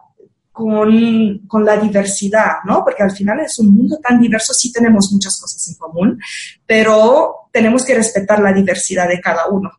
con, 0.56 1.46
con, 1.46 1.64
la 1.66 1.76
diversidad, 1.76 2.56
¿no? 2.64 2.82
Porque 2.82 3.02
al 3.02 3.10
final 3.10 3.40
es 3.40 3.58
un 3.58 3.74
mundo 3.74 3.98
tan 4.02 4.18
diverso, 4.18 4.54
sí 4.54 4.72
tenemos 4.72 5.12
muchas 5.12 5.38
cosas 5.38 5.68
en 5.68 5.74
común, 5.74 6.18
pero 6.64 7.48
tenemos 7.52 7.84
que 7.84 7.94
respetar 7.94 8.40
la 8.40 8.54
diversidad 8.54 9.06
de 9.06 9.20
cada 9.20 9.48
uno. 9.48 9.70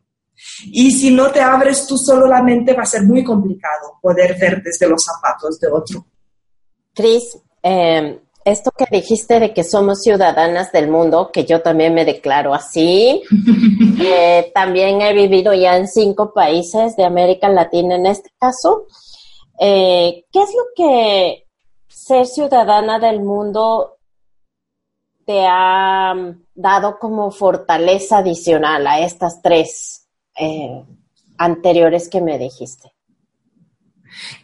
Y 0.66 0.92
si 0.92 1.10
no 1.10 1.32
te 1.32 1.40
abres 1.40 1.84
tú 1.86 1.98
solo 1.98 2.28
la 2.28 2.42
mente, 2.42 2.74
va 2.74 2.84
a 2.84 2.86
ser 2.86 3.02
muy 3.02 3.24
complicado 3.24 3.98
poder 4.00 4.38
ver 4.38 4.62
desde 4.62 4.88
los 4.88 5.04
zapatos 5.04 5.58
de 5.58 5.68
otro. 5.68 6.06
Cris, 6.94 7.36
eh, 7.60 8.20
esto 8.44 8.70
que 8.70 8.86
dijiste 8.90 9.40
de 9.40 9.52
que 9.52 9.64
somos 9.64 10.02
ciudadanas 10.02 10.70
del 10.70 10.88
mundo, 10.88 11.30
que 11.32 11.44
yo 11.44 11.60
también 11.60 11.92
me 11.92 12.04
declaro 12.04 12.54
así, 12.54 13.20
eh, 14.00 14.52
también 14.54 15.02
he 15.02 15.12
vivido 15.12 15.52
ya 15.54 15.76
en 15.76 15.88
cinco 15.88 16.32
países 16.32 16.94
de 16.94 17.04
América 17.04 17.48
Latina 17.48 17.96
en 17.96 18.06
este 18.06 18.30
caso. 18.38 18.86
Eh, 19.60 20.24
¿Qué 20.32 20.42
es 20.42 20.50
lo 20.54 20.64
que 20.76 21.46
ser 21.88 22.26
ciudadana 22.26 22.98
del 22.98 23.20
mundo 23.20 23.98
te 25.26 25.44
ha 25.46 26.14
dado 26.54 26.98
como 26.98 27.30
fortaleza 27.30 28.18
adicional 28.18 28.86
a 28.86 29.00
estas 29.00 29.42
tres 29.42 30.06
eh, 30.38 30.84
anteriores 31.36 32.08
que 32.08 32.20
me 32.20 32.38
dijiste? 32.38 32.92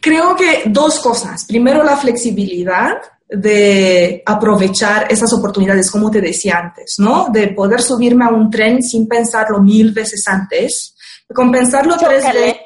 Creo 0.00 0.36
que 0.36 0.64
dos 0.66 0.98
cosas. 1.00 1.44
Primero, 1.46 1.82
la 1.82 1.96
flexibilidad 1.96 2.98
de 3.28 4.22
aprovechar 4.26 5.10
esas 5.10 5.32
oportunidades, 5.32 5.90
como 5.90 6.10
te 6.10 6.20
decía 6.20 6.58
antes, 6.58 6.96
¿no? 6.98 7.28
De 7.30 7.48
poder 7.48 7.80
subirme 7.80 8.24
a 8.24 8.28
un 8.28 8.50
tren 8.50 8.82
sin 8.82 9.08
pensarlo 9.08 9.60
mil 9.60 9.92
veces 9.92 10.26
antes, 10.28 10.94
con 11.34 11.50
pensarlo 11.50 11.96
tres 11.96 12.24
veces. 12.24 12.56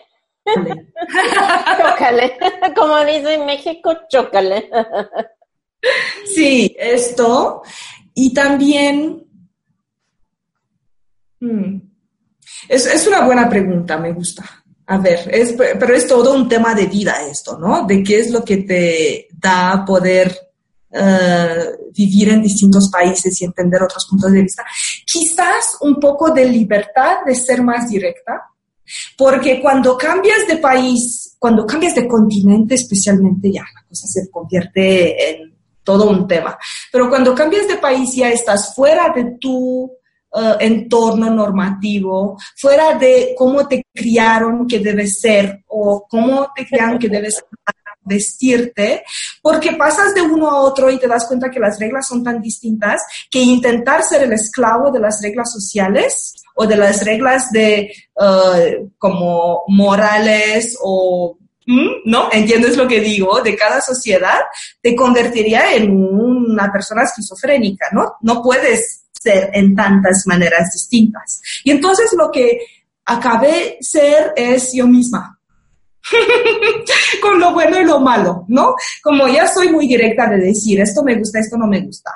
chócale, 1.78 2.38
como 2.74 2.98
dice 3.04 3.34
en 3.34 3.46
México, 3.46 3.96
chócale. 4.08 4.70
sí, 6.34 6.74
esto. 6.78 7.62
Y 8.14 8.34
también, 8.34 9.24
hmm, 11.40 11.76
es, 12.68 12.86
es 12.86 13.06
una 13.06 13.24
buena 13.24 13.48
pregunta, 13.48 13.96
me 13.96 14.12
gusta. 14.12 14.44
A 14.90 14.96
ver, 14.96 15.28
es, 15.30 15.52
pero 15.52 15.94
es 15.94 16.08
todo 16.08 16.32
un 16.32 16.48
tema 16.48 16.74
de 16.74 16.86
vida 16.86 17.22
esto, 17.30 17.58
¿no? 17.58 17.86
De 17.86 18.02
qué 18.02 18.20
es 18.20 18.30
lo 18.30 18.42
que 18.42 18.58
te 18.58 19.28
da 19.38 19.84
poder 19.86 20.34
uh, 20.90 21.92
vivir 21.92 22.30
en 22.30 22.42
distintos 22.42 22.88
países 22.88 23.38
y 23.40 23.44
entender 23.44 23.82
otros 23.82 24.06
puntos 24.06 24.32
de 24.32 24.42
vista. 24.42 24.64
Quizás 25.04 25.76
un 25.82 26.00
poco 26.00 26.30
de 26.30 26.46
libertad 26.46 27.18
de 27.26 27.34
ser 27.34 27.62
más 27.62 27.90
directa, 27.90 28.50
porque 29.16 29.60
cuando 29.60 29.96
cambias 29.96 30.46
de 30.46 30.56
país, 30.56 31.36
cuando 31.38 31.66
cambias 31.66 31.94
de 31.94 32.06
continente 32.08 32.74
especialmente, 32.74 33.52
ya 33.52 33.62
la 33.62 33.86
cosa 33.88 34.06
se 34.06 34.30
convierte 34.30 35.30
en 35.30 35.54
todo 35.82 36.10
un 36.10 36.26
tema. 36.26 36.58
Pero 36.92 37.08
cuando 37.08 37.34
cambias 37.34 37.66
de 37.66 37.76
país 37.76 38.14
ya 38.14 38.30
estás 38.30 38.74
fuera 38.74 39.12
de 39.14 39.36
tu 39.40 39.84
uh, 39.84 40.56
entorno 40.60 41.30
normativo, 41.30 42.36
fuera 42.56 42.98
de 42.98 43.34
cómo 43.36 43.66
te 43.66 43.86
criaron 43.94 44.66
que 44.66 44.80
debes 44.80 45.20
ser 45.20 45.64
o 45.66 46.06
cómo 46.08 46.48
te 46.54 46.66
criaron 46.66 46.98
que 46.98 47.08
debes 47.08 47.42
vestirte, 48.08 49.04
porque 49.42 49.72
pasas 49.72 50.14
de 50.14 50.22
uno 50.22 50.48
a 50.48 50.62
otro 50.62 50.90
y 50.90 50.98
te 50.98 51.06
das 51.06 51.26
cuenta 51.26 51.50
que 51.50 51.60
las 51.60 51.78
reglas 51.78 52.08
son 52.08 52.24
tan 52.24 52.40
distintas 52.40 53.02
que 53.30 53.40
intentar 53.40 54.02
ser 54.02 54.22
el 54.22 54.32
esclavo 54.32 54.90
de 54.90 55.00
las 55.00 55.20
reglas 55.22 55.52
sociales 55.52 56.34
o 56.54 56.66
de 56.66 56.76
las 56.76 57.04
reglas 57.04 57.50
de 57.52 57.92
uh, 58.16 58.88
como 58.98 59.62
morales 59.68 60.76
o 60.82 61.38
¿no? 62.04 62.30
¿Entiendes 62.32 62.76
lo 62.76 62.88
que 62.88 63.00
digo? 63.00 63.42
De 63.42 63.54
cada 63.54 63.80
sociedad, 63.80 64.40
te 64.80 64.96
convertiría 64.96 65.74
en 65.74 65.90
una 65.92 66.72
persona 66.72 67.02
esquizofrénica, 67.02 67.88
¿no? 67.92 68.16
No 68.22 68.42
puedes 68.42 69.04
ser 69.12 69.50
en 69.52 69.74
tantas 69.74 70.22
maneras 70.26 70.72
distintas. 70.72 71.42
Y 71.64 71.70
entonces 71.70 72.10
lo 72.16 72.30
que 72.30 72.58
acabé 73.04 73.78
ser 73.80 74.32
es 74.36 74.72
yo 74.72 74.86
misma. 74.86 75.37
con 77.22 77.38
lo 77.38 77.52
bueno 77.52 77.80
y 77.80 77.84
lo 77.84 78.00
malo, 78.00 78.44
¿no? 78.48 78.74
Como 79.02 79.28
ya 79.28 79.46
soy 79.46 79.70
muy 79.70 79.86
directa 79.86 80.28
de 80.28 80.38
decir, 80.38 80.80
esto 80.80 81.02
me 81.02 81.16
gusta, 81.16 81.40
esto 81.40 81.56
no 81.56 81.66
me 81.66 81.80
gusta. 81.80 82.12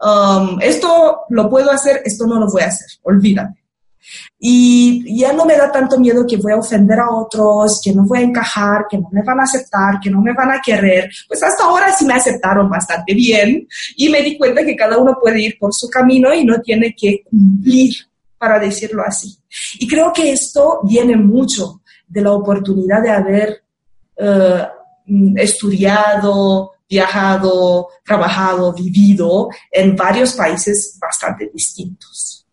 Um, 0.00 0.60
esto 0.60 1.20
lo 1.30 1.48
puedo 1.48 1.70
hacer, 1.70 2.02
esto 2.04 2.26
no 2.26 2.38
lo 2.38 2.50
voy 2.50 2.62
a 2.62 2.66
hacer, 2.66 2.88
olvídate. 3.02 3.64
Y 4.38 5.18
ya 5.18 5.32
no 5.32 5.46
me 5.46 5.56
da 5.56 5.72
tanto 5.72 5.98
miedo 5.98 6.26
que 6.26 6.36
voy 6.36 6.52
a 6.52 6.58
ofender 6.58 7.00
a 7.00 7.10
otros, 7.10 7.80
que 7.82 7.92
no 7.92 8.04
voy 8.04 8.18
a 8.18 8.22
encajar, 8.22 8.84
que 8.88 8.98
no 8.98 9.08
me 9.10 9.22
van 9.22 9.40
a 9.40 9.44
aceptar, 9.44 9.98
que 10.02 10.10
no 10.10 10.20
me 10.20 10.34
van 10.34 10.50
a 10.50 10.60
querer. 10.60 11.10
Pues 11.26 11.42
hasta 11.42 11.64
ahora 11.64 11.90
sí 11.92 12.04
me 12.04 12.14
aceptaron 12.14 12.68
bastante 12.68 13.14
bien 13.14 13.66
y 13.96 14.08
me 14.10 14.20
di 14.20 14.36
cuenta 14.36 14.64
que 14.64 14.76
cada 14.76 14.98
uno 14.98 15.16
puede 15.20 15.40
ir 15.40 15.56
por 15.58 15.72
su 15.72 15.88
camino 15.88 16.34
y 16.34 16.44
no 16.44 16.60
tiene 16.60 16.94
que 16.94 17.22
cumplir, 17.24 17.94
para 18.36 18.58
decirlo 18.58 19.02
así. 19.06 19.38
Y 19.78 19.88
creo 19.88 20.12
que 20.12 20.32
esto 20.32 20.80
viene 20.84 21.16
mucho 21.16 21.80
de 22.14 22.22
la 22.22 22.32
oportunidad 22.32 23.02
de 23.02 23.10
haber 23.10 23.64
eh, 24.16 24.68
estudiado, 25.36 26.72
viajado, 26.88 27.88
trabajado, 28.04 28.72
vivido 28.72 29.48
en 29.70 29.96
varios 29.96 30.34
países 30.34 30.96
bastante 31.00 31.50
distintos. 31.52 32.46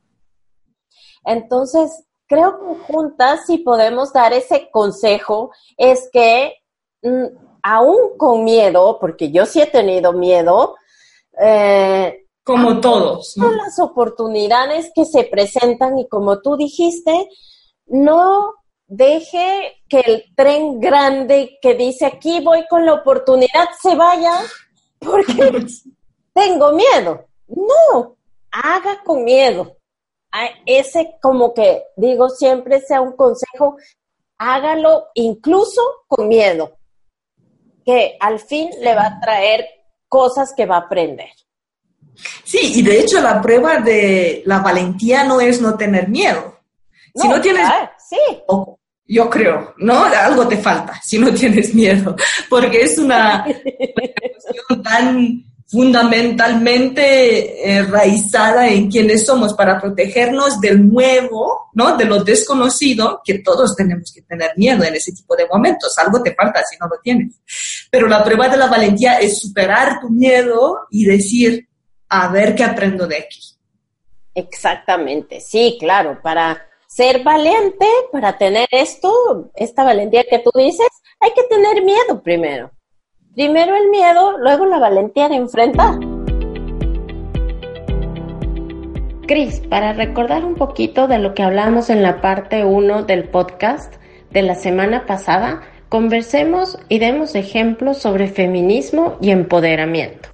Entonces, 1.24 2.06
creo 2.26 2.60
que 2.60 2.92
juntas 2.92 3.46
si 3.46 3.60
podemos 3.60 4.12
dar 4.12 4.34
ese 4.34 4.70
consejo 4.72 5.52
es 5.78 6.10
que 6.12 6.56
mm, 7.04 7.26
aún 7.62 8.18
con 8.18 8.44
miedo, 8.44 8.98
porque 9.00 9.32
yo 9.32 9.46
sí 9.46 9.62
he 9.62 9.68
tenido 9.68 10.12
miedo, 10.12 10.76
eh, 11.40 12.26
como 12.44 12.82
todos. 12.82 13.38
¿no? 13.38 13.52
Las 13.52 13.78
oportunidades 13.78 14.92
que 14.96 15.06
se 15.06 15.26
presentan 15.26 16.00
y 16.00 16.08
como 16.08 16.42
tú 16.42 16.58
dijiste, 16.58 17.30
no 17.86 18.56
deje 18.92 19.84
que 19.88 20.02
el 20.02 20.26
tren 20.36 20.82
grande 20.82 21.58
que 21.62 21.76
dice 21.76 22.06
aquí 22.06 22.42
voy 22.42 22.68
con 22.70 22.86
la 22.86 22.96
oportunidad 22.96 23.70
se 23.82 23.96
vaya 23.96 24.34
porque 25.00 25.66
tengo 26.34 26.74
miedo. 26.74 27.26
No, 27.48 28.18
haga 28.52 29.02
con 29.04 29.24
miedo. 29.24 29.78
Ese 30.66 31.18
como 31.22 31.54
que 31.54 31.84
digo 31.96 32.30
siempre 32.30 32.82
sea 32.82 33.00
un 33.02 33.16
consejo, 33.16 33.78
hágalo 34.38 35.08
incluso 35.14 35.82
con 36.08 36.28
miedo, 36.28 36.78
que 37.86 38.18
al 38.20 38.40
fin 38.40 38.70
le 38.82 38.94
va 38.94 39.06
a 39.06 39.20
traer 39.22 39.66
cosas 40.08 40.54
que 40.56 40.66
va 40.66 40.76
a 40.76 40.80
aprender. 40.80 41.30
Sí, 42.44 42.80
y 42.80 42.82
de 42.82 43.00
hecho 43.00 43.22
la 43.22 43.42
prueba 43.42 43.78
de 43.78 44.44
la 44.46 44.60
valentía 44.60 45.24
no 45.24 45.40
es 45.40 45.62
no 45.62 45.78
tener 45.78 46.10
miedo. 46.10 46.60
Si 47.14 47.28
no, 47.28 47.42
tienes, 47.42 47.68
sí 47.98 48.18
yo 49.08 49.30
creo, 49.30 49.74
¿no? 49.78 50.06
Algo 50.06 50.48
te 50.48 50.58
falta 50.58 51.00
si 51.04 51.20
no 51.20 51.34
tienes 51.34 51.74
miedo, 51.74 52.16
porque 52.50 52.82
es 52.82 52.98
una 52.98 53.46
cuestión 53.46 54.84
tan 54.84 55.44
fundamentalmente 55.72 57.70
eh, 57.72 57.84
raizada 57.84 58.68
en 58.68 58.92
quienes 58.92 59.26
somos 59.26 59.54
para 59.54 59.80
protegernos 59.80 60.60
del 60.60 60.86
nuevo, 60.86 61.70
¿no? 61.74 61.96
De 61.96 62.04
lo 62.04 62.22
desconocido, 62.26 63.22
que 63.24 63.40
todos 63.40 63.74
tenemos 63.78 64.12
que 64.14 64.22
tener 64.24 64.52
miedo 64.58 64.84
en 64.84 64.96
ese 64.96 65.14
tipo 65.14 65.34
de 65.34 65.48
momentos. 65.48 65.98
Algo 65.98 66.22
te 66.22 66.36
falta 66.36 66.62
si 66.70 66.78
no 66.78 66.88
lo 66.88 67.00
tienes. 67.02 67.40
Pero 67.90 68.10
la 68.10 68.22
prueba 68.22 68.50
de 68.50 68.58
la 68.58 68.68
valentía 68.68 69.20
es 69.20 69.40
superar 69.40 70.02
tu 70.02 70.10
miedo 70.10 70.88
y 70.90 71.06
decir, 71.06 71.70
a 72.10 72.28
ver 72.28 72.54
qué 72.54 72.66
aprendo 72.66 73.08
de 73.08 73.20
aquí. 73.20 73.40
Exactamente, 74.36 75.40
sí, 75.40 75.78
claro, 75.80 76.20
para 76.22 76.66
ser 76.92 77.24
valiente 77.24 77.86
para 78.12 78.38
tener 78.38 78.68
esto, 78.70 79.50
esta 79.56 79.86
valentía 79.86 80.26
que 80.30 80.40
tú 80.40 80.52
dices, 80.54 80.90
hay 81.22 81.32
que 81.32 81.44
tener 81.44 81.84
miedo 81.86 82.22
primero. 82.22 82.72
Primero 83.34 83.74
el 83.78 83.90
miedo, 83.90 84.38
luego 84.38 84.66
la 84.66 84.78
valentía 84.78 85.30
de 85.30 85.36
enfrentar. 85.36 85.98
Cris, 89.26 89.62
para 89.70 89.94
recordar 89.94 90.44
un 90.44 90.56
poquito 90.56 91.08
de 91.08 91.20
lo 91.20 91.34
que 91.34 91.44
hablamos 91.44 91.90
en 91.90 92.04
la 92.04 92.20
parte 92.20 92.66
1 92.66 93.04
del 93.04 93.30
podcast 93.30 93.94
de 94.32 94.42
la 94.42 94.56
semana 94.56 95.06
pasada, 95.06 95.62
conversemos 95.88 96.78
y 96.90 97.00
demos 97.00 97.36
ejemplos 97.36 98.00
sobre 98.00 98.28
feminismo 98.28 99.18
y 99.22 99.32
empoderamiento. 99.32 100.28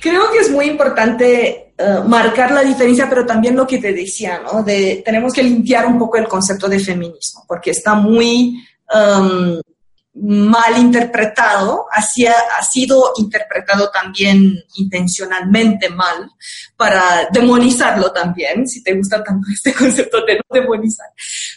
Creo 0.00 0.30
que 0.30 0.38
es 0.38 0.52
muy 0.52 0.66
importante 0.66 1.67
eh, 1.80 2.02
marcar 2.04 2.50
la 2.50 2.62
diferencia, 2.62 3.08
pero 3.08 3.24
también 3.24 3.54
lo 3.54 3.64
que 3.64 3.78
te 3.78 3.92
decía, 3.92 4.40
¿no? 4.40 4.64
De 4.64 5.00
tenemos 5.04 5.32
que 5.32 5.44
limpiar 5.44 5.86
un 5.86 5.96
poco 5.96 6.16
el 6.16 6.26
concepto 6.26 6.68
de 6.68 6.80
feminismo, 6.80 7.44
porque 7.46 7.70
está 7.70 7.94
muy 7.94 8.60
um, 8.92 9.60
mal 10.14 10.76
interpretado, 10.76 11.86
ha 11.92 12.02
sido 12.64 13.12
interpretado 13.18 13.90
también 13.90 14.56
intencionalmente 14.74 15.88
mal 15.90 16.28
para 16.76 17.28
demonizarlo 17.30 18.10
también, 18.10 18.66
si 18.66 18.82
te 18.82 18.94
gusta 18.94 19.22
tanto 19.22 19.46
este 19.52 19.72
concepto 19.72 20.24
de 20.26 20.34
no 20.34 20.60
demonizar. 20.60 21.06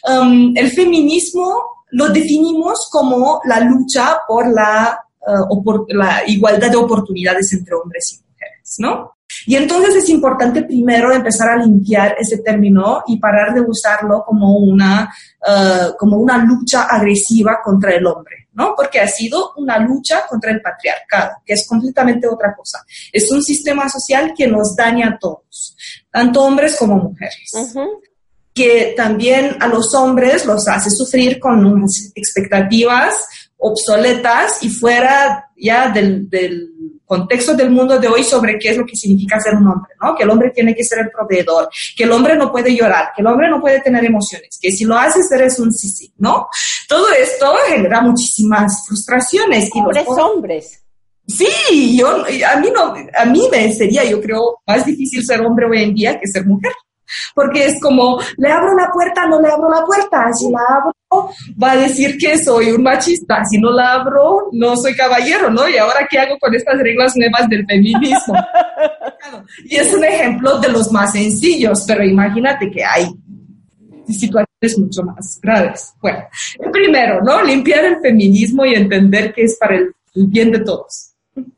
Um, 0.07 0.53
el 0.55 0.69
feminismo 0.69 1.85
lo 1.89 2.09
definimos 2.09 2.89
como 2.91 3.41
la 3.45 3.59
lucha 3.61 4.19
por 4.27 4.53
la, 4.53 5.03
uh, 5.25 5.63
por 5.63 5.91
la 5.91 6.21
igualdad 6.27 6.69
de 6.69 6.77
oportunidades 6.77 7.51
entre 7.53 7.73
hombres 7.73 8.13
y 8.13 8.23
mujeres, 8.23 8.75
¿no? 8.77 9.15
Y 9.45 9.55
entonces 9.55 9.95
es 9.95 10.09
importante 10.09 10.63
primero 10.63 11.11
empezar 11.11 11.49
a 11.49 11.57
limpiar 11.57 12.15
ese 12.19 12.39
término 12.39 13.03
y 13.07 13.19
parar 13.19 13.53
de 13.53 13.61
usarlo 13.61 14.23
como 14.25 14.57
una, 14.57 15.13
uh, 15.41 15.95
como 15.97 16.17
una 16.17 16.37
lucha 16.37 16.83
agresiva 16.83 17.59
contra 17.63 17.93
el 17.93 18.05
hombre, 18.05 18.47
¿no? 18.53 18.73
Porque 18.75 18.99
ha 18.99 19.07
sido 19.07 19.53
una 19.57 19.79
lucha 19.79 20.25
contra 20.27 20.51
el 20.51 20.61
patriarcado, 20.61 21.37
que 21.45 21.53
es 21.53 21.67
completamente 21.67 22.27
otra 22.27 22.55
cosa. 22.55 22.83
Es 23.11 23.31
un 23.31 23.41
sistema 23.41 23.89
social 23.89 24.33
que 24.35 24.47
nos 24.47 24.75
daña 24.75 25.09
a 25.09 25.17
todos, 25.17 25.75
tanto 26.11 26.41
hombres 26.41 26.75
como 26.77 26.97
mujeres. 26.97 27.51
Que 28.53 28.93
también 28.97 29.55
a 29.61 29.67
los 29.67 29.93
hombres 29.93 30.45
los 30.45 30.67
hace 30.67 30.89
sufrir 30.89 31.39
con 31.39 31.65
unas 31.65 32.11
expectativas 32.15 33.15
obsoletas 33.61 34.63
y 34.63 34.69
fuera 34.69 35.51
ya 35.55 35.89
del, 35.89 36.27
del 36.29 36.69
contexto 37.05 37.53
del 37.53 37.69
mundo 37.69 37.99
de 37.99 38.07
hoy 38.07 38.23
sobre 38.23 38.57
qué 38.57 38.69
es 38.69 38.77
lo 38.77 38.85
que 38.85 38.95
significa 38.95 39.39
ser 39.39 39.53
un 39.55 39.67
hombre, 39.67 39.91
¿no? 40.01 40.15
Que 40.15 40.23
el 40.23 40.29
hombre 40.29 40.49
tiene 40.49 40.73
que 40.73 40.83
ser 40.83 40.99
el 40.99 41.11
proveedor, 41.11 41.69
que 41.95 42.05
el 42.05 42.11
hombre 42.11 42.35
no 42.35 42.51
puede 42.51 42.75
llorar, 42.75 43.11
que 43.15 43.21
el 43.21 43.27
hombre 43.27 43.49
no 43.49 43.61
puede 43.61 43.79
tener 43.81 44.03
emociones, 44.03 44.57
que 44.59 44.71
si 44.71 44.85
lo 44.85 44.97
haces 44.97 45.31
eres 45.31 45.59
un 45.59 45.71
sí, 45.71 46.11
¿no? 46.17 46.47
Todo 46.87 47.11
esto 47.11 47.53
genera 47.67 48.01
muchísimas 48.01 48.83
frustraciones. 48.87 49.69
Hombres, 49.73 50.05
y 50.07 50.21
hombres. 50.21 50.83
Sí, 51.27 51.97
yo, 51.97 52.09
a 52.09 52.59
mí 52.59 52.69
no, 52.73 52.93
a 53.15 53.25
mí 53.25 53.47
me 53.51 53.71
sería, 53.73 54.03
yo 54.03 54.19
creo, 54.19 54.61
más 54.65 54.85
difícil 54.85 55.23
ser 55.23 55.41
hombre 55.41 55.67
hoy 55.69 55.83
en 55.83 55.93
día 55.93 56.19
que 56.19 56.27
ser 56.27 56.45
mujer 56.45 56.71
porque 57.33 57.65
es 57.65 57.81
como, 57.81 58.19
le 58.37 58.51
abro 58.51 58.75
la 58.75 58.89
puerta, 58.91 59.25
no 59.27 59.41
le 59.41 59.49
abro 59.49 59.69
la 59.69 59.83
puerta, 59.83 60.31
si 60.33 60.51
la 60.51 60.59
abro 60.69 60.93
va 61.61 61.71
a 61.71 61.77
decir 61.77 62.17
que 62.17 62.37
soy 62.37 62.71
un 62.71 62.83
machista, 62.83 63.43
si 63.45 63.57
no 63.57 63.71
la 63.71 63.93
abro 63.93 64.47
no 64.53 64.75
soy 64.77 64.95
caballero, 64.95 65.49
¿no? 65.49 65.67
Y 65.67 65.77
ahora 65.77 66.07
qué 66.09 66.19
hago 66.19 66.37
con 66.39 66.53
estas 66.55 66.79
reglas 66.79 67.13
nuevas 67.15 67.49
del 67.49 67.65
feminismo. 67.65 68.33
y 69.65 69.75
es 69.75 69.93
un 69.93 70.03
ejemplo 70.03 70.59
de 70.59 70.69
los 70.69 70.91
más 70.91 71.11
sencillos, 71.11 71.83
pero 71.87 72.03
imagínate 72.03 72.71
que 72.71 72.83
hay 72.83 73.07
situaciones 74.07 74.77
mucho 74.77 75.03
más 75.03 75.39
graves. 75.41 75.93
Bueno, 76.01 76.23
primero, 76.71 77.21
¿no? 77.21 77.43
Limpiar 77.43 77.85
el 77.85 77.99
feminismo 77.99 78.65
y 78.65 78.75
entender 78.75 79.33
que 79.33 79.43
es 79.43 79.57
para 79.57 79.75
el 79.75 79.93
bien 80.13 80.51
de 80.51 80.59
todos, 80.59 81.13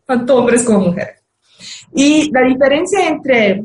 tanto 0.05 0.37
hombres 0.37 0.63
como 0.63 0.87
mujeres. 0.87 1.21
Y 1.95 2.31
la 2.31 2.41
diferencia 2.41 3.07
entre 3.07 3.63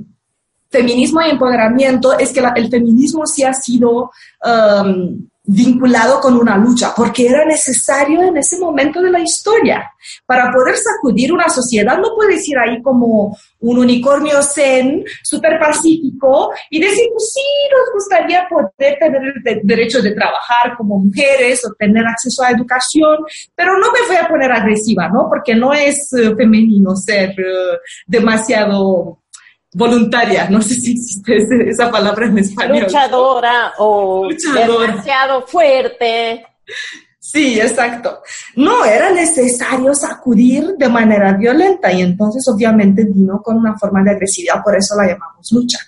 feminismo 0.71 1.21
y 1.23 1.31
empoderamiento 1.31 2.19
es 2.19 2.33
que 2.33 2.41
el 2.57 2.69
feminismo 2.69 3.27
sí 3.27 3.43
ha 3.43 3.53
sido 3.53 4.11
um, 4.45 5.29
vinculado 5.51 6.21
con 6.21 6.37
una 6.37 6.59
lucha, 6.59 6.93
porque 6.95 7.27
era 7.27 7.43
necesario 7.47 8.23
en 8.23 8.37
ese 8.37 8.59
momento 8.59 9.01
de 9.01 9.11
la 9.11 9.21
historia. 9.21 9.91
Para 10.27 10.53
poder 10.53 10.77
sacudir 10.77 11.33
una 11.33 11.49
sociedad, 11.49 11.97
no 11.97 12.15
puedes 12.15 12.47
ir 12.47 12.59
ahí 12.59 12.83
como 12.83 13.35
un 13.61 13.79
unicornio 13.79 14.43
zen, 14.43 15.05
súper 15.23 15.59
pacífico, 15.59 16.51
y 16.69 16.79
decir, 16.79 17.07
pues 17.15 17.33
sí, 17.33 17.41
nos 17.73 17.95
gustaría 17.95 18.47
poder 18.47 18.99
tener 18.99 19.23
el 19.43 19.61
derecho 19.63 20.03
de 20.03 20.15
trabajar 20.15 20.77
como 20.77 20.99
mujeres 20.99 21.65
o 21.65 21.73
tener 21.79 22.07
acceso 22.07 22.43
a 22.43 22.51
educación, 22.51 23.17
pero 23.55 23.73
no 23.79 23.91
me 23.91 24.07
voy 24.07 24.17
a 24.17 24.29
poner 24.29 24.53
agresiva, 24.53 25.09
¿no? 25.09 25.29
Porque 25.31 25.55
no 25.55 25.73
es 25.73 26.13
eh, 26.13 26.37
femenino 26.37 26.95
ser 26.95 27.31
eh, 27.31 27.79
demasiado 28.07 29.19
voluntaria, 29.79 30.51
no 30.51 30.61
sé 30.61 30.75
si 30.75 30.93
existe 30.93 31.71
esa 31.71 31.89
palabra 31.91 32.27
en 32.27 32.39
español. 32.39 32.83
Luchadora 32.83 33.73
o 33.79 34.29
demasiado 34.29 35.47
fuerte. 35.47 36.45
Sí, 37.21 37.61
exacto. 37.61 38.23
No, 38.57 38.85
era 38.85 39.11
necesario 39.11 39.95
sacudir 39.95 40.75
de 40.77 40.89
manera 40.89 41.33
violenta 41.35 41.93
y 41.93 42.03
entonces 42.03 42.47
obviamente 42.49 43.05
vino 43.05 43.41
con 43.41 43.57
una 43.57 43.79
forma 43.79 44.03
de 44.03 44.11
agresividad, 44.11 44.63
por 44.65 44.75
eso 44.77 44.97
la 44.97 45.07
llamamos 45.07 45.53
lucha. 45.53 45.79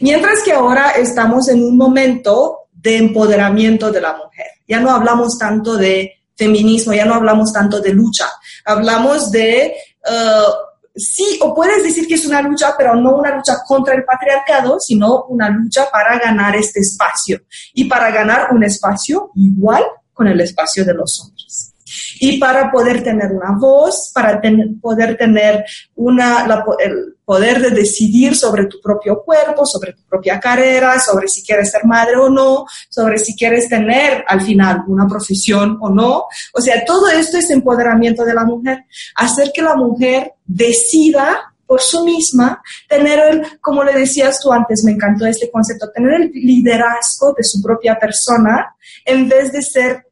Mientras 0.00 0.42
que 0.44 0.52
ahora 0.52 0.92
estamos 0.92 1.48
en 1.48 1.64
un 1.64 1.76
momento 1.76 2.68
de 2.72 2.98
empoderamiento 2.98 3.90
de 3.90 4.00
la 4.00 4.12
mujer. 4.12 4.46
Ya 4.68 4.78
no 4.78 4.90
hablamos 4.90 5.36
tanto 5.36 5.76
de 5.76 6.12
feminismo, 6.36 6.92
ya 6.92 7.04
no 7.04 7.14
hablamos 7.14 7.52
tanto 7.52 7.80
de 7.80 7.92
lucha, 7.92 8.26
hablamos 8.64 9.32
de 9.32 9.74
uh, 10.04 10.65
sí, 10.96 11.38
o 11.42 11.54
puedes 11.54 11.82
decir 11.82 12.06
que 12.06 12.14
es 12.14 12.26
una 12.26 12.42
lucha, 12.42 12.74
pero 12.76 12.94
no 12.94 13.16
una 13.16 13.36
lucha 13.36 13.58
contra 13.66 13.94
el 13.94 14.04
patriarcado, 14.04 14.80
sino 14.80 15.24
una 15.24 15.50
lucha 15.50 15.88
para 15.90 16.18
ganar 16.18 16.56
este 16.56 16.80
espacio. 16.80 17.42
Y 17.74 17.84
para 17.84 18.10
ganar 18.10 18.48
un 18.52 18.64
espacio 18.64 19.30
igual 19.34 19.84
con 20.12 20.26
el 20.26 20.40
espacio 20.40 20.84
de 20.84 20.94
los 20.94 21.20
hombres. 21.20 21.74
Y 22.20 22.38
para 22.38 22.70
poder 22.70 23.04
tener 23.04 23.30
una 23.32 23.56
voz, 23.58 24.10
para 24.14 24.40
poder 24.80 25.16
tener 25.16 25.64
una, 25.94 26.46
el 26.78 27.15
poder 27.26 27.60
de 27.60 27.70
decidir 27.70 28.36
sobre 28.36 28.66
tu 28.66 28.80
propio 28.80 29.22
cuerpo, 29.22 29.66
sobre 29.66 29.92
tu 29.92 30.04
propia 30.04 30.38
carrera, 30.38 30.98
sobre 31.00 31.26
si 31.26 31.42
quieres 31.42 31.72
ser 31.72 31.84
madre 31.84 32.16
o 32.16 32.30
no, 32.30 32.64
sobre 32.88 33.18
si 33.18 33.36
quieres 33.36 33.68
tener 33.68 34.24
al 34.28 34.40
final 34.40 34.84
una 34.86 35.08
profesión 35.08 35.76
o 35.80 35.90
no. 35.90 36.26
O 36.54 36.60
sea, 36.60 36.84
todo 36.84 37.08
esto 37.08 37.36
es 37.36 37.50
empoderamiento 37.50 38.24
de 38.24 38.32
la 38.32 38.44
mujer, 38.44 38.84
hacer 39.16 39.50
que 39.52 39.60
la 39.60 39.74
mujer 39.74 40.34
decida 40.46 41.52
por 41.66 41.80
sí 41.80 41.98
misma, 42.02 42.62
tener 42.88 43.18
el, 43.18 43.60
como 43.60 43.82
le 43.82 43.92
decías 43.92 44.38
tú 44.40 44.52
antes, 44.52 44.84
me 44.84 44.92
encantó 44.92 45.26
este 45.26 45.50
concepto, 45.50 45.90
tener 45.90 46.22
el 46.22 46.30
liderazgo 46.30 47.34
de 47.36 47.42
su 47.42 47.60
propia 47.60 47.98
persona 47.98 48.76
en 49.04 49.28
vez 49.28 49.50
de 49.50 49.62
ser 49.62 50.06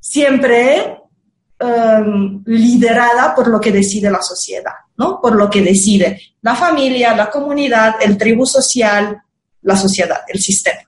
siempre 0.00 1.01
Em, 1.64 2.42
liderada 2.44 3.32
por 3.36 3.46
lo 3.46 3.60
que 3.60 3.70
decide 3.70 4.10
la 4.10 4.20
sociedad, 4.20 4.72
¿no? 4.96 5.20
Por 5.20 5.36
lo 5.36 5.48
que 5.48 5.62
decide 5.62 6.20
la 6.40 6.56
familia, 6.56 7.14
la 7.14 7.30
comunidad, 7.30 7.94
el 8.02 8.18
tribu 8.18 8.44
social, 8.44 9.22
la 9.62 9.76
sociedad, 9.76 10.22
el 10.26 10.40
sistema. 10.40 10.80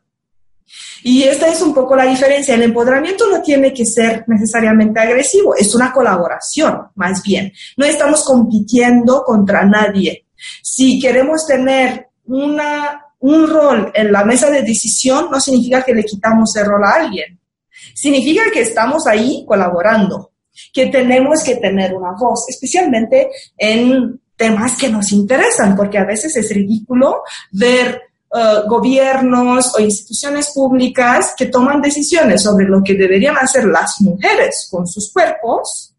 Y 1.04 1.22
esta 1.22 1.46
es 1.46 1.62
un 1.62 1.72
poco 1.72 1.94
la 1.94 2.06
diferencia. 2.06 2.56
El 2.56 2.62
empoderamiento 2.62 3.30
no 3.30 3.40
tiene 3.40 3.72
que 3.72 3.86
ser 3.86 4.24
necesariamente 4.26 4.98
agresivo, 4.98 5.54
es 5.54 5.72
una 5.76 5.92
colaboración, 5.92 6.88
más 6.96 7.22
bien. 7.22 7.52
No 7.76 7.86
estamos 7.86 8.24
compitiendo 8.24 9.22
contra 9.22 9.64
nadie. 9.64 10.26
Si 10.60 10.98
queremos 10.98 11.46
tener 11.46 12.08
una, 12.24 13.00
un 13.20 13.46
rol 13.46 13.92
en 13.94 14.10
la 14.10 14.24
mesa 14.24 14.50
de 14.50 14.62
decisión, 14.62 15.28
no 15.30 15.38
significa 15.40 15.82
que 15.82 15.94
le 15.94 16.02
quitamos 16.02 16.56
el 16.56 16.66
rol 16.66 16.82
a 16.84 16.94
alguien. 16.96 17.38
Significa 17.94 18.42
que 18.52 18.62
estamos 18.62 19.06
ahí 19.06 19.44
colaborando 19.46 20.32
que 20.72 20.86
tenemos 20.86 21.42
que 21.42 21.56
tener 21.56 21.94
una 21.94 22.12
voz, 22.12 22.46
especialmente 22.48 23.30
en 23.56 24.20
temas 24.36 24.76
que 24.76 24.88
nos 24.88 25.12
interesan, 25.12 25.76
porque 25.76 25.98
a 25.98 26.04
veces 26.04 26.36
es 26.36 26.52
ridículo 26.52 27.22
ver 27.52 28.02
uh, 28.30 28.68
gobiernos 28.68 29.74
o 29.74 29.80
instituciones 29.80 30.52
públicas 30.52 31.34
que 31.36 31.46
toman 31.46 31.80
decisiones 31.80 32.42
sobre 32.42 32.66
lo 32.66 32.82
que 32.82 32.94
deberían 32.94 33.36
hacer 33.36 33.64
las 33.64 34.00
mujeres 34.00 34.68
con 34.70 34.86
sus 34.86 35.12
cuerpos, 35.12 35.94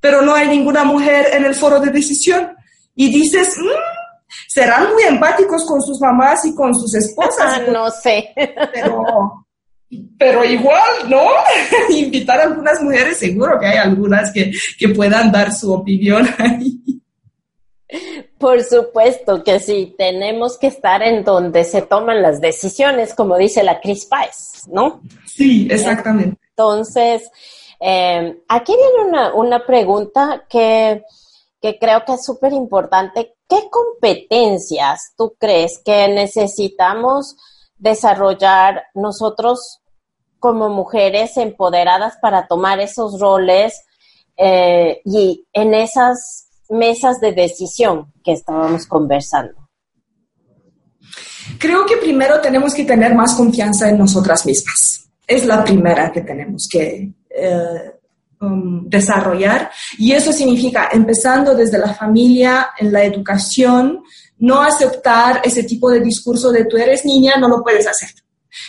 pero 0.00 0.22
no 0.22 0.34
hay 0.34 0.48
ninguna 0.48 0.84
mujer 0.84 1.28
en 1.32 1.44
el 1.44 1.54
foro 1.54 1.80
de 1.80 1.90
decisión. 1.90 2.54
Y 2.96 3.10
dices, 3.10 3.56
mm, 3.58 4.44
serán 4.48 4.92
muy 4.92 5.02
empáticos 5.04 5.64
con 5.64 5.80
sus 5.80 6.00
mamás 6.00 6.44
y 6.44 6.54
con 6.54 6.74
sus 6.74 6.94
esposas. 6.94 7.68
no 7.72 7.90
sé. 7.90 8.32
Pero 8.72 9.43
pero 10.18 10.44
igual, 10.44 11.08
¿no? 11.08 11.26
Invitar 11.90 12.40
a 12.40 12.44
algunas 12.44 12.82
mujeres, 12.82 13.18
seguro 13.18 13.58
que 13.58 13.66
hay 13.66 13.78
algunas 13.78 14.32
que, 14.32 14.52
que 14.78 14.88
puedan 14.88 15.30
dar 15.30 15.52
su 15.52 15.72
opinión 15.72 16.28
ahí. 16.38 16.80
Por 18.38 18.62
supuesto 18.62 19.42
que 19.42 19.58
sí, 19.60 19.94
tenemos 19.96 20.58
que 20.58 20.66
estar 20.66 21.02
en 21.02 21.24
donde 21.24 21.64
se 21.64 21.82
toman 21.82 22.22
las 22.22 22.40
decisiones, 22.40 23.14
como 23.14 23.36
dice 23.38 23.62
la 23.62 23.80
Cris 23.80 24.06
Páez, 24.06 24.66
¿no? 24.68 25.00
Sí, 25.26 25.68
exactamente. 25.70 26.38
Entonces, 26.50 27.30
eh, 27.80 28.42
aquí 28.48 28.74
viene 28.76 29.08
una, 29.08 29.34
una 29.34 29.66
pregunta 29.66 30.44
que, 30.48 31.04
que 31.60 31.78
creo 31.78 32.04
que 32.04 32.14
es 32.14 32.24
súper 32.24 32.52
importante. 32.52 33.34
¿Qué 33.48 33.68
competencias 33.70 35.14
tú 35.16 35.34
crees 35.38 35.80
que 35.84 36.08
necesitamos 36.08 37.36
desarrollar 37.76 38.84
nosotros 38.94 39.80
como 40.44 40.68
mujeres 40.68 41.38
empoderadas 41.38 42.18
para 42.20 42.46
tomar 42.46 42.78
esos 42.78 43.18
roles 43.18 43.80
eh, 44.36 45.00
y 45.02 45.46
en 45.54 45.72
esas 45.72 46.48
mesas 46.68 47.18
de 47.18 47.32
decisión 47.32 48.12
que 48.22 48.32
estábamos 48.32 48.84
conversando? 48.84 49.54
Creo 51.58 51.86
que 51.86 51.96
primero 51.96 52.42
tenemos 52.42 52.74
que 52.74 52.84
tener 52.84 53.14
más 53.14 53.32
confianza 53.32 53.88
en 53.88 53.96
nosotras 53.96 54.44
mismas. 54.44 55.08
Es 55.26 55.46
la 55.46 55.64
primera 55.64 56.12
que 56.12 56.20
tenemos 56.20 56.68
que 56.70 57.10
eh, 57.30 57.92
um, 58.42 58.86
desarrollar. 58.86 59.70
Y 59.96 60.12
eso 60.12 60.30
significa, 60.30 60.90
empezando 60.92 61.54
desde 61.54 61.78
la 61.78 61.94
familia, 61.94 62.68
en 62.78 62.92
la 62.92 63.02
educación, 63.02 64.02
no 64.40 64.60
aceptar 64.60 65.40
ese 65.42 65.62
tipo 65.62 65.88
de 65.88 66.00
discurso 66.00 66.52
de 66.52 66.66
tú 66.66 66.76
eres 66.76 67.02
niña, 67.06 67.36
no 67.38 67.48
lo 67.48 67.62
puedes 67.62 67.86
hacer. 67.86 68.23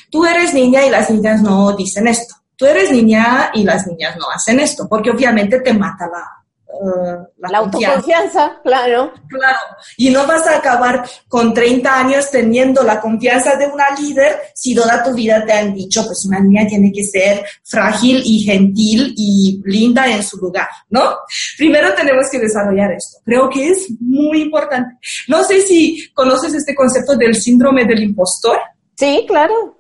Tú 0.10 0.26
eres 0.26 0.54
niña 0.54 0.86
y 0.86 0.90
las 0.90 1.10
niñas 1.10 1.42
no 1.42 1.76
dicen 1.76 2.08
esto. 2.08 2.36
Tú 2.56 2.66
eres 2.66 2.92
niña 2.92 3.52
y 3.54 3.64
las 3.64 3.86
niñas 3.86 4.16
no 4.18 4.30
hacen 4.34 4.60
esto, 4.60 4.88
porque 4.88 5.12
obviamente 5.12 5.60
te 5.60 5.74
mata 5.74 6.08
la, 6.08 6.46
eh, 6.76 7.18
la, 7.38 7.58
autoconfianza, 7.60 8.60
claro. 8.64 9.14
Claro, 9.30 9.60
y 9.98 10.10
no 10.10 10.26
vas 10.26 10.46
a 10.48 10.58
acabar 10.58 11.06
con 11.28 11.54
30 11.54 12.00
años 12.00 12.30
teniendo 12.32 12.84
la 12.84 13.00
confianza 13.00 13.56
de 13.56 13.68
una 13.68 13.86
líder 13.98 14.40
si 14.54 14.76
toda 14.76 15.04
tu 15.04 15.14
vida 15.14 15.46
te 15.46 15.54
han 15.54 15.74
dicho, 15.74 16.06
pues 16.06 16.26
una 16.26 16.40
niña 16.40 16.68
tiene 16.68 16.92
que 16.92 17.04
ser 17.04 17.46
frágil 17.64 18.22
y 18.26 18.40
gentil 18.40 19.14
y 19.16 19.62
linda 19.66 20.08
en 20.08 20.24
su 20.24 20.38
lugar, 20.38 20.68
¿no? 20.90 21.16
Primero 21.58 21.94
tenemos 21.94 22.30
que 22.30 22.40
desarrollar 22.40 22.92
esto. 22.92 23.20
Creo 23.24 23.50
que 23.50 23.70
es 23.70 23.88
muy 24.00 24.42
importante. 24.42 24.98
No 25.28 25.44
sé 25.44 25.62
si 25.62 26.10
conoces 26.14 26.54
este 26.54 26.76
concepto 26.76 27.16
del 27.16 27.36
síndrome 27.36 27.86
del 27.86 28.04
impostor. 28.04 28.60
Sí, 28.96 29.24
claro. 29.28 29.75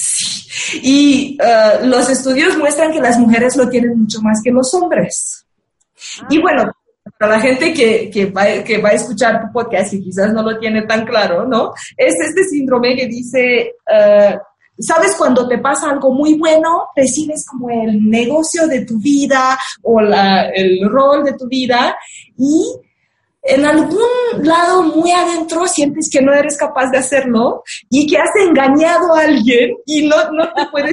Sí. 0.00 0.80
Y 0.82 1.38
eh, 1.42 1.80
los 1.84 2.08
estudios 2.08 2.56
muestran 2.56 2.92
que 2.92 3.00
las 3.00 3.18
mujeres 3.18 3.56
lo 3.56 3.68
tienen 3.68 3.98
mucho 3.98 4.20
más 4.22 4.40
que 4.42 4.50
los 4.50 4.72
hombres. 4.74 5.46
Y 6.28 6.40
bueno, 6.40 6.72
para 7.18 7.36
la 7.36 7.40
gente 7.40 7.72
que, 7.72 8.10
que, 8.10 8.26
va, 8.26 8.44
que 8.64 8.78
va 8.78 8.90
a 8.90 8.94
escuchar 8.94 9.42
tu 9.42 9.52
podcast 9.52 9.92
y 9.94 10.02
quizás 10.02 10.32
no 10.32 10.42
lo 10.42 10.58
tiene 10.58 10.82
tan 10.82 11.04
claro, 11.04 11.46
¿no? 11.46 11.72
Es 11.96 12.14
este 12.18 12.44
síndrome 12.44 12.96
que 12.96 13.06
dice, 13.06 13.74
uh, 13.86 14.38
¿sabes? 14.78 15.14
Cuando 15.16 15.46
te 15.46 15.58
pasa 15.58 15.90
algo 15.90 16.12
muy 16.12 16.34
bueno, 16.38 16.86
recibes 16.96 17.44
como 17.46 17.68
el 17.70 18.08
negocio 18.08 18.66
de 18.66 18.84
tu 18.84 18.98
vida 18.98 19.58
o 19.82 20.00
la, 20.00 20.48
el 20.48 20.88
rol 20.88 21.24
de 21.24 21.34
tu 21.34 21.46
vida 21.46 21.96
y 22.38 22.64
en 23.42 23.64
algún 23.64 24.00
lado 24.42 24.82
muy 24.82 25.10
adentro 25.12 25.66
sientes 25.66 26.10
que 26.10 26.20
no 26.20 26.32
eres 26.32 26.56
capaz 26.56 26.90
de 26.90 26.98
hacerlo 26.98 27.62
y 27.88 28.06
que 28.06 28.18
has 28.18 28.30
engañado 28.36 29.14
a 29.14 29.22
alguien 29.22 29.76
y 29.86 30.06
no, 30.06 30.16
no 30.32 30.52
te 30.52 30.66
puedes 30.70 30.92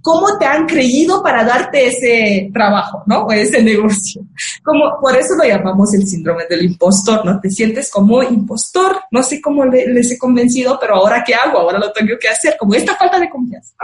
cómo 0.00 0.38
te 0.38 0.46
han 0.46 0.66
creído 0.66 1.22
para 1.22 1.44
darte 1.44 1.88
ese 1.88 2.50
trabajo, 2.52 3.02
¿no? 3.06 3.24
O 3.24 3.32
ese 3.32 3.62
negocio. 3.62 4.22
Como, 4.62 4.98
por 5.00 5.16
eso 5.16 5.34
lo 5.36 5.44
llamamos 5.44 5.92
el 5.94 6.06
síndrome 6.06 6.44
del 6.48 6.64
impostor, 6.64 7.24
¿no? 7.24 7.40
Te 7.40 7.50
sientes 7.50 7.90
como 7.90 8.22
impostor, 8.22 9.00
no 9.10 9.22
sé 9.22 9.40
cómo 9.40 9.64
les 9.64 10.10
he 10.10 10.18
convencido, 10.18 10.78
pero 10.80 10.96
ahora 10.96 11.22
qué 11.24 11.34
hago, 11.34 11.58
ahora 11.58 11.78
lo 11.78 11.92
tengo 11.92 12.14
que 12.20 12.28
hacer, 12.28 12.56
como 12.58 12.74
esta 12.74 12.96
falta 12.96 13.18
de 13.18 13.30
confianza. 13.30 13.74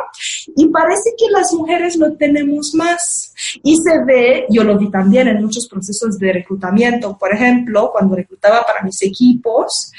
Y 0.56 0.68
parece 0.68 1.10
que 1.18 1.30
las 1.30 1.52
mujeres 1.52 1.96
lo 1.96 2.16
tenemos 2.16 2.74
más. 2.74 3.32
Y 3.62 3.76
se 3.76 4.04
ve, 4.04 4.46
yo 4.48 4.64
lo 4.64 4.78
vi 4.78 4.90
también 4.90 5.28
en 5.28 5.42
muchos 5.42 5.68
procesos 5.68 6.18
de 6.18 6.32
reclutamiento, 6.32 7.16
por 7.18 7.32
ejemplo, 7.32 7.90
cuando 7.92 8.16
reclutaba 8.16 8.64
para 8.64 8.82
mis 8.82 9.02
equipos, 9.02 9.92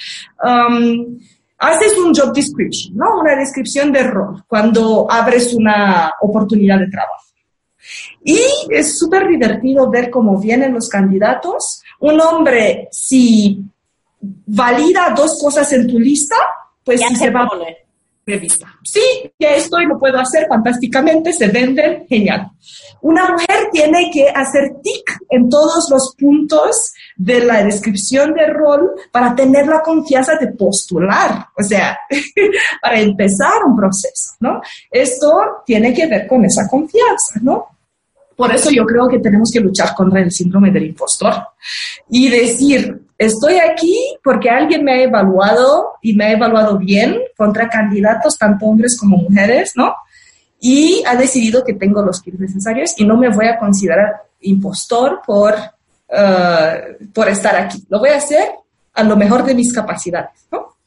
um, 0.43 1.17
haces 1.57 1.97
un 1.97 2.13
job 2.13 2.33
description, 2.33 2.95
¿no? 2.95 3.19
Una 3.19 3.35
descripción 3.35 3.91
de 3.91 4.03
rol 4.03 4.43
cuando 4.47 5.07
abres 5.09 5.53
una 5.53 6.13
oportunidad 6.21 6.79
de 6.79 6.87
trabajo. 6.87 7.23
Y 8.23 8.39
es 8.69 8.97
súper 8.97 9.27
divertido 9.27 9.89
ver 9.89 10.09
cómo 10.09 10.39
vienen 10.39 10.73
los 10.73 10.89
candidatos. 10.89 11.81
Un 11.99 12.19
hombre, 12.19 12.89
si 12.91 13.63
valida 14.19 15.13
dos 15.15 15.39
cosas 15.41 15.71
en 15.73 15.87
tu 15.87 15.97
lista, 15.97 16.35
pues 16.83 17.01
si 17.01 17.15
se 17.15 17.29
va 17.29 17.43
a 17.43 17.47
poner 17.47 17.86
revista. 18.28 18.67
Sí, 18.84 19.01
ya 19.39 19.55
estoy, 19.55 19.86
lo 19.86 19.97
puedo 19.97 20.19
hacer 20.19 20.45
fantásticamente, 20.47 21.32
se 21.32 21.47
venden, 21.47 22.05
genial. 22.07 22.51
Una 23.01 23.32
mujer 23.32 23.69
tiene 23.71 24.11
que 24.11 24.28
hacer 24.30 24.75
tic 24.84 25.17
en 25.30 25.49
todos 25.49 25.89
los 25.89 26.13
puntos 26.17 26.93
de 27.15 27.45
la 27.45 27.63
descripción 27.63 28.34
de 28.34 28.47
rol 28.47 28.91
para 29.11 29.34
tener 29.34 29.67
la 29.67 29.82
confianza 29.82 30.36
de 30.36 30.47
postular, 30.47 31.47
o 31.57 31.63
sea, 31.63 31.97
para 32.82 32.99
empezar 32.99 33.63
un 33.65 33.78
proceso, 33.78 34.34
¿no? 34.41 34.61
Esto 34.91 35.63
tiene 35.65 35.93
que 35.93 36.07
ver 36.07 36.28
con 36.28 36.43
esa 36.43 36.67
confianza, 36.67 37.39
¿no? 37.41 37.67
Por 38.36 38.53
eso 38.53 38.69
yo 38.69 38.86
creo 38.86 39.07
que 39.07 39.19
tenemos 39.19 39.49
que 39.51 39.59
luchar 39.59 39.95
contra 39.95 40.19
el 40.21 40.32
síndrome 40.32 40.69
del 40.69 40.88
impostor 40.88 41.34
y 42.09 42.30
decir, 42.30 43.06
estoy 43.18 43.55
aquí 43.57 43.95
porque 44.24 44.49
alguien 44.49 44.84
me 44.84 44.93
ha 44.93 45.03
evaluado 45.03 45.93
y 46.01 46.13
me 46.13 46.26
ha 46.26 46.32
evaluado 46.32 46.78
bien 46.78 47.18
contra 47.36 47.70
candidatos, 47.70 48.38
tanto 48.38 48.65
hombres 48.65 48.97
como 48.97 49.18
mujeres, 49.18 49.74
¿no? 49.76 49.95
Y 50.59 51.03
ha 51.05 51.15
decidido 51.15 51.63
que 51.63 51.74
tengo 51.74 52.01
los 52.01 52.18
skills 52.18 52.39
necesarios 52.39 52.93
y 52.97 53.05
no 53.05 53.18
me 53.18 53.30
voy 53.30 53.47
a 53.47 53.57
considerar 53.57 54.24
impostor 54.41 55.22
por, 55.26 55.53
uh, 55.53 57.07
por 57.13 57.30
estar 57.30 57.55
aquí. 57.55 57.84
Lo 57.89 57.99
voy 57.99 58.09
a 58.09 58.18
hacer 58.18 58.49
a 58.93 59.03
lo 59.03 59.15
mejor 59.15 59.43
de 59.43 59.53
mis 59.53 59.74
capacidades, 59.74 60.47
¿no? 60.51 60.78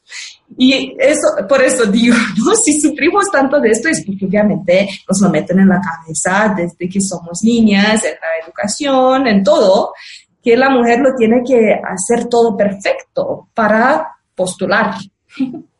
Y 0.57 0.95
eso, 0.99 1.47
por 1.47 1.61
eso 1.61 1.85
digo, 1.85 2.15
¿no? 2.45 2.53
Si 2.55 2.79
sufrimos 2.79 3.25
tanto 3.31 3.59
de 3.59 3.69
esto 3.69 3.89
es 3.89 4.03
porque 4.05 4.25
obviamente 4.25 4.89
nos 5.07 5.21
lo 5.21 5.29
meten 5.29 5.59
en 5.59 5.69
la 5.69 5.81
cabeza 5.81 6.53
desde 6.55 6.89
que 6.89 7.01
somos 7.01 7.43
niñas, 7.43 8.03
en 8.03 8.13
la 8.13 8.45
educación, 8.45 9.27
en 9.27 9.43
todo, 9.43 9.93
que 10.41 10.57
la 10.57 10.69
mujer 10.69 10.99
lo 10.99 11.15
tiene 11.15 11.43
que 11.45 11.73
hacer 11.73 12.27
todo 12.27 12.57
perfecto 12.57 13.49
para 13.53 14.15
postular. 14.35 14.95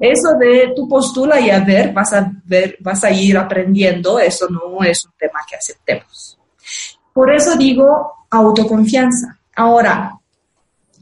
Eso 0.00 0.30
de 0.38 0.72
tu 0.74 0.88
postula 0.88 1.38
y 1.40 1.50
a 1.50 1.60
ver, 1.60 1.92
vas 1.92 2.12
a 2.14 2.30
ver, 2.44 2.76
vas 2.80 3.04
a 3.04 3.10
ir 3.10 3.36
aprendiendo, 3.36 4.18
eso 4.18 4.48
no 4.48 4.82
es 4.82 5.04
un 5.04 5.12
tema 5.18 5.40
que 5.46 5.56
aceptemos. 5.56 6.38
Por 7.12 7.30
eso 7.30 7.54
digo 7.54 8.14
autoconfianza. 8.30 9.38
Ahora, 9.54 10.18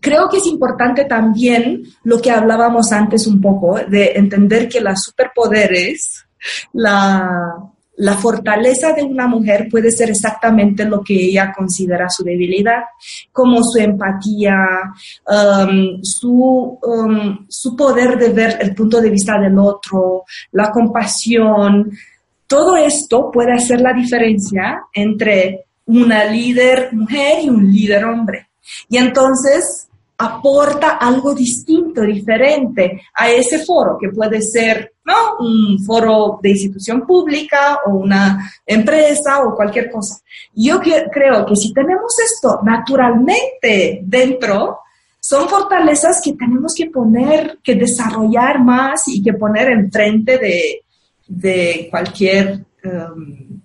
creo 0.01 0.29
que 0.29 0.39
es 0.39 0.47
importante 0.47 1.05
también 1.05 1.85
lo 2.03 2.21
que 2.21 2.33
hablábamos 2.33 2.91
antes 2.91 3.29
un 3.29 3.41
poco, 3.41 3.77
de 3.77 4.13
entender 4.17 4.69
que 4.69 4.81
las 4.81 5.05
superpoderes, 5.05 6.27
la, 6.73 7.71
la 7.97 8.15
fortaleza 8.15 8.93
de 8.93 9.03
una 9.03 9.27
mujer 9.27 9.69
puede 9.71 9.91
ser 9.91 10.11
exactamente 10.11 10.85
lo 10.85 11.03
que 11.03 11.15
ella 11.15 11.53
considera 11.57 12.09
su 12.09 12.25
debilidad, 12.25 12.83
como 13.33 13.63
su 13.63 13.79
empatía, 13.79 14.55
um, 15.27 16.03
su, 16.03 16.79
um, 16.83 17.47
su 17.49 17.75
poder 17.75 18.19
de 18.19 18.29
ver 18.31 18.59
el 18.61 18.75
punto 18.75 19.01
de 19.01 19.11
vista 19.11 19.39
del 19.39 19.59
otro, 19.59 20.25
la 20.53 20.71
compasión. 20.71 21.91
Todo 22.47 22.77
esto 22.77 23.31
puede 23.33 23.53
hacer 23.53 23.81
la 23.81 23.93
diferencia 23.93 24.83
entre 24.93 25.67
una 25.87 26.25
líder 26.25 26.93
mujer 26.93 27.45
y 27.45 27.49
un 27.49 27.73
líder 27.73 28.05
hombre. 28.05 28.49
Y 28.89 28.99
entonces 28.99 29.86
aporta 30.19 30.97
algo 30.97 31.35
distinto, 31.35 32.01
diferente 32.01 33.03
a 33.15 33.31
ese 33.31 33.65
foro, 33.65 33.99
que 34.01 34.09
puede 34.09 34.41
ser 34.41 34.95
¿no? 35.05 35.15
un 35.41 35.79
foro 35.85 36.39
de 36.43 36.51
institución 36.51 37.07
pública 37.07 37.81
o 37.87 37.97
una 37.97 38.51
empresa 38.65 39.43
o 39.43 39.55
cualquier 39.55 39.91
cosa. 39.91 40.19
Yo 40.55 40.81
creo 40.81 41.45
que 41.45 41.57
si 41.57 41.73
tenemos 41.73 42.19
esto 42.19 42.61
naturalmente 42.63 44.01
dentro, 44.03 44.81
son 45.21 45.49
fortalezas 45.49 46.21
que 46.25 46.33
tenemos 46.33 46.75
que 46.75 46.89
poner, 46.89 47.59
que 47.63 47.75
desarrollar 47.75 48.63
más 48.63 49.09
y 49.09 49.23
que 49.23 49.35
poner 49.35 49.71
enfrente 49.71 50.39
de, 50.39 50.83
de 51.27 51.89
cualquier, 51.91 52.65
um, 52.85 53.61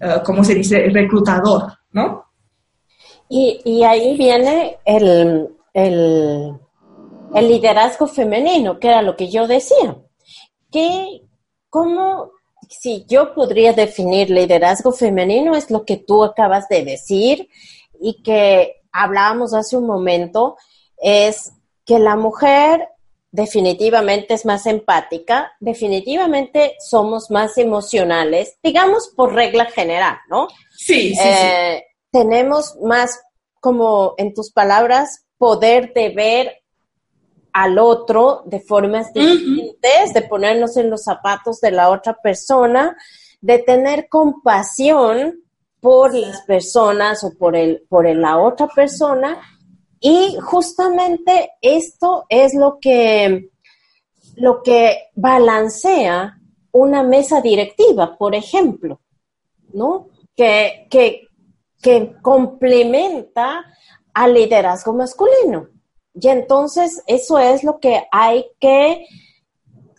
uh, 0.00 0.22
¿cómo 0.24 0.42
se 0.42 0.54
dice?, 0.54 0.88
reclutador, 0.88 1.72
¿no? 1.92 2.24
Y 3.28 3.82
ahí 3.82 4.16
viene 4.16 4.76
el, 4.84 5.55
el, 5.76 6.58
liderazgo 7.34 8.06
femenino, 8.06 8.80
que 8.80 8.88
era 8.88 9.02
lo 9.02 9.14
que 9.14 9.28
yo 9.28 9.46
decía. 9.46 9.98
Que, 10.72 11.22
¿Cómo, 11.68 12.32
si 12.68 13.04
yo 13.06 13.34
podría 13.34 13.74
definir 13.74 14.30
liderazgo 14.30 14.92
femenino, 14.92 15.54
es 15.54 15.70
lo 15.70 15.84
que 15.84 15.98
tú 15.98 16.24
acabas 16.24 16.68
de 16.68 16.82
decir 16.84 17.48
y 18.00 18.22
que 18.22 18.80
hablábamos 18.90 19.52
hace 19.52 19.76
un 19.76 19.86
momento, 19.86 20.56
es 20.96 21.52
que 21.84 21.98
la 21.98 22.16
mujer 22.16 22.88
definitivamente 23.30 24.32
es 24.32 24.46
más 24.46 24.64
empática, 24.64 25.52
definitivamente 25.60 26.74
somos 26.78 27.30
más 27.30 27.58
emocionales, 27.58 28.56
digamos 28.62 29.12
por 29.14 29.34
regla 29.34 29.66
general, 29.66 30.16
¿no? 30.30 30.48
Sí, 30.74 31.14
sí, 31.14 31.20
eh, 31.22 31.84
Tenemos 32.10 32.76
más, 32.82 33.20
como 33.60 34.14
en 34.16 34.32
tus 34.32 34.50
palabras, 34.52 35.25
poder 35.38 35.92
de 35.92 36.10
ver 36.10 36.62
al 37.52 37.78
otro 37.78 38.42
de 38.44 38.60
formas 38.60 39.12
diferentes, 39.12 40.12
de 40.12 40.22
ponernos 40.22 40.76
en 40.76 40.90
los 40.90 41.04
zapatos 41.04 41.60
de 41.60 41.70
la 41.70 41.90
otra 41.90 42.14
persona, 42.22 42.96
de 43.40 43.58
tener 43.60 44.08
compasión 44.08 45.42
por 45.80 46.14
las 46.14 46.42
personas 46.42 47.24
o 47.24 47.32
por, 47.38 47.56
el, 47.56 47.86
por 47.88 48.06
la 48.14 48.38
otra 48.38 48.66
persona. 48.68 49.40
Y 50.00 50.36
justamente 50.42 51.52
esto 51.62 52.26
es 52.28 52.54
lo 52.54 52.78
que, 52.80 53.50
lo 54.34 54.62
que 54.62 55.10
balancea 55.14 56.38
una 56.72 57.02
mesa 57.02 57.40
directiva, 57.40 58.18
por 58.18 58.34
ejemplo, 58.34 59.00
¿no? 59.72 60.08
que, 60.36 60.86
que, 60.90 61.28
que 61.80 62.16
complementa 62.20 63.64
al 64.16 64.32
liderazgo 64.32 64.94
masculino. 64.94 65.68
Y 66.14 66.28
entonces 66.28 67.02
eso 67.06 67.38
es 67.38 67.62
lo 67.62 67.78
que 67.78 68.06
hay 68.10 68.46
que 68.58 69.06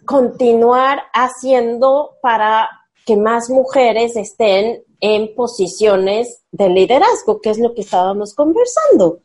continuar 0.06 1.04
haciendo 1.14 2.18
para 2.24 2.68
que 3.06 3.16
más 3.16 3.52
mujeres 3.52 4.16
estén 4.16 4.84
en 5.00 5.36
posiciones 5.36 6.44
de 6.52 6.70
liderazgo, 6.70 7.40
que 7.40 7.52
es 7.52 7.60
lo 7.60 7.76
que 7.76 7.82
estábamos 7.82 8.34
conversando. 8.34 9.20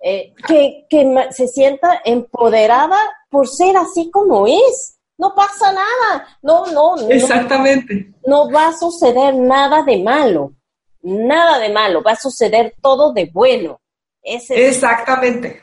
Eh, 0.00 0.32
que, 0.46 0.86
que 0.88 1.28
se 1.32 1.48
sienta 1.48 2.00
empoderada 2.04 2.96
por 3.28 3.48
ser 3.48 3.76
así 3.76 4.10
como 4.10 4.46
es. 4.46 4.98
No 5.18 5.34
pasa 5.34 5.72
nada. 5.72 6.26
No, 6.40 6.64
no, 6.72 6.96
no. 6.96 7.10
Exactamente. 7.10 8.14
No 8.24 8.50
va 8.50 8.68
a 8.68 8.78
suceder 8.78 9.34
nada 9.34 9.82
de 9.82 10.02
malo. 10.02 10.54
Nada 11.02 11.58
de 11.58 11.68
malo. 11.68 12.02
Va 12.02 12.12
a 12.12 12.16
suceder 12.16 12.74
todo 12.80 13.12
de 13.12 13.28
bueno. 13.30 13.80
Exactamente. 14.50 15.62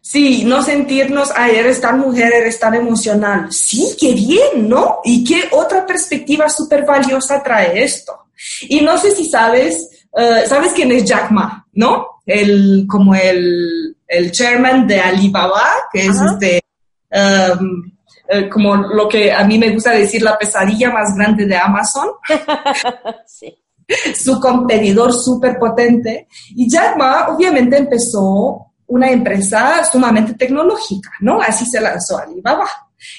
Sí, 0.00 0.44
no 0.44 0.62
sentirnos, 0.62 1.30
ay, 1.36 1.56
eres 1.56 1.80
tan 1.80 1.98
mujer, 1.98 2.32
eres 2.32 2.58
tan 2.58 2.74
emocional. 2.74 3.52
Sí, 3.52 3.94
qué 4.00 4.14
bien, 4.14 4.68
¿no? 4.68 5.00
Y 5.04 5.24
qué 5.24 5.48
otra 5.52 5.84
perspectiva 5.84 6.48
súper 6.48 6.86
valiosa 6.86 7.42
trae 7.42 7.82
esto. 7.82 8.28
Y 8.62 8.80
no 8.80 8.96
sé 8.96 9.10
si 9.10 9.28
sabes, 9.28 10.06
eh, 10.16 10.44
¿sabes 10.46 10.72
quién 10.72 10.92
es 10.92 11.04
Jack 11.04 11.30
Ma, 11.30 11.66
no? 11.72 12.22
El, 12.24 12.86
como 12.88 13.14
el, 13.14 13.96
el 14.06 14.32
chairman 14.32 14.86
de 14.86 15.00
Alibaba, 15.00 15.68
que 15.92 16.06
es 16.06 16.16
este, 16.20 16.62
um, 17.10 18.50
como 18.50 18.76
lo 18.76 19.08
que 19.08 19.32
a 19.32 19.44
mí 19.44 19.58
me 19.58 19.70
gusta 19.70 19.90
decir, 19.90 20.22
la 20.22 20.38
pesadilla 20.38 20.90
más 20.90 21.14
grande 21.16 21.46
de 21.46 21.56
Amazon. 21.56 22.08
sí. 23.26 23.54
Su 24.14 24.40
competidor 24.40 25.12
súper 25.12 25.58
potente. 25.58 26.28
Y 26.50 26.70
Jack 26.70 26.96
Ma 26.96 27.28
obviamente 27.28 27.76
empezó 27.76 28.66
una 28.88 29.10
empresa 29.10 29.84
sumamente 29.90 30.34
tecnológica, 30.34 31.10
¿no? 31.20 31.40
Así 31.40 31.66
se 31.66 31.80
lanzó 31.80 32.18
Alibaba. 32.18 32.68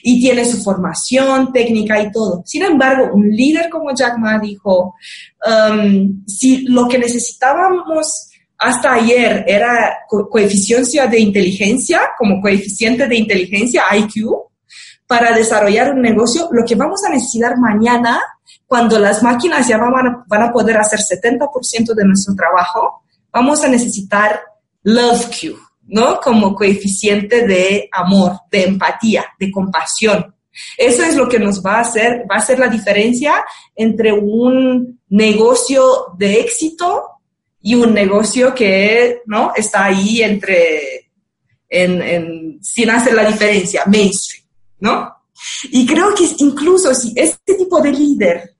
Y 0.03 0.19
tiene 0.19 0.43
su 0.43 0.61
formación 0.61 1.53
técnica 1.53 2.01
y 2.01 2.11
todo. 2.11 2.43
Sin 2.45 2.63
embargo, 2.63 3.11
un 3.13 3.29
líder 3.29 3.69
como 3.69 3.95
Jack 3.95 4.17
Ma 4.17 4.37
dijo, 4.37 4.95
um, 5.45 6.23
si 6.27 6.65
lo 6.67 6.87
que 6.87 6.99
necesitábamos 6.99 8.29
hasta 8.57 8.95
ayer 8.95 9.45
era 9.47 9.99
coeficiencia 10.07 11.07
de 11.07 11.19
inteligencia, 11.19 12.01
como 12.17 12.41
coeficiente 12.41 13.07
de 13.07 13.15
inteligencia, 13.15 13.83
IQ, 13.95 14.27
para 15.07 15.33
desarrollar 15.35 15.93
un 15.93 16.01
negocio, 16.01 16.49
lo 16.51 16.65
que 16.65 16.75
vamos 16.75 17.01
a 17.05 17.09
necesitar 17.09 17.57
mañana, 17.57 18.21
cuando 18.69 18.99
las 18.99 19.23
máquinas 19.23 19.67
ya 19.67 19.79
van 19.79 20.43
a, 20.43 20.53
poder 20.53 20.77
hacer 20.77 20.99
70% 20.99 21.95
de 21.95 22.05
nuestro 22.05 22.35
trabajo, 22.35 23.01
vamos 23.31 23.63
a 23.63 23.67
necesitar 23.67 24.41
love 24.83 25.25
Q, 25.25 25.57
¿no? 25.87 26.19
Como 26.19 26.53
coeficiente 26.53 27.47
de 27.47 27.89
amor, 27.91 28.33
de 28.51 28.65
empatía, 28.65 29.25
de 29.39 29.49
compasión. 29.49 30.35
Eso 30.77 31.03
es 31.03 31.15
lo 31.15 31.27
que 31.27 31.39
nos 31.39 31.65
va 31.65 31.77
a 31.77 31.81
hacer, 31.81 32.25
va 32.31 32.35
a 32.35 32.45
ser 32.45 32.59
la 32.59 32.67
diferencia 32.67 33.43
entre 33.75 34.13
un 34.13 35.01
negocio 35.09 36.13
de 36.15 36.39
éxito 36.41 37.05
y 37.63 37.73
un 37.73 37.91
negocio 37.91 38.53
que, 38.53 39.23
¿no? 39.25 39.51
Está 39.55 39.85
ahí 39.85 40.21
entre, 40.21 41.09
en, 41.67 42.59
sin 42.61 42.91
hacer 42.91 43.15
la 43.15 43.25
diferencia, 43.25 43.81
mainstream, 43.87 44.45
¿no? 44.81 45.11
Y 45.71 45.87
creo 45.87 46.13
que 46.13 46.29
incluso 46.37 46.93
si 46.93 47.13
este 47.15 47.55
tipo 47.55 47.81
de 47.81 47.91
líder 47.93 48.58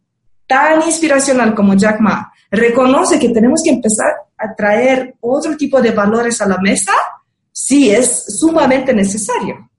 tan 0.50 0.82
inspiracional 0.82 1.54
como 1.54 1.76
Jack 1.76 2.00
Ma 2.00 2.34
reconoce 2.50 3.20
que 3.20 3.30
tenemos 3.30 3.62
que 3.64 3.70
empezar 3.70 4.12
a 4.36 4.56
traer 4.56 5.16
otro 5.22 5.56
tipo 5.56 5.80
de 5.80 5.91
valores 5.91 6.41
a 6.41 6.47
la 6.47 6.58
mesa, 6.58 6.91
sí 7.52 7.91
es 7.91 8.26
sumamente 8.39 8.91
necesario. 8.91 9.70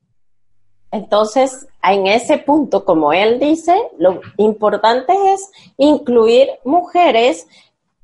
Entonces, 0.93 1.66
en 1.83 2.07
ese 2.07 2.39
punto, 2.39 2.85
como 2.85 3.12
él 3.12 3.41
dice, 3.41 3.75
lo 3.99 4.21
importante 4.37 5.12
es 5.33 5.51
incluir 5.77 6.49
mujeres 6.64 7.49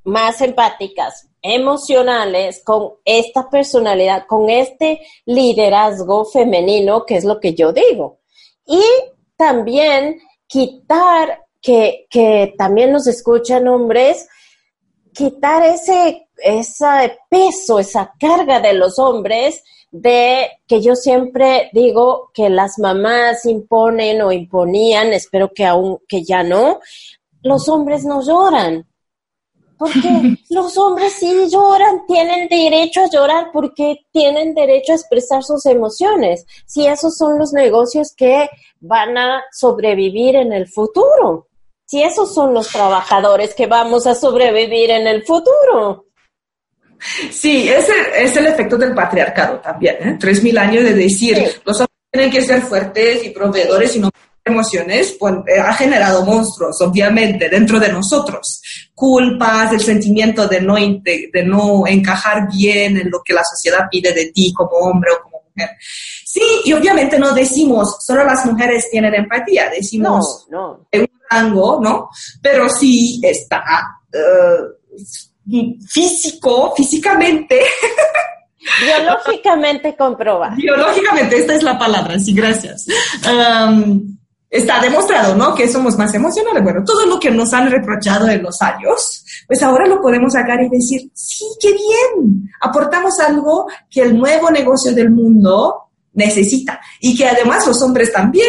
más 0.03 0.41
empáticas, 0.41 1.29
emocionales, 1.43 2.63
con 2.65 2.95
esta 3.05 3.49
personalidad, 3.49 4.27
con 4.27 4.51
este 4.51 5.03
liderazgo 5.25 6.25
femenino, 6.25 7.05
que 7.05 7.17
es 7.17 7.25
lo 7.25 7.39
que 7.39 7.55
yo 7.55 7.73
digo. 7.73 8.19
Y 8.67 8.83
también 9.37 10.19
quitar 10.49 11.46
que, 11.67 12.07
que 12.09 12.55
también 12.57 12.93
nos 12.93 13.09
escuchan 13.09 13.67
hombres, 13.67 14.29
quitar 15.13 15.65
ese, 15.65 16.29
ese 16.37 17.19
peso, 17.29 17.81
esa 17.81 18.13
carga 18.21 18.61
de 18.61 18.73
los 18.73 19.01
hombres 19.01 19.65
de 19.91 20.47
que 20.69 20.81
yo 20.81 20.95
siempre 20.95 21.69
digo 21.73 22.31
que 22.33 22.51
las 22.51 22.79
mamás 22.79 23.47
imponen 23.47 24.23
o 24.23 24.31
imponían, 24.31 25.13
espero 25.13 25.51
que 25.53 25.65
aún 25.65 25.99
que 26.07 26.23
ya 26.23 26.45
no, 26.45 26.79
los 27.43 27.69
hombres 27.69 28.05
no 28.05 28.23
lloran. 28.23 28.87
Porque 29.77 30.37
los 30.51 30.79
hombres 30.79 31.15
sí 31.15 31.49
lloran, 31.51 32.07
tienen 32.07 32.49
derecho 32.49 33.01
a 33.01 33.11
llorar 33.11 33.51
porque 33.53 34.07
tienen 34.13 34.55
derecho 34.55 34.93
a 34.93 34.97
expresar 34.97 35.43
sus 35.43 35.67
emociones. 35.67 36.47
Si 36.65 36.87
esos 36.87 37.17
son 37.17 37.41
los 37.41 37.53
negocios 37.53 38.15
que 38.17 38.49
van 38.79 39.19
a 39.19 39.43
sobrevivir 39.51 40.37
en 40.37 40.53
el 40.53 40.69
futuro 40.69 41.49
si 41.87 42.03
esos 42.03 42.35
son 42.35 42.53
los 42.53 42.69
trabajadores 42.69 43.55
que 43.55 43.67
vamos 43.67 44.07
a 44.07 44.15
sobrevivir 44.15 44.91
en 44.91 45.07
el 45.07 45.25
futuro. 45.25 46.07
Sí, 47.31 47.69
ese 47.69 47.93
es 48.19 48.37
el 48.37 48.47
efecto 48.47 48.77
del 48.77 48.95
patriarcado 48.95 49.61
también, 49.61 49.97
¿eh? 50.01 50.17
Tres 50.19 50.43
mil 50.43 50.57
años 50.59 50.83
de 50.85 50.95
decir, 50.95 51.37
los 51.65 51.77
hombres 51.77 51.97
tienen 52.11 52.31
que 52.31 52.43
ser 52.43 52.63
fuertes 52.63 53.25
y 53.25 53.31
proveedores 53.31 53.95
y 53.97 54.01
no 54.01 54.11
emociones, 54.47 55.17
pues, 55.19 55.35
eh, 55.49 55.59
ha 55.59 55.73
generado 55.75 56.25
monstruos, 56.25 56.81
obviamente, 56.81 57.49
dentro 57.49 57.81
de 57.81 57.93
nosotros. 57.93 58.63
Culpas, 58.95 59.73
el 59.73 59.81
sentimiento 59.81 60.47
de 60.47 60.61
no, 60.61 60.77
de 60.77 61.45
no 61.45 61.87
encajar 61.87 62.49
bien 62.51 62.97
en 62.97 63.11
lo 63.11 63.23
que 63.25 63.35
la 63.35 63.43
sociedad 63.43 63.87
pide 63.91 64.13
de 64.13 64.27
ti 64.27 64.53
como 64.55 64.77
hombre 64.77 65.11
o 65.13 65.23
como 65.23 65.36
mujer. 65.57 65.77
Sí, 65.81 66.43
y 66.65 66.73
obviamente 66.73 67.19
no 67.19 67.33
decimos, 67.33 67.97
solo 68.01 68.25
las 68.25 68.45
mujeres 68.47 68.89
tienen 68.91 69.15
empatía, 69.15 69.71
decimos, 69.71 70.47
no, 70.51 70.87
no 70.93 71.07
rango, 71.31 71.81
¿no? 71.83 72.09
Pero 72.41 72.69
sí 72.69 73.21
está 73.23 73.65
eh, 74.13 75.77
físico, 75.89 76.75
físicamente. 76.77 77.61
Biológicamente 78.83 79.95
comprobado. 79.97 80.57
Biológicamente, 80.57 81.39
esta 81.39 81.55
es 81.55 81.63
la 81.63 81.79
palabra, 81.79 82.19
sí, 82.19 82.35
gracias. 82.35 82.87
Está 84.51 84.81
demostrado, 84.81 85.35
¿no? 85.35 85.55
Que 85.55 85.69
somos 85.69 85.97
más 85.97 86.15
emocionales. 86.15 86.63
Bueno, 86.63 86.83
todo 86.85 87.07
lo 87.07 87.19
que 87.19 87.31
nos 87.31 87.53
han 87.53 87.71
reprochado 87.71 88.29
en 88.29 88.43
los 88.43 88.61
años, 88.63 89.25
pues 89.47 89.63
ahora 89.63 89.87
lo 89.87 90.01
podemos 90.01 90.33
sacar 90.33 90.63
y 90.63 90.69
decir, 90.69 91.11
sí, 91.15 91.45
qué 91.61 91.73
bien, 91.73 92.51
aportamos 92.61 93.19
algo 93.21 93.67
que 93.91 94.03
el 94.03 94.17
nuevo 94.17 94.51
negocio 94.51 94.93
del 94.93 95.11
mundo 95.11 95.91
necesita 96.13 96.81
y 97.01 97.17
que 97.17 97.29
además 97.29 97.67
los 97.67 97.81
hombres 97.83 98.13
también 98.13 98.49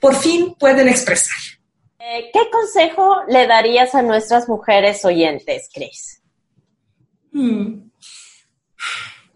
por 0.00 0.14
fin 0.14 0.54
pueden 0.58 0.88
expresar. 0.88 1.36
Eh, 1.98 2.30
¿Qué 2.32 2.50
consejo 2.50 3.16
le 3.28 3.46
darías 3.46 3.94
a 3.94 4.02
nuestras 4.02 4.48
mujeres 4.48 5.04
oyentes, 5.04 5.68
Cris? 5.72 6.22
Hmm. 7.32 7.90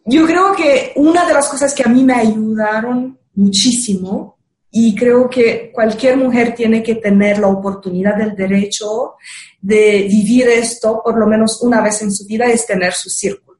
Yo 0.05 0.27
creo 0.27 0.53
que 0.53 0.93
una 0.97 1.27
de 1.27 1.35
las 1.35 1.49
cosas 1.49 1.75
que 1.75 1.83
a 1.83 1.89
mí 1.89 2.03
me 2.05 2.15
ayudaron 2.15 3.19
muchísimo 3.35 4.39
y 4.71 4.95
creo 4.95 5.29
que 5.29 5.71
cualquier 5.73 6.16
mujer 6.16 6.55
tiene 6.55 6.83
que 6.83 6.97
tener 6.97 7.39
la 7.39 7.49
oportunidad 7.49 8.16
del 8.16 8.37
derecho 8.37 9.14
de 9.61 10.07
vivir 10.09 10.49
esto 10.49 11.03
por 11.05 11.18
lo 11.18 11.27
menos 11.27 11.61
una 11.62 11.81
vez 11.81 12.03
en 12.03 12.12
su 12.12 12.25
vida 12.27 12.47
es 12.47 12.66
tener 12.66 12.93
su 12.93 13.11
círculo. 13.11 13.51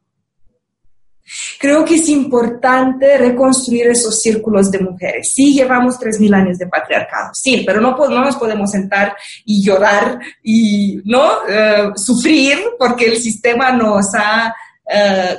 Creo 1.61 1.85
que 1.85 1.95
es 1.95 2.09
importante 2.09 3.17
reconstruir 3.17 3.87
esos 3.89 4.21
círculos 4.21 4.71
de 4.71 4.81
mujeres. 4.81 5.31
Sí, 5.33 5.55
llevamos 5.55 5.99
3.000 5.99 6.35
años 6.35 6.59
de 6.59 6.67
patriarcado, 6.67 7.31
sí, 7.35 7.63
pero 7.65 7.81
no, 7.81 7.97
no 7.97 8.25
nos 8.25 8.37
podemos 8.37 8.71
sentar 8.71 9.15
y 9.45 9.63
llorar 9.63 10.19
y 10.43 11.01
no 11.05 11.47
eh, 11.49 11.91
sufrir 11.95 12.59
porque 12.79 13.07
el 13.07 13.17
sistema 13.17 13.71
nos 13.71 14.13
ha 14.15 14.53
eh, 14.93 15.37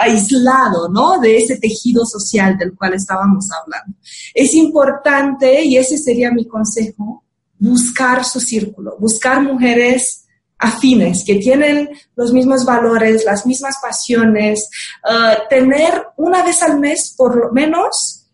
aislado 0.00 0.88
¿no? 0.88 1.20
de 1.20 1.36
ese 1.36 1.58
tejido 1.58 2.04
social 2.06 2.56
del 2.56 2.74
cual 2.74 2.94
estábamos 2.94 3.48
hablando. 3.50 3.96
Es 4.34 4.54
importante, 4.54 5.62
y 5.64 5.76
ese 5.76 5.98
sería 5.98 6.30
mi 6.30 6.46
consejo, 6.46 7.24
buscar 7.58 8.24
su 8.24 8.40
círculo, 8.40 8.96
buscar 8.98 9.42
mujeres 9.42 10.24
afines, 10.58 11.24
que 11.24 11.36
tienen 11.36 11.90
los 12.16 12.32
mismos 12.32 12.64
valores, 12.64 13.24
las 13.24 13.46
mismas 13.46 13.76
pasiones, 13.82 14.68
uh, 15.04 15.48
tener 15.48 16.06
una 16.16 16.42
vez 16.42 16.62
al 16.62 16.78
mes 16.78 17.14
por 17.16 17.36
lo 17.36 17.52
menos 17.52 18.26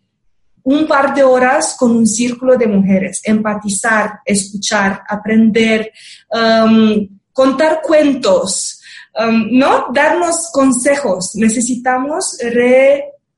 un 0.63 0.85
par 0.85 1.13
de 1.15 1.23
horas 1.23 1.75
con 1.79 1.91
un 1.95 2.05
círculo 2.05 2.57
de 2.57 2.67
mujeres, 2.67 3.21
empatizar, 3.23 4.19
escuchar, 4.25 5.01
aprender, 5.07 5.93
um, 6.29 7.07
contar 7.31 7.81
cuentos, 7.81 8.76
um, 9.19 9.47
¿no? 9.51 9.87
Darnos 9.93 10.49
consejos. 10.51 11.31
Necesitamos 11.35 12.37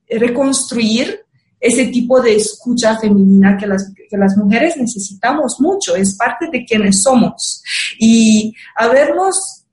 reconstruir 0.10 1.20
ese 1.60 1.88
tipo 1.88 2.22
de 2.22 2.36
escucha 2.36 2.98
femenina 2.98 3.58
que 3.58 3.68
las, 3.68 3.92
que 4.10 4.18
las 4.18 4.38
mujeres 4.38 4.78
necesitamos 4.78 5.60
mucho, 5.60 5.96
es 5.96 6.16
parte 6.16 6.48
de 6.52 6.64
quienes 6.64 7.02
somos. 7.02 7.62
Y 8.00 8.56
habernos 8.76 9.64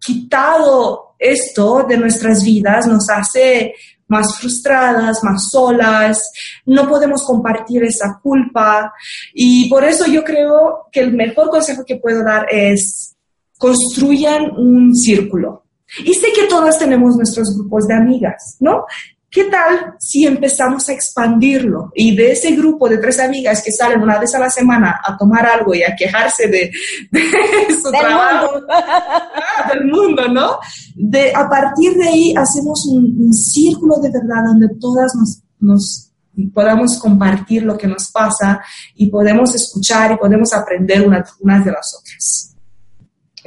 quitado 0.00 1.14
esto 1.18 1.84
de 1.88 1.96
nuestras 1.96 2.42
vidas 2.42 2.86
nos 2.86 3.08
hace 3.08 3.74
más 4.08 4.38
frustradas, 4.38 5.22
más 5.22 5.50
solas, 5.50 6.32
no 6.64 6.88
podemos 6.88 7.22
compartir 7.22 7.84
esa 7.84 8.18
culpa 8.22 8.92
y 9.34 9.68
por 9.68 9.84
eso 9.84 10.06
yo 10.06 10.24
creo 10.24 10.86
que 10.90 11.00
el 11.00 11.12
mejor 11.12 11.50
consejo 11.50 11.84
que 11.84 11.96
puedo 11.96 12.24
dar 12.24 12.46
es 12.50 13.14
construyan 13.58 14.50
un 14.56 14.94
círculo. 14.94 15.64
Y 16.04 16.14
sé 16.14 16.28
que 16.34 16.46
todas 16.46 16.78
tenemos 16.78 17.16
nuestros 17.16 17.56
grupos 17.56 17.86
de 17.86 17.94
amigas, 17.94 18.56
¿no? 18.60 18.84
¿Qué 19.30 19.44
tal 19.44 19.94
si 19.98 20.26
empezamos 20.26 20.88
a 20.88 20.92
expandirlo? 20.92 21.90
Y 21.94 22.16
de 22.16 22.32
ese 22.32 22.52
grupo 22.52 22.88
de 22.88 22.96
tres 22.96 23.20
amigas 23.20 23.62
que 23.62 23.72
salen 23.72 24.00
una 24.00 24.18
vez 24.18 24.34
a 24.34 24.38
la 24.38 24.48
semana 24.48 25.00
a 25.04 25.18
tomar 25.18 25.44
algo 25.44 25.74
y 25.74 25.82
a 25.82 25.94
quejarse 25.94 26.48
de, 26.48 26.70
su 27.82 27.90
del 27.90 28.00
trabajo, 28.00 28.52
mundo. 28.52 28.66
ah, 28.70 29.70
del 29.72 29.84
mundo, 29.84 30.28
¿no? 30.28 30.58
De, 30.94 31.30
a 31.34 31.46
partir 31.48 31.94
de 31.94 32.08
ahí 32.08 32.34
hacemos 32.34 32.86
un, 32.86 33.16
un 33.18 33.34
círculo 33.34 33.96
de 33.96 34.10
verdad 34.10 34.44
donde 34.46 34.68
todas 34.80 35.14
nos, 35.14 35.42
nos 35.60 36.10
podamos 36.54 36.98
compartir 36.98 37.64
lo 37.64 37.76
que 37.76 37.86
nos 37.86 38.10
pasa 38.10 38.62
y 38.94 39.10
podemos 39.10 39.54
escuchar 39.54 40.12
y 40.12 40.16
podemos 40.16 40.52
aprender 40.54 41.06
unas 41.06 41.64
de 41.64 41.70
las 41.70 41.98
otras. 42.00 42.57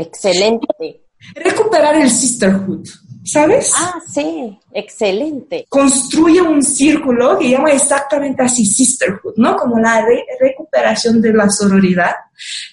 Excelente. 0.02 0.68
Recuperar 1.36 1.96
el 1.96 2.10
sisterhood. 2.10 2.88
¿Sabes? 3.24 3.72
Ah, 3.78 4.00
sí, 4.12 4.58
excelente. 4.74 5.66
construye 5.70 6.42
un 6.42 6.64
círculo 6.64 7.38
que 7.38 7.52
llama 7.52 7.70
exactamente 7.72 8.42
así 8.42 8.66
sisterhood, 8.66 9.36
¿no? 9.38 9.56
Como 9.56 9.78
la 9.80 10.02
re- 10.02 10.26
recuperación 10.40 11.22
de 11.22 11.32
la 11.32 11.48
sororidad, 11.48 12.16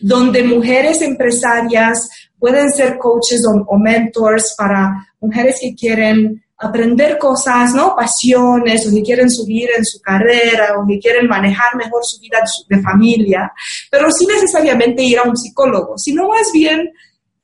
donde 0.01 0.43
mujeres 0.43 1.03
empresarias 1.03 2.09
pueden 2.39 2.70
ser 2.70 2.97
coaches 2.97 3.43
o, 3.47 3.62
o 3.68 3.79
mentors 3.79 4.55
para 4.57 4.91
mujeres 5.20 5.59
que 5.61 5.74
quieren 5.74 6.43
aprender 6.57 7.18
cosas, 7.18 7.74
¿no? 7.74 7.95
Pasiones, 7.95 8.87
o 8.87 8.91
que 8.95 9.03
quieren 9.03 9.31
subir 9.31 9.68
en 9.76 9.85
su 9.85 10.01
carrera, 10.01 10.79
o 10.79 10.87
que 10.89 10.99
quieren 10.99 11.29
manejar 11.29 11.76
mejor 11.76 12.01
su 12.05 12.18
vida 12.20 12.39
de, 12.41 12.47
su- 12.47 12.64
de 12.68 12.81
familia, 12.83 13.53
pero 13.91 14.11
sin 14.11 14.29
necesariamente 14.29 15.03
ir 15.03 15.18
a 15.18 15.24
un 15.24 15.37
psicólogo, 15.37 15.99
sino 15.99 16.26
más 16.26 16.51
bien 16.55 16.91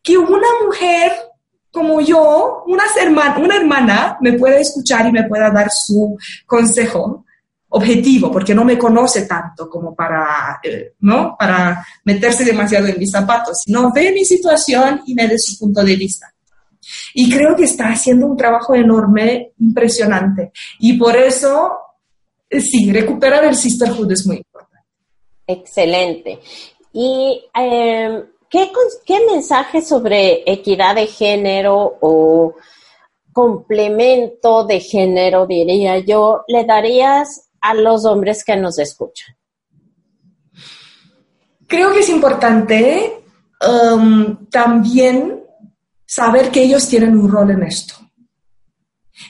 que 0.04 0.16
una 0.16 0.46
mujer 0.64 1.10
como 1.72 2.00
yo, 2.00 2.62
una, 2.68 2.84
herma- 3.02 3.36
una 3.42 3.56
hermana 3.56 4.16
me 4.20 4.34
pueda 4.34 4.58
escuchar 4.60 5.08
y 5.08 5.12
me 5.12 5.24
pueda 5.24 5.50
dar 5.50 5.68
su 5.72 6.16
consejo 6.46 7.24
objetivo, 7.70 8.30
porque 8.30 8.54
no 8.54 8.64
me 8.64 8.78
conoce 8.78 9.22
tanto 9.22 9.68
como 9.68 9.92
para, 9.96 10.60
eh, 10.62 10.92
¿no? 11.00 11.34
para 11.36 11.84
meterse 12.04 12.44
demasiado 12.44 12.86
en 12.86 12.96
mis 13.00 13.10
zapatos, 13.10 13.62
sino 13.64 13.90
ve 13.92 14.12
mi 14.12 14.24
situación 14.24 15.02
y 15.06 15.14
me 15.16 15.26
dé 15.26 15.36
su 15.36 15.58
punto 15.58 15.82
de 15.82 15.96
vista. 15.96 16.32
Y 17.14 17.28
creo 17.34 17.56
que 17.56 17.64
está 17.64 17.88
haciendo 17.88 18.26
un 18.26 18.36
trabajo 18.36 18.74
enorme, 18.76 19.52
impresionante. 19.58 20.52
Y 20.78 20.92
por 20.92 21.16
eso, 21.16 21.72
eh, 22.48 22.60
sí, 22.60 22.92
recuperar 22.92 23.44
el 23.46 23.56
sisterhood 23.56 24.12
es 24.12 24.24
muy 24.26 24.36
importante. 24.36 24.86
Excelente. 25.46 26.38
¿Y 26.92 27.42
eh, 27.58 28.22
¿qué, 29.04 29.20
mensaje 29.26 29.82
sobre 29.82 30.42
equidad 30.46 30.94
de 30.94 31.06
género 31.06 31.96
o 32.00 32.54
complemento 33.32 34.64
de 34.64 34.80
género, 34.80 35.46
diría 35.46 35.98
yo, 35.98 36.44
le 36.46 36.64
darías 36.64 37.50
a 37.60 37.74
los 37.74 38.04
hombres 38.04 38.44
que 38.44 38.56
nos 38.56 38.78
escuchan? 38.78 39.34
Creo 41.66 41.92
que 41.92 42.00
es 42.00 42.08
importante 42.08 43.24
um, 43.66 44.46
también 44.46 45.42
saber 46.06 46.50
que 46.50 46.62
ellos 46.62 46.86
tienen 46.88 47.18
un 47.18 47.30
rol 47.30 47.50
en 47.50 47.64
esto. 47.64 47.94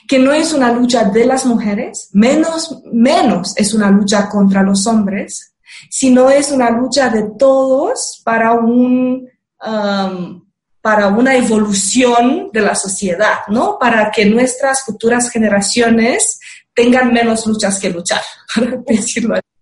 Que 0.07 0.19
no 0.19 0.33
es 0.33 0.53
una 0.53 0.71
lucha 0.71 1.05
de 1.05 1.25
las 1.25 1.45
mujeres, 1.45 2.09
menos, 2.13 2.83
menos 2.91 3.57
es 3.57 3.73
una 3.73 3.89
lucha 3.89 4.29
contra 4.29 4.61
los 4.61 4.85
hombres, 4.85 5.54
sino 5.89 6.29
es 6.29 6.51
una 6.51 6.69
lucha 6.69 7.09
de 7.09 7.23
todos 7.37 8.21
para, 8.23 8.53
un, 8.53 9.29
um, 9.65 10.45
para 10.81 11.07
una 11.07 11.35
evolución 11.35 12.49
de 12.51 12.61
la 12.61 12.75
sociedad, 12.75 13.39
¿no? 13.47 13.77
Para 13.79 14.11
que 14.11 14.25
nuestras 14.25 14.83
futuras 14.83 15.29
generaciones 15.29 16.39
tengan 16.73 17.13
menos 17.13 17.45
luchas 17.47 17.79
que 17.79 17.89
luchar, 17.89 18.21
para 18.55 18.77
decirlo 18.85 19.35
así. 19.35 19.55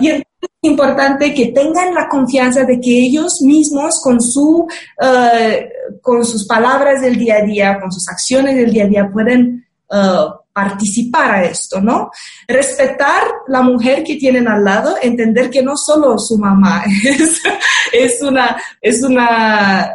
Y 0.00 0.10
es 0.10 0.22
importante 0.62 1.34
que 1.34 1.46
tengan 1.46 1.94
la 1.94 2.08
confianza 2.08 2.64
de 2.64 2.80
que 2.80 2.90
ellos 2.90 3.40
mismos 3.42 4.00
con, 4.02 4.20
su, 4.20 4.66
eh, 5.02 5.68
con 6.00 6.24
sus 6.24 6.46
palabras 6.46 7.00
del 7.00 7.16
día 7.18 7.36
a 7.36 7.42
día, 7.42 7.80
con 7.80 7.90
sus 7.90 8.08
acciones 8.08 8.54
del 8.54 8.72
día 8.72 8.84
a 8.84 8.88
día, 8.88 9.10
pueden 9.12 9.66
eh, 9.90 10.26
participar 10.56 11.34
a 11.34 11.44
esto, 11.44 11.82
¿no? 11.82 12.10
Respetar 12.48 13.24
la 13.48 13.60
mujer 13.60 14.02
que 14.02 14.16
tienen 14.16 14.48
al 14.48 14.64
lado, 14.64 14.96
entender 15.02 15.50
que 15.50 15.62
no 15.62 15.76
solo 15.76 16.18
su 16.18 16.38
mamá 16.38 16.82
es, 17.92 18.22
una, 18.22 18.56
es 18.80 19.02
una 19.02 19.92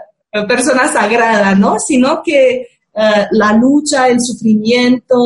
persona 0.48 0.88
sagrada, 0.88 1.56
¿no? 1.56 1.80
Sino 1.80 2.22
que 2.22 2.68
eh, 2.94 3.28
la 3.32 3.54
lucha, 3.54 4.08
el 4.08 4.22
sufrimiento, 4.22 5.18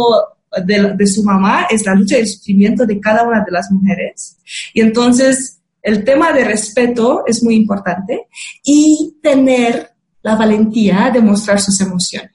de, 0.65 0.93
de, 0.93 1.05
su 1.05 1.21
mamá 1.21 1.67
es 1.69 1.85
la 1.85 1.95
lucha 1.95 2.15
y 2.17 2.21
el 2.21 2.29
sufrimiento 2.29 2.85
de 2.85 3.01
cada 3.01 3.23
una 3.23 3.43
de 3.43 3.51
las 3.51 3.69
mujeres. 3.71 4.37
Y 4.73 4.79
entonces 4.79 5.59
el 5.81 6.05
tema 6.05 6.31
de 6.31 6.45
respeto 6.45 7.23
es 7.27 7.43
muy 7.43 7.55
importante 7.55 8.27
y 8.63 9.17
tener 9.21 9.91
la 10.21 10.37
valentía 10.37 11.11
de 11.13 11.19
mostrar 11.19 11.59
sus 11.59 11.81
emociones. 11.81 12.34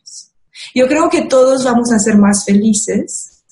Yo 0.74 0.86
creo 0.86 1.08
que 1.08 1.22
todos 1.22 1.64
vamos 1.64 1.92
a 1.92 1.98
ser 1.98 2.16
más 2.16 2.44
felices 2.44 3.44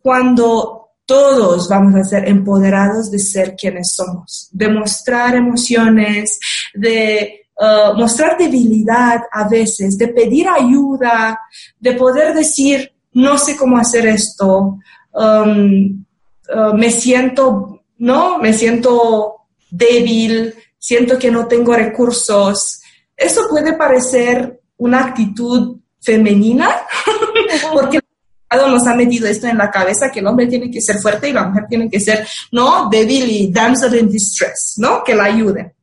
cuando 0.00 0.82
todos 1.04 1.68
vamos 1.68 1.94
a 1.94 2.04
ser 2.04 2.28
empoderados 2.28 3.10
de 3.10 3.18
ser 3.18 3.54
quienes 3.56 3.92
somos, 3.94 4.48
de 4.52 4.68
mostrar 4.68 5.34
emociones, 5.34 6.38
de 6.74 7.42
uh, 7.58 7.96
mostrar 7.96 8.38
debilidad 8.38 9.20
a 9.30 9.48
veces, 9.48 9.98
de 9.98 10.08
pedir 10.08 10.48
ayuda, 10.48 11.38
de 11.78 11.92
poder 11.92 12.34
decir, 12.34 12.92
no 13.12 13.36
sé 13.36 13.56
cómo 13.56 13.78
hacer 13.78 14.06
esto, 14.06 14.78
um, 15.12 16.04
uh, 16.48 16.74
me 16.74 16.90
siento, 16.90 17.82
¿no? 17.98 18.38
Me 18.38 18.52
siento 18.52 19.42
débil, 19.70 20.54
siento 20.78 21.18
que 21.18 21.30
no 21.30 21.46
tengo 21.46 21.74
recursos. 21.74 22.80
Eso 23.16 23.42
puede 23.50 23.74
parecer 23.74 24.60
una 24.78 25.00
actitud 25.00 25.81
femenina, 26.02 26.68
porque 27.72 28.00
nos 28.68 28.86
ha 28.86 28.94
metido 28.94 29.26
esto 29.26 29.46
en 29.46 29.56
la 29.56 29.70
cabeza 29.70 30.10
que 30.10 30.20
el 30.20 30.26
hombre 30.26 30.46
tiene 30.46 30.70
que 30.70 30.80
ser 30.80 30.98
fuerte 30.98 31.28
y 31.28 31.32
la 31.32 31.44
mujer 31.44 31.64
tiene 31.68 31.88
que 31.88 32.00
ser, 32.00 32.26
¿no? 32.50 32.88
Débil 32.90 33.30
y 33.30 33.50
damsel 33.50 33.98
in 33.98 34.10
distress, 34.10 34.74
¿no? 34.76 35.02
Que 35.02 35.14
la 35.14 35.24
ayude. 35.24 35.74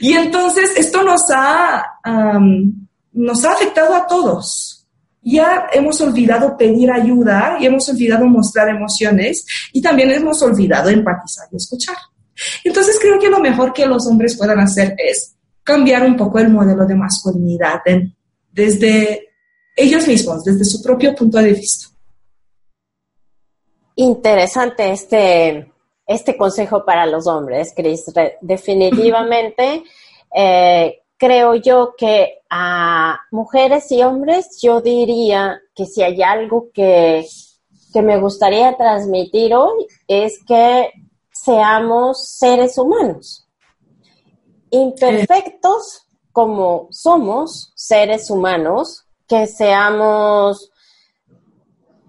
Y 0.00 0.14
entonces 0.14 0.72
esto 0.76 1.02
nos 1.02 1.24
ha, 1.30 1.84
um, 2.04 2.86
nos 3.12 3.44
ha 3.44 3.52
afectado 3.52 3.94
a 3.94 4.06
todos 4.06 4.76
ya 5.26 5.66
hemos 5.72 6.00
olvidado 6.00 6.56
pedir 6.56 6.90
ayuda 6.90 7.56
y 7.58 7.66
hemos 7.66 7.88
olvidado 7.88 8.26
mostrar 8.26 8.68
emociones 8.68 9.44
y 9.72 9.82
también 9.82 10.12
hemos 10.12 10.40
olvidado 10.40 10.88
empatizar 10.88 11.48
y 11.50 11.56
escuchar. 11.56 11.96
Entonces 12.62 12.96
creo 13.00 13.18
que 13.18 13.28
lo 13.28 13.40
mejor 13.40 13.72
que 13.72 13.86
los 13.86 14.06
hombres 14.06 14.36
puedan 14.36 14.60
hacer 14.60 14.94
es 14.96 15.34
cambiar 15.64 16.06
un 16.06 16.16
poco 16.16 16.38
el 16.38 16.48
modelo 16.48 16.86
de 16.86 16.94
masculinidad 16.94 17.80
en, 17.86 18.15
desde 18.56 19.28
ellos 19.76 20.08
mismos, 20.08 20.42
desde 20.42 20.64
su 20.64 20.82
propio 20.82 21.14
punto 21.14 21.36
de 21.36 21.52
vista. 21.52 21.88
Interesante 23.96 24.90
este, 24.90 25.70
este 26.06 26.36
consejo 26.36 26.82
para 26.84 27.04
los 27.04 27.26
hombres, 27.26 27.74
Cris. 27.76 28.04
Definitivamente. 28.40 29.84
Eh, 30.34 31.02
creo 31.18 31.54
yo 31.54 31.94
que 31.96 32.40
a 32.48 33.18
mujeres 33.30 33.92
y 33.92 34.02
hombres 34.02 34.58
yo 34.62 34.80
diría 34.80 35.60
que 35.74 35.84
si 35.84 36.02
hay 36.02 36.22
algo 36.22 36.70
que, 36.72 37.26
que, 37.92 38.02
me 38.02 38.18
gustaría 38.18 38.76
transmitir 38.76 39.54
hoy 39.54 39.86
es 40.08 40.42
que 40.46 40.90
seamos 41.30 42.26
seres 42.28 42.76
humanos, 42.76 43.46
imperfectos 44.70 46.05
como 46.36 46.88
somos 46.90 47.72
seres 47.74 48.28
humanos, 48.28 49.06
que 49.26 49.46
seamos 49.46 50.70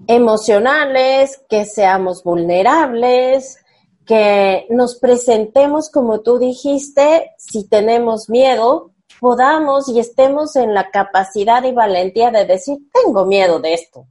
emocionales, 0.05 1.41
que 1.47 1.63
seamos 1.63 2.25
vulnerables, 2.25 3.57
que 4.05 4.67
nos 4.69 4.99
presentemos 4.99 5.89
como 5.89 6.19
tú 6.19 6.39
dijiste, 6.39 7.32
si 7.38 7.69
tenemos 7.69 8.30
miedo, 8.30 8.91
podamos 9.21 9.88
y 9.88 10.01
estemos 10.01 10.57
en 10.57 10.73
la 10.73 10.91
capacidad 10.91 11.63
y 11.63 11.71
valentía 11.71 12.30
de 12.30 12.43
decir, 12.43 12.80
tengo 12.91 13.25
miedo 13.25 13.61
de 13.61 13.75
esto, 13.75 14.07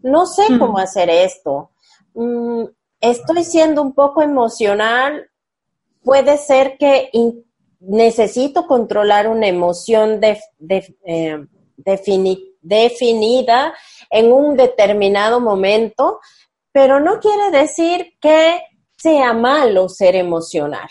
no 0.00 0.26
sé 0.26 0.44
cómo 0.60 0.78
hacer 0.78 1.10
esto, 1.10 1.72
mm, 2.14 2.66
estoy 3.00 3.42
siendo 3.42 3.82
un 3.82 3.94
poco 3.94 4.22
emocional, 4.22 5.28
puede 6.04 6.38
ser 6.38 6.78
que 6.78 7.10
necesito 7.88 8.66
controlar 8.66 9.28
una 9.28 9.46
emoción 9.46 10.20
de, 10.20 10.40
eh, 11.04 11.46
definida 12.62 13.74
en 14.10 14.32
un 14.32 14.56
determinado 14.56 15.40
momento, 15.40 16.20
pero 16.72 17.00
no 17.00 17.20
quiere 17.20 17.50
decir 17.50 18.14
que 18.20 18.60
sea 18.96 19.32
malo 19.32 19.88
ser 19.88 20.16
emocional. 20.16 20.88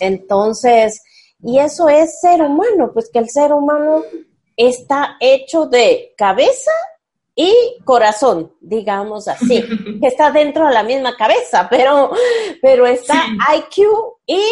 Entonces, 0.00 1.02
y 1.42 1.58
eso 1.58 1.88
es 1.88 2.20
ser 2.20 2.42
humano, 2.42 2.90
pues 2.92 3.10
que 3.12 3.18
el 3.18 3.28
ser 3.28 3.52
humano 3.52 4.02
está 4.56 5.16
hecho 5.20 5.66
de 5.66 6.14
cabeza 6.16 6.70
y 7.34 7.52
corazón, 7.84 8.52
digamos 8.60 9.28
así, 9.28 9.62
que 10.00 10.06
está 10.06 10.30
dentro 10.30 10.66
de 10.66 10.74
la 10.74 10.82
misma 10.82 11.16
cabeza, 11.16 11.66
pero, 11.70 12.12
pero 12.60 12.86
está 12.86 13.26
IQ 13.56 13.86
y 14.26 14.42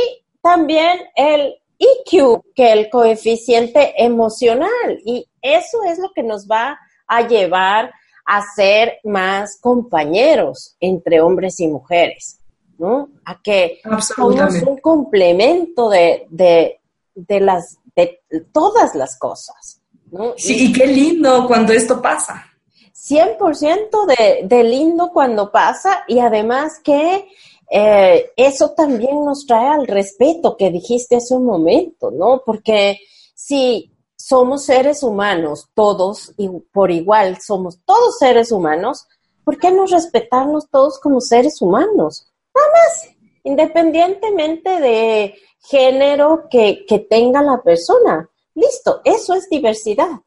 también 0.42 0.98
el 1.14 1.54
EQ, 1.78 2.42
que 2.54 2.72
el 2.72 2.90
coeficiente 2.90 3.94
emocional. 3.96 5.00
Y 5.04 5.26
eso 5.40 5.82
es 5.84 5.98
lo 5.98 6.12
que 6.12 6.22
nos 6.22 6.46
va 6.46 6.78
a 7.06 7.26
llevar 7.26 7.92
a 8.26 8.42
ser 8.54 8.98
más 9.02 9.58
compañeros 9.60 10.76
entre 10.78 11.20
hombres 11.20 11.58
y 11.58 11.66
mujeres, 11.66 12.38
¿no? 12.78 13.08
A 13.24 13.40
que 13.42 13.80
somos 14.00 14.62
un 14.62 14.78
complemento 14.78 15.88
de, 15.88 16.26
de, 16.30 17.40
las, 17.40 17.78
de 17.96 18.20
todas 18.52 18.94
las 18.94 19.18
cosas. 19.18 19.80
¿no? 20.12 20.34
Sí, 20.36 20.66
y, 20.66 20.72
qué 20.72 20.86
lindo 20.86 21.46
cuando 21.46 21.72
esto 21.72 22.00
pasa. 22.00 22.46
100% 22.94 24.06
de, 24.06 24.46
de 24.46 24.64
lindo 24.64 25.10
cuando 25.10 25.50
pasa 25.50 26.04
y 26.06 26.18
además 26.18 26.78
que 26.84 27.26
eh, 27.70 28.32
eso 28.36 28.70
también 28.70 29.24
nos 29.24 29.46
trae 29.46 29.68
al 29.68 29.86
respeto 29.86 30.56
que 30.56 30.70
dijiste 30.70 31.16
hace 31.16 31.34
un 31.34 31.44
momento, 31.44 32.10
¿no? 32.10 32.42
Porque 32.44 32.98
si 33.34 33.92
somos 34.16 34.64
seres 34.64 35.04
humanos, 35.04 35.68
todos 35.72 36.34
y 36.36 36.48
por 36.72 36.90
igual 36.90 37.38
somos 37.40 37.80
todos 37.84 38.18
seres 38.18 38.50
humanos, 38.50 39.06
¿por 39.44 39.56
qué 39.58 39.70
no 39.70 39.86
respetarnos 39.86 40.68
todos 40.68 40.98
como 40.98 41.20
seres 41.20 41.62
humanos? 41.62 42.26
Nada 42.52 42.68
más, 42.72 43.16
independientemente 43.44 44.80
de 44.80 45.34
género 45.60 46.48
que, 46.50 46.84
que 46.88 46.98
tenga 46.98 47.40
la 47.40 47.62
persona. 47.62 48.28
Listo, 48.54 49.00
eso 49.04 49.34
es 49.34 49.48
diversidad. 49.48 50.20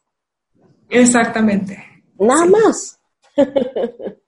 Exactamente. 0.89 1.77
Nada 2.17 2.45
más. 2.45 2.99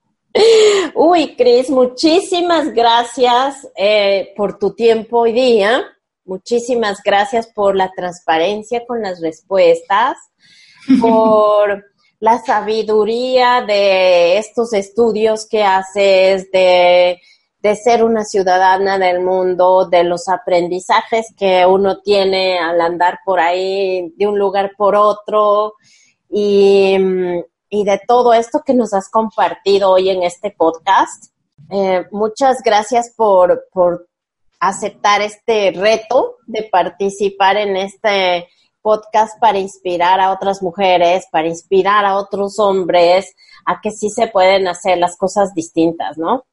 Uy, 0.93 1.35
Cris, 1.35 1.69
muchísimas 1.69 2.73
gracias 2.73 3.67
eh, 3.75 4.33
por 4.35 4.59
tu 4.59 4.73
tiempo 4.73 5.19
hoy 5.19 5.31
día. 5.31 5.83
Muchísimas 6.25 7.01
gracias 7.03 7.47
por 7.47 7.75
la 7.75 7.91
transparencia 7.95 8.85
con 8.85 9.01
las 9.01 9.21
respuestas, 9.21 10.17
por 11.01 11.85
la 12.19 12.39
sabiduría 12.39 13.63
de 13.65 14.37
estos 14.37 14.73
estudios 14.73 15.47
que 15.47 15.63
haces, 15.63 16.51
de, 16.51 17.21
de 17.59 17.75
ser 17.75 18.03
una 18.03 18.25
ciudadana 18.25 18.97
del 18.97 19.21
mundo, 19.21 19.87
de 19.87 20.03
los 20.03 20.27
aprendizajes 20.27 21.33
que 21.37 21.65
uno 21.65 22.01
tiene 22.01 22.59
al 22.59 22.81
andar 22.81 23.19
por 23.23 23.39
ahí 23.39 24.13
de 24.17 24.27
un 24.27 24.37
lugar 24.37 24.71
por 24.77 24.95
otro. 24.95 25.75
Y, 26.29 26.97
mm, 26.99 27.39
y 27.69 27.83
de 27.83 28.01
todo 28.07 28.33
esto 28.33 28.61
que 28.65 28.73
nos 28.73 28.93
has 28.93 29.09
compartido 29.09 29.91
hoy 29.91 30.09
en 30.09 30.23
este 30.23 30.51
podcast. 30.51 31.31
Eh, 31.69 32.05
muchas 32.11 32.61
gracias 32.63 33.13
por, 33.15 33.67
por 33.71 34.07
aceptar 34.59 35.21
este 35.21 35.71
reto 35.71 36.37
de 36.45 36.63
participar 36.71 37.57
en 37.57 37.75
este 37.77 38.47
podcast 38.81 39.39
para 39.39 39.57
inspirar 39.57 40.19
a 40.19 40.31
otras 40.31 40.61
mujeres, 40.61 41.25
para 41.31 41.47
inspirar 41.47 42.05
a 42.05 42.17
otros 42.17 42.59
hombres 42.59 43.33
a 43.65 43.81
que 43.81 43.91
sí 43.91 44.09
se 44.09 44.27
pueden 44.27 44.67
hacer 44.67 44.97
las 44.99 45.17
cosas 45.17 45.53
distintas, 45.55 46.17
¿no? 46.17 46.45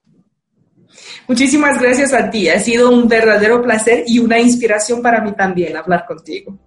Muchísimas 1.28 1.80
gracias 1.80 2.12
a 2.12 2.30
ti. 2.30 2.48
Ha 2.48 2.58
sido 2.58 2.90
un 2.90 3.08
verdadero 3.08 3.62
placer 3.62 4.04
y 4.06 4.18
una 4.18 4.38
inspiración 4.38 5.02
para 5.02 5.20
mí 5.20 5.32
también 5.32 5.76
hablar 5.76 6.06
contigo. 6.06 6.58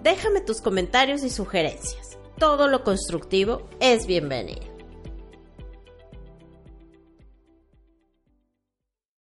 Déjame 0.00 0.40
tus 0.42 0.60
comentarios 0.60 1.24
y 1.24 1.30
sugerencias. 1.30 2.18
Todo 2.38 2.68
lo 2.68 2.84
constructivo 2.84 3.68
es 3.80 4.06
bienvenido. 4.06 4.67